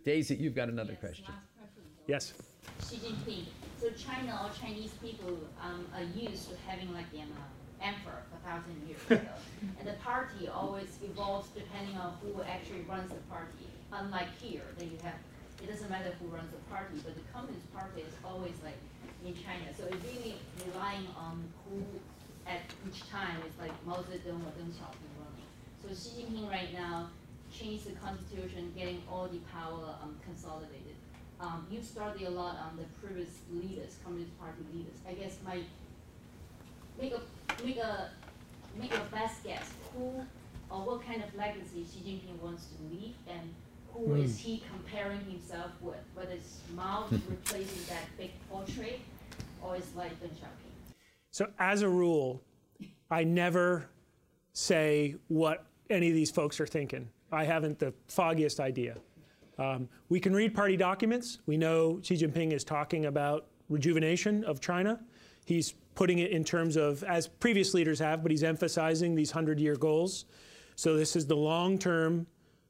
Daisy, 0.07 0.35
you've 0.35 0.55
got 0.55 0.69
another 0.69 0.95
Yes, 0.95 1.01
question. 1.01 1.25
last 1.27 1.51
question. 1.59 1.83
Yes. 2.07 2.33
Xi 2.79 2.95
Jinping. 3.03 3.43
So 3.75 3.91
China 3.91 4.39
or 4.39 4.49
Chinese 4.55 4.95
people 5.03 5.35
um, 5.59 5.83
are 5.91 6.07
used 6.15 6.47
to 6.47 6.55
having 6.65 6.93
like 6.93 7.11
an 7.11 7.27
uh, 7.35 7.83
emperor 7.83 8.23
for 8.31 8.39
thousand 8.47 8.87
years 8.87 9.03
ago, 9.11 9.35
and 9.79 9.83
the 9.85 9.99
party 9.99 10.47
always 10.47 10.95
evolves 11.03 11.49
depending 11.51 11.97
on 11.97 12.15
who 12.23 12.41
actually 12.43 12.87
runs 12.87 13.11
the 13.11 13.19
party. 13.27 13.67
Unlike 13.91 14.31
here, 14.39 14.63
that 14.79 14.85
you 14.85 14.95
have, 15.03 15.19
it 15.61 15.67
doesn't 15.67 15.89
matter 15.91 16.15
who 16.23 16.31
runs 16.31 16.51
the 16.55 16.63
party, 16.71 17.03
but 17.03 17.11
the 17.13 17.27
Communist 17.35 17.67
Party 17.75 18.07
is 18.07 18.15
always 18.23 18.55
like 18.63 18.79
in 19.27 19.35
China. 19.35 19.67
So 19.75 19.91
it's 19.91 19.99
really 20.07 20.39
relying 20.71 21.03
on 21.19 21.43
who 21.67 21.83
at 22.47 22.63
each 22.87 23.03
time 23.11 23.43
is 23.43 23.59
like 23.59 23.75
Mao 23.85 23.99
Zedong 24.07 24.39
or 24.39 24.55
Deng 24.55 24.71
Xiaoping 24.71 25.11
running. 25.19 25.47
So 25.83 25.91
Xi 25.91 26.23
Jinping 26.23 26.47
right 26.49 26.71
now 26.71 27.11
changed 27.51 27.85
the 27.85 27.93
constitution, 27.93 28.71
getting 28.75 29.01
all 29.11 29.27
the 29.27 29.39
power 29.51 29.95
um, 30.01 30.15
consolidated. 30.23 30.95
Um, 31.39 31.67
you 31.69 31.81
study 31.81 32.25
a 32.25 32.29
lot 32.29 32.57
on 32.57 32.77
the 32.77 32.83
previous 32.99 33.29
leaders, 33.51 33.97
Communist 34.03 34.37
Party 34.39 34.63
leaders. 34.73 34.95
I 35.07 35.13
guess 35.13 35.37
my 35.45 35.59
make 36.99 37.13
a 37.13 37.21
make 37.63 37.77
a 37.77 38.09
make 38.79 38.93
a 38.93 39.01
best 39.11 39.43
guess 39.43 39.69
who 39.93 40.25
or 40.69 40.79
what 40.85 41.05
kind 41.05 41.23
of 41.23 41.33
legacy 41.35 41.85
Xi 41.85 41.99
Jinping 41.99 42.41
wants 42.41 42.65
to 42.65 42.95
leave 42.95 43.15
and 43.29 43.53
who 43.93 44.15
is 44.15 44.37
he 44.37 44.63
comparing 44.71 45.19
himself 45.21 45.71
with? 45.81 45.95
Whether 46.13 46.33
it's 46.33 46.59
Mao 46.75 47.05
replacing 47.11 47.83
that 47.89 48.05
big 48.17 48.31
portrait 48.49 48.99
or 49.61 49.75
it's 49.75 49.95
like 49.95 50.11
Deng 50.21 50.29
Xiaoping. 50.29 50.93
So, 51.31 51.47
as 51.59 51.81
a 51.81 51.89
rule, 51.89 52.41
I 53.09 53.23
never 53.23 53.89
say 54.53 55.15
what 55.27 55.65
any 55.89 56.09
of 56.09 56.15
these 56.15 56.31
folks 56.31 56.59
are 56.59 56.67
thinking. 56.67 57.09
I 57.31 57.43
haven't 57.43 57.79
the 57.79 57.93
foggiest 58.07 58.59
idea. 58.59 58.97
Um, 59.57 59.89
we 60.09 60.19
can 60.19 60.33
read 60.33 60.53
party 60.53 60.77
documents. 60.77 61.39
We 61.45 61.57
know 61.57 61.99
Xi 62.01 62.15
Jinping 62.15 62.53
is 62.53 62.63
talking 62.63 63.05
about 63.05 63.47
rejuvenation 63.69 64.43
of 64.43 64.61
China. 64.61 64.99
He's 65.45 65.73
putting 65.95 66.19
it 66.19 66.31
in 66.31 66.43
terms 66.43 66.75
of, 66.75 67.03
as 67.03 67.27
previous 67.27 67.73
leaders 67.73 67.99
have, 67.99 68.21
but 68.21 68.31
he's 68.31 68.43
emphasizing 68.43 69.15
these 69.15 69.33
100 69.33 69.59
year 69.59 69.75
goals. 69.75 70.25
So, 70.75 70.95
this 70.95 71.15
is 71.15 71.25
the 71.25 71.35
long 71.35 71.79
term, 71.79 72.27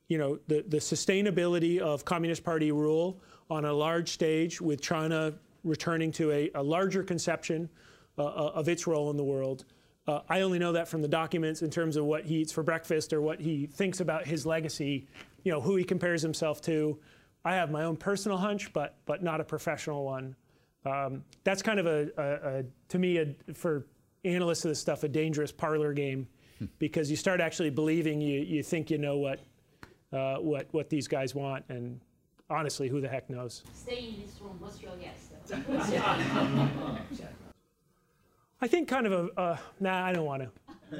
you 0.07 0.17
know, 0.17 0.39
the, 0.47 0.63
the 0.67 0.77
sustainability 0.77 1.79
of 1.79 2.05
Communist 2.05 2.43
Party 2.43 2.71
rule 2.71 3.19
on 3.49 3.65
a 3.65 3.73
large 3.73 4.09
stage 4.11 4.61
with 4.61 4.81
China 4.81 5.33
returning 5.63 6.11
to 6.13 6.31
a, 6.31 6.49
a 6.55 6.63
larger 6.63 7.03
conception 7.03 7.69
uh, 8.17 8.23
uh, 8.23 8.51
of 8.55 8.69
its 8.69 8.87
role 8.87 9.09
in 9.11 9.17
the 9.17 9.23
world. 9.23 9.65
Uh, 10.07 10.21
I 10.29 10.41
only 10.41 10.57
know 10.57 10.71
that 10.71 10.87
from 10.87 11.01
the 11.01 11.07
documents 11.07 11.61
in 11.61 11.69
terms 11.69 11.97
of 11.97 12.05
what 12.05 12.25
he 12.25 12.37
eats 12.37 12.51
for 12.51 12.63
breakfast 12.63 13.11
or 13.11 13.21
what 13.21 13.41
he 13.41 13.67
thinks 13.67 13.99
about 13.99 14.25
his 14.25 14.45
legacy, 14.45 15.05
you 15.43 15.51
know, 15.51 15.59
who 15.59 15.75
he 15.75 15.83
compares 15.83 16.21
himself 16.21 16.61
to. 16.61 16.97
I 17.43 17.55
have 17.55 17.71
my 17.71 17.83
own 17.83 17.97
personal 17.97 18.37
hunch, 18.37 18.71
but 18.73 18.95
but 19.05 19.21
not 19.21 19.41
a 19.41 19.43
professional 19.43 20.05
one. 20.05 20.35
Um, 20.85 21.23
that's 21.43 21.61
kind 21.61 21.79
of 21.79 21.85
a, 21.87 22.09
a, 22.17 22.59
a 22.59 22.63
to 22.89 22.99
me 22.99 23.17
a, 23.17 23.53
for 23.53 23.85
analysts 24.23 24.63
of 24.65 24.69
this 24.69 24.79
stuff 24.79 25.03
a 25.03 25.07
dangerous 25.07 25.51
parlor 25.51 25.93
game 25.93 26.27
because 26.79 27.09
you 27.09 27.15
start 27.15 27.39
actually 27.39 27.69
believing 27.69 28.19
you 28.21 28.41
you 28.41 28.63
think 28.63 28.89
you 28.89 28.97
know 28.97 29.17
what 29.17 29.39
uh, 30.13 30.37
what 30.37 30.67
what 30.71 30.89
these 30.89 31.07
guys 31.07 31.35
want 31.35 31.65
and 31.69 31.99
honestly 32.49 32.87
who 32.87 33.01
the 33.01 33.09
heck 33.09 33.29
knows. 33.29 33.63
Stay 33.73 34.09
in 34.09 34.21
this 34.21 34.39
room. 34.41 34.57
What's 34.59 34.81
your 34.81 34.93
guess? 34.95 35.31
Though? 38.59 38.65
What's 38.65 38.73
your 38.73 38.79
I 38.79 38.79
think 38.79 38.87
kind 38.87 39.07
of 39.07 39.13
a 39.13 39.39
uh, 39.39 39.57
nah. 39.79 40.05
I 40.05 40.13
don't 40.13 40.25
want 40.25 40.43
to. 40.43 40.49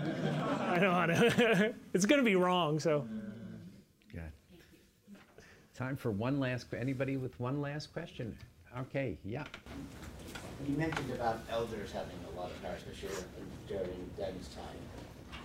I 0.70 0.80
don't 0.80 0.94
want 0.94 1.12
to. 1.12 1.74
it's 1.94 2.06
going 2.06 2.20
to 2.20 2.26
be 2.26 2.36
wrong. 2.36 2.80
So 2.80 3.08
Good. 4.12 4.32
Time 5.74 5.96
for 5.96 6.12
one 6.12 6.40
last, 6.40 6.68
anybody 6.74 7.18
with 7.18 7.40
one 7.40 7.62
last 7.62 7.94
question? 7.94 8.38
Okay, 8.80 9.18
yeah. 9.24 9.46
You 10.68 10.76
mentioned 10.76 11.12
about 11.12 11.40
elders 11.52 11.92
having 11.92 12.18
a 12.34 12.40
lot 12.40 12.52
of 12.52 12.62
power, 12.64 12.74
especially 12.76 13.24
during 13.68 14.10
Deng's 14.18 14.50
time. 14.50 14.66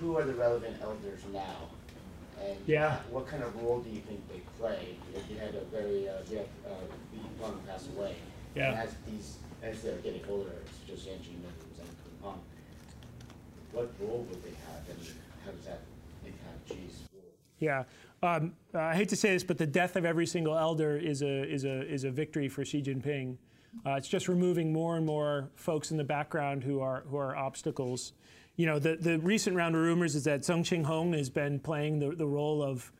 Who 0.00 0.16
are 0.16 0.24
the 0.24 0.34
relevant 0.34 0.76
elders 0.82 1.20
now? 1.32 1.68
And 2.40 2.56
Yeah. 2.66 2.98
what 3.10 3.26
kind 3.26 3.42
of 3.42 3.54
role 3.62 3.80
do 3.80 3.90
you 3.90 4.00
think 4.00 4.26
they 4.28 4.40
play? 4.58 4.96
If 5.14 5.30
you 5.30 5.36
had 5.36 5.54
a 5.54 5.64
very, 5.66 6.08
uh, 6.08 6.14
you 6.30 6.38
have, 6.38 6.46
uh, 6.66 6.70
the 7.12 7.18
one 7.42 7.58
passed 7.66 7.88
away. 7.90 8.16
Yeah. 8.54 8.72
And 8.72 8.78
as 8.80 8.94
these, 9.06 9.36
as 9.62 9.82
they're 9.82 9.96
getting 9.98 10.24
older, 10.28 10.50
such 10.86 10.96
as 10.96 11.06
Yan 11.06 11.18
What 12.22 13.90
role 14.00 14.26
would 14.28 14.42
they 14.44 14.50
have 14.50 14.88
and 14.90 15.08
how 15.44 15.50
does 15.52 15.64
that 15.64 15.80
impact 16.26 16.68
Xi's 16.68 17.08
role? 17.14 17.22
yeah. 17.58 17.84
Um, 18.22 18.54
I 18.74 18.94
hate 18.94 19.08
to 19.08 19.16
say 19.16 19.32
this, 19.32 19.42
but 19.42 19.58
the 19.58 19.66
death 19.66 19.96
of 19.96 20.04
every 20.04 20.26
single 20.26 20.56
elder 20.56 20.96
is 20.96 21.22
a 21.22 21.42
is 21.50 21.64
a 21.64 21.82
is 21.90 22.04
a 22.04 22.10
victory 22.10 22.48
for 22.48 22.64
Xi 22.64 22.82
Jinping. 22.82 23.36
Uh, 23.86 23.92
it's 23.92 24.08
just 24.08 24.28
removing 24.28 24.72
more 24.72 24.96
and 24.96 25.06
more 25.06 25.50
folks 25.56 25.90
in 25.90 25.96
the 25.96 26.04
background 26.04 26.62
who 26.62 26.80
are 26.80 27.02
who 27.08 27.16
are 27.16 27.34
obstacles. 27.34 28.12
You 28.56 28.66
know, 28.66 28.78
the, 28.78 28.96
the 28.96 29.18
recent 29.18 29.56
round 29.56 29.74
of 29.74 29.80
rumors 29.80 30.14
is 30.14 30.24
that 30.24 30.42
Zeng 30.42 30.60
Qinghong 30.60 31.16
has 31.16 31.30
been 31.30 31.58
playing 31.58 31.98
the, 31.98 32.10
the 32.10 32.26
role 32.26 32.62
of 32.62 32.92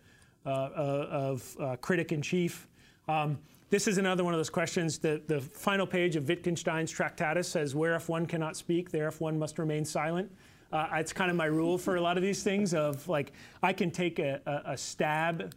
uh, 0.47 0.49
uh, 0.49 1.09
of 1.11 1.57
uh, 1.61 1.77
critic 1.77 2.11
in 2.11 2.23
chief. 2.23 2.67
Um, 3.07 3.39
this 3.73 3.89
is 3.89 3.97
another 3.97 4.23
one 4.23 4.35
of 4.35 4.39
those 4.39 4.51
questions. 4.51 4.99
The, 4.99 5.23
the 5.29 5.41
final 5.41 5.87
page 5.87 6.15
of 6.15 6.29
Wittgenstein's 6.29 6.93
Tractatus 6.93 7.49
says, 7.49 7.75
Where 7.75 7.95
if 7.95 8.07
one 8.07 8.27
cannot 8.27 8.55
speak, 8.55 8.91
there 8.91 9.09
if 9.09 9.19
one 9.19 9.39
must 9.39 9.59
remain 9.59 9.87
silent. 9.87 10.31
Uh, 10.71 10.89
it's 10.97 11.15
kind 11.15 11.31
of 11.31 11.39
my 11.39 11.47
rule 11.47 11.79
for 11.79 11.97
a 11.97 12.01
lot 12.01 12.19
of 12.19 12.23
these 12.23 12.43
things 12.43 12.75
of 12.75 13.09
like, 13.09 13.33
I 13.63 13.73
can 13.73 13.91
take 13.91 14.19
a, 14.19 14.43
a, 14.45 14.73
a 14.73 14.77
stab 14.77 15.55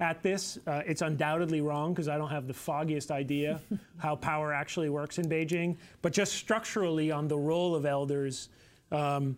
at 0.00 0.22
this. 0.22 0.58
Uh, 0.66 0.80
it's 0.86 1.02
undoubtedly 1.02 1.60
wrong 1.60 1.92
because 1.92 2.08
I 2.08 2.16
don't 2.16 2.30
have 2.30 2.46
the 2.46 2.54
foggiest 2.54 3.10
idea 3.10 3.60
how 3.98 4.16
power 4.16 4.54
actually 4.54 4.88
works 4.88 5.18
in 5.18 5.28
Beijing. 5.28 5.76
But 6.00 6.14
just 6.14 6.32
structurally 6.32 7.10
on 7.10 7.28
the 7.28 7.36
role 7.36 7.74
of 7.74 7.84
elders, 7.84 8.48
um, 8.92 9.36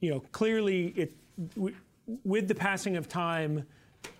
you 0.00 0.10
know, 0.10 0.18
clearly 0.32 0.88
it, 0.96 1.12
with 2.24 2.48
the 2.48 2.56
passing 2.56 2.96
of 2.96 3.08
time, 3.08 3.64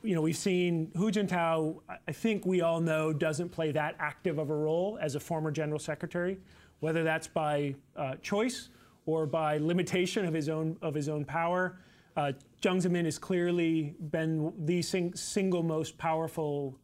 you 0.02 0.14
know, 0.14 0.20
we've 0.20 0.36
seen 0.36 0.90
Hu 0.96 1.10
Jintao, 1.10 1.80
I- 2.08 2.12
think 2.12 2.44
we 2.46 2.60
all 2.60 2.80
know, 2.80 3.12
doesn't 3.12 3.50
play 3.50 3.72
that 3.72 3.96
active 3.98 4.38
of 4.38 4.50
a 4.50 4.54
role 4.54 4.98
as 5.00 5.14
a 5.14 5.20
former 5.20 5.50
general 5.50 5.78
secretary, 5.78 6.38
whether 6.80 7.02
that's 7.04 7.26
by 7.28 7.74
uh, 7.96 8.14
choice 8.22 8.68
or 9.06 9.26
by 9.26 9.58
limitation 9.58 10.24
of 10.24 10.34
his 10.34 10.48
own 10.48 10.76
of 10.82 10.94
his 10.94 11.08
own 11.08 11.24
power. 11.24 11.78
Uh, 12.16 12.32
Jiang 12.60 12.80
Zemin 12.82 13.04
has 13.06 13.18
clearly 13.18 13.94
been 14.10 14.52
the 14.66 14.82
sing- 14.82 15.14
single 15.14 15.62
most 15.62 15.96
powerful 15.98 16.78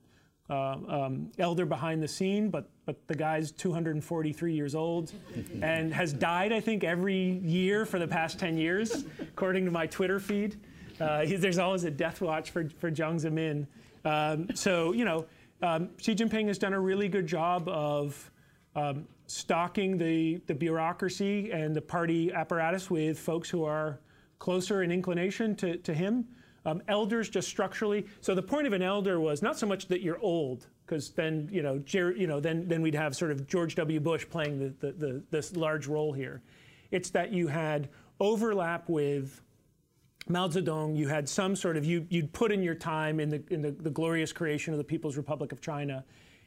uh, 0.51 0.79
um, 0.89 1.31
elder 1.39 1.67
behind 1.67 2.03
the 2.03 2.09
scene, 2.09 2.49
but 2.51 2.71
but 2.87 3.07
the 3.07 3.15
guy's 3.15 3.51
243 3.53 4.55
years 4.55 4.75
old 4.75 5.13
and 5.61 5.93
has 5.93 6.13
died, 6.15 6.53
I 6.53 6.61
think, 6.61 6.85
every 6.85 7.39
year 7.45 7.85
for 7.85 7.99
the 7.99 8.09
past 8.09 8.39
10 8.39 8.57
years, 8.57 9.05
according 9.21 9.67
to 9.67 9.71
my 9.71 9.87
Twitter 9.87 10.19
feed. 10.19 10.57
Uh, 11.01 11.25
he- 11.25 11.37
there's 11.37 11.59
always 11.59 11.85
a 11.85 11.91
death 11.91 12.21
watch 12.21 12.51
for 12.51 12.69
for 12.79 12.91
Jiang 12.91 13.17
Zemin. 13.21 13.67
Um, 14.05 14.49
so 14.55 14.93
you 14.93 15.05
know, 15.05 15.27
um, 15.63 15.91
Xi 15.99 16.15
Jinping 16.15 16.47
has 16.49 16.59
done 16.59 16.73
a 16.73 16.81
really 16.81 17.09
good 17.09 17.27
job 17.27 17.69
of 17.69 18.31
um, 18.75 19.07
stocking 19.27 19.99
the 19.99 20.41
the 20.47 20.55
bureaucracy 20.55 21.51
and 21.53 21.75
the 21.75 21.83
party 21.83 22.33
apparatus 22.33 22.91
with 22.91 23.19
folks 23.19 23.49
who 23.51 23.65
are 23.65 24.01
closer 24.39 24.83
in 24.83 24.91
inclination 24.93 25.55
to, 25.57 25.77
to 25.79 25.93
him. 25.93 26.27
Um, 26.65 26.83
elders 26.89 27.29
just 27.31 27.49
structurally. 27.49 28.05
So 28.21 28.35
the 28.35 28.43
point 28.43 28.67
of 28.67 28.73
an 28.73 28.83
elder 28.83 29.21
was 29.21 29.43
not 29.43 29.59
so 29.59 29.67
much 29.67 29.87
that 29.89 30.03
you're 30.03 30.19
old, 30.21 30.67
because 30.85 31.11
then 31.11 31.49
you 31.51 31.63
know, 31.63 31.79
Jer- 31.79 32.13
you 32.17 32.27
know, 32.27 32.41
then 32.41 32.69
then 32.69 32.83
we'd 32.83 32.95
have 32.95 33.17
sort 33.17 33.31
of 33.31 33.47
George 33.47 33.75
W. 33.77 34.01
Bush 34.01 34.27
playing 34.29 34.59
the, 34.59 34.87
the, 34.87 34.93
the 34.93 35.23
this 35.31 35.57
large 35.57 35.87
role 35.87 36.13
here. 36.13 36.43
It's 36.91 37.11
that 37.11 37.33
you 37.33 37.47
had 37.49 37.89
overlap 38.21 38.89
with 38.89 39.41
Mao 40.31 40.49
Zedong. 40.49 40.97
You 40.97 41.09
had 41.09 41.29
some 41.29 41.57
sort 41.57 41.77
of 41.77 41.85
you 41.85 42.07
you'd 42.09 42.33
put 42.33 42.53
in 42.53 42.63
your 42.63 42.75
time 42.75 43.21
in 43.21 43.29
the 43.29 43.43
in 43.51 43.63
the, 43.63 43.71
the 43.71 43.91
glorious 43.91 44.33
creation 44.33 44.75
of 44.75 44.79
the 44.79 44.85
People's 44.85 45.17
Republic 45.17 45.53
of 45.53 45.61
China. 45.61 46.05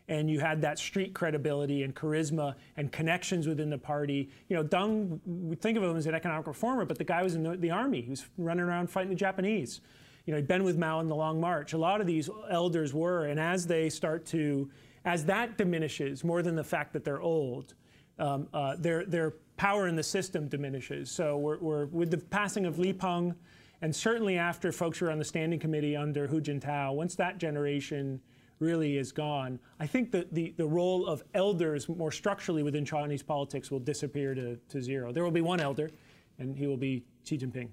And 0.08 0.30
you 0.30 0.41
had 0.41 0.62
that 0.62 0.78
street 0.78 1.14
credibility 1.14 1.84
and 1.84 1.95
charisma 1.95 2.56
and 2.76 2.91
connections 2.91 3.48
within 3.48 3.70
the 3.70 3.78
party. 3.78 4.30
You 4.49 4.58
know, 4.58 4.64
Deng, 4.64 5.20
we 5.26 5.56
think 5.56 5.78
of 5.78 5.84
him 5.84 5.95
as 5.95 6.06
an 6.06 6.16
economic 6.16 6.48
reformer, 6.48 6.84
but 6.84 6.98
the 6.98 7.06
guy 7.06 7.24
was 7.24 7.36
in 7.36 7.44
the, 7.44 7.56
the 7.56 7.72
army. 7.72 8.02
He 8.02 8.10
was 8.10 8.26
running 8.38 8.66
around 8.66 8.90
fighting 8.90 9.10
the 9.10 9.16
Japanese. 9.16 9.80
You 10.26 10.32
know, 10.32 10.38
he'd 10.38 10.48
been 10.48 10.64
with 10.64 10.78
Mao 10.78 10.99
in 10.99 11.08
the 11.08 11.16
Long 11.16 11.40
March. 11.40 11.74
A 11.74 11.78
lot 11.78 12.02
of 12.02 12.08
these 12.08 12.30
elders 12.49 12.94
were, 12.94 13.26
and 13.26 13.40
as 13.40 13.66
they 13.66 13.90
start 13.90 14.26
to, 14.28 14.70
as 15.06 15.24
that 15.26 15.58
diminishes, 15.58 16.24
more 16.24 16.41
than 16.41 16.56
the 16.56 16.64
fact 16.64 16.91
that 16.94 17.06
they're 17.06 17.22
old, 17.22 17.74
um, 18.20 18.48
uh, 18.53 18.76
their, 18.78 19.06
their 19.06 19.36
power 19.56 19.88
in 19.88 19.95
the 19.95 20.03
system 20.03 20.48
diminishes. 20.48 21.10
So 21.10 21.38
we're, 21.38 21.58
we're, 21.60 21.86
with 21.86 22.12
the 22.12 22.18
passing 22.18 22.66
of 22.66 22.80
Li 22.80 22.91
Peng, 22.91 23.34
and 23.82 23.95
certainly 23.95 24.38
after 24.38 24.72
folks 24.72 24.99
who 24.99 25.08
are 25.08 25.12
on 25.12 25.18
the 25.18 25.26
standing 25.26 25.60
committee 25.60 25.95
under 25.95 26.28
Hu 26.28 26.40
Jintao, 26.40 26.94
once 26.94 27.16
that 27.16 27.40
generation 27.40 28.22
really 28.60 28.98
is 28.98 29.12
gone, 29.12 29.60
I 29.80 29.88
think 29.88 30.12
that 30.12 30.34
the, 30.34 30.53
the 30.58 30.68
role 30.68 31.08
of 31.08 31.24
elders 31.34 31.90
more 31.90 32.12
structurally 32.12 32.62
within 32.62 32.86
Chinese 32.86 33.24
politics 33.24 33.72
will 33.72 33.80
disappear 33.80 34.36
to, 34.36 34.56
to 34.56 34.82
zero. 34.82 35.12
There 35.12 35.24
will 35.24 35.32
be 35.32 35.41
one 35.41 35.60
elder, 35.60 35.90
and 36.38 36.56
he 36.56 36.68
will 36.68 36.78
be 36.78 37.03
Xi 37.24 37.40
Jinping. 37.40 37.70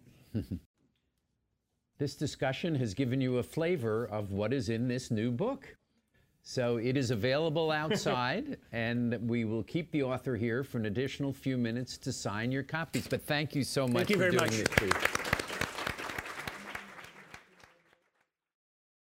this 1.98 2.14
discussion 2.16 2.74
has 2.74 2.94
given 2.94 3.20
you 3.20 3.36
a 3.36 3.43
flavor 3.43 4.06
of 4.06 4.32
what 4.32 4.55
is 4.55 4.70
in 4.70 4.89
this 4.89 5.10
new 5.10 5.30
book. 5.30 5.76
So 6.43 6.78
it 6.78 6.97
is 6.97 7.10
available 7.10 7.70
outside, 7.82 8.56
and 8.72 9.18
we 9.28 9.44
will 9.44 9.64
keep 9.64 9.90
the 9.90 10.05
author 10.05 10.36
here 10.36 10.64
for 10.64 10.78
an 10.78 10.86
additional 10.86 11.35
few 11.35 11.59
minutes 11.59 11.98
to 11.98 12.12
sign 12.14 12.51
your 12.51 12.62
copies. 12.62 13.06
But 13.06 13.20
thank 13.26 13.55
you 13.55 13.62
so 13.62 13.86
much 13.86 14.09
thank 14.09 14.10
you 14.10 14.16
for 14.16 14.30
very 14.30 14.48
doing 14.48 14.64
much. 14.90 15.18